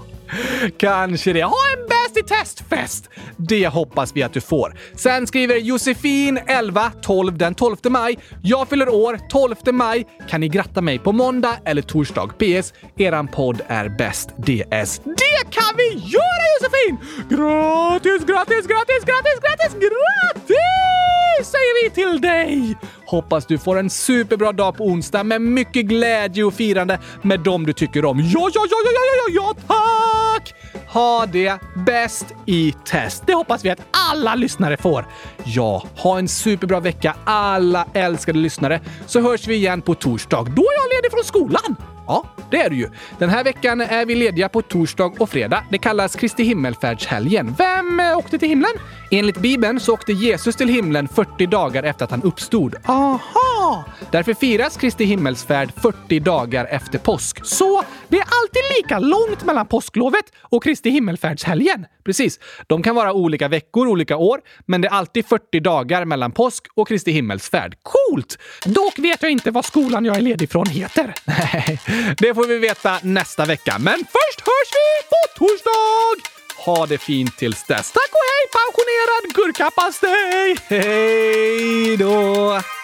Kanske 0.78 1.34
det. 1.34 1.44
Ha 1.44 1.58
en 1.78 1.83
i 2.24 2.28
testfest! 2.28 3.10
Det 3.38 3.68
hoppas 3.68 4.16
vi 4.16 4.24
att 4.24 4.34
du 4.34 4.42
får. 4.42 4.76
Sen 4.96 5.28
skriver 5.28 5.56
Josefin 5.56 6.40
11 6.48 6.92
12 7.02 7.38
den 7.38 7.56
12 7.56 7.76
maj. 7.90 8.20
Jag 8.42 8.68
fyller 8.68 8.90
år 8.90 9.20
12 9.30 9.56
maj. 9.72 10.06
Kan 10.30 10.42
ni 10.42 10.48
gratta 10.48 10.82
mig 10.82 11.00
på 11.00 11.12
måndag 11.12 11.58
eller 11.66 11.82
torsdag? 11.82 12.28
PS. 12.28 12.74
Eran 12.98 13.28
podd 13.28 13.62
är 13.68 13.90
bäst 13.90 14.30
DS. 14.38 15.02
Det 15.04 15.50
kan 15.50 15.74
vi 15.78 15.88
göra 15.94 16.44
Josefin! 16.54 16.98
Gratis, 17.30 18.26
gratis, 18.26 18.68
gratis, 18.68 19.04
gratis, 19.06 19.40
gratis, 19.42 19.74
gratis! 19.74 21.48
Säger 21.52 21.84
vi 21.84 21.90
till 21.90 22.22
dig! 22.22 22.78
Hoppas 23.14 23.46
du 23.46 23.58
får 23.58 23.80
en 23.80 23.90
superbra 23.90 24.52
dag 24.52 24.78
på 24.78 24.86
onsdag 24.86 25.24
med 25.24 25.42
mycket 25.42 25.86
glädje 25.86 26.44
och 26.44 26.54
firande 26.54 27.00
med 27.22 27.40
dem 27.40 27.66
du 27.66 27.74
tycker 27.74 28.06
om. 28.06 28.20
Ja, 28.20 28.50
ja, 28.54 28.62
ja, 28.70 28.78
ja, 28.86 28.92
ja, 28.94 29.34
ja, 29.34 29.42
ja, 29.42 29.54
tack! 29.68 30.54
Ha 30.88 31.26
det 31.26 31.60
bäst 31.86 32.26
i 32.46 32.74
test. 32.86 33.24
Det 33.28 33.34
hoppas 33.34 33.66
vi 33.66 33.70
att 33.70 33.80
alla 34.10 34.36
lyssnare 34.36 34.78
får. 34.78 35.06
Ja, 35.46 35.84
ha 35.98 36.20
en 36.20 36.28
superbra 36.28 36.80
vecka 36.80 37.16
alla 37.24 37.86
älskade 37.94 38.40
lyssnare 38.40 38.82
så 39.06 39.22
hörs 39.22 39.48
vi 39.48 39.56
igen 39.56 39.82
på 39.82 39.96
torsdag. 39.96 40.44
Då 40.44 40.62
är 40.62 40.74
jag 40.74 40.96
ledig 40.96 41.12
från 41.12 41.24
skolan. 41.24 41.76
Ja, 42.08 42.26
det 42.52 42.58
är 42.58 42.70
du 42.70 42.76
ju. 42.76 42.90
Den 43.18 43.30
här 43.30 43.44
veckan 43.44 43.82
är 43.82 44.06
vi 44.06 44.16
lediga 44.16 44.50
på 44.50 44.62
torsdag 44.62 45.12
och 45.20 45.30
fredag. 45.30 45.64
Det 45.70 45.78
kallas 45.78 46.16
Kristi 46.16 46.44
himmelfärdshelgen. 46.44 47.56
Vem 47.58 48.00
eh, 48.00 48.18
åkte 48.18 48.40
till 48.40 48.50
himlen? 48.50 48.72
Enligt 49.12 49.38
Bibeln 49.38 49.80
så 49.80 49.94
åkte 49.94 50.14
Jesus 50.14 50.56
till 50.56 50.68
himlen 50.70 51.08
40 51.08 51.46
dagar 51.46 51.84
efter 51.84 52.06
att 52.06 52.12
han 52.12 52.24
uppstod. 52.24 52.76
Aha! 52.86 53.86
Därför 54.12 54.34
firas 54.34 54.78
Kristi 54.78 55.06
himmelsfärd 55.06 55.72
40 55.82 56.20
dagar 56.20 56.66
efter 56.66 57.00
påsk. 57.00 57.46
Så 57.46 57.84
det 58.08 58.18
är 58.18 58.26
alltid 58.42 58.62
lika 58.78 59.00
långt 59.00 59.46
mellan 59.46 59.66
påsklovet 59.66 60.26
och 60.40 60.64
Kristi 60.64 60.90
himmelfärdshelgen. 60.90 61.86
Precis. 62.04 62.40
De 62.68 62.84
kan 62.84 62.96
vara 62.96 63.14
olika 63.14 63.48
veckor, 63.48 63.88
olika 63.88 64.18
år, 64.18 64.42
men 64.66 64.82
det 64.82 64.88
är 64.88 64.92
alltid 64.92 65.26
40 65.26 65.60
dagar 65.60 66.06
mellan 66.06 66.32
påsk 66.32 66.68
och 66.76 66.88
Kristi 66.88 67.12
himmelsfärd. 67.12 67.78
Coolt! 67.84 68.38
Dock 68.66 69.00
vet 69.00 69.22
jag 69.22 69.32
inte 69.32 69.52
vad 69.52 69.66
skolan 69.66 70.06
jag 70.06 70.18
är 70.18 70.22
ledig 70.22 70.52
från 70.52 70.68
heter. 70.68 71.14
Nej, 71.26 71.80
det 72.18 72.36
får 72.36 72.48
vi 72.48 72.58
veta 72.58 73.00
nästa 73.04 73.46
vecka. 73.46 73.76
Men 73.80 73.98
först 73.98 74.40
hörs 74.40 74.72
vi 74.74 75.08
på 75.10 75.46
torsdag! 75.46 76.30
Ha 76.66 76.86
det 76.86 76.98
fint 76.98 77.38
tills 77.38 77.64
dess. 77.68 77.92
Tack 77.92 78.10
och 78.12 78.26
hej 78.32 78.46
pensionerad 78.60 79.36
gurkapastej! 79.36 80.58
Hej 80.68 81.98
då! 81.98 82.83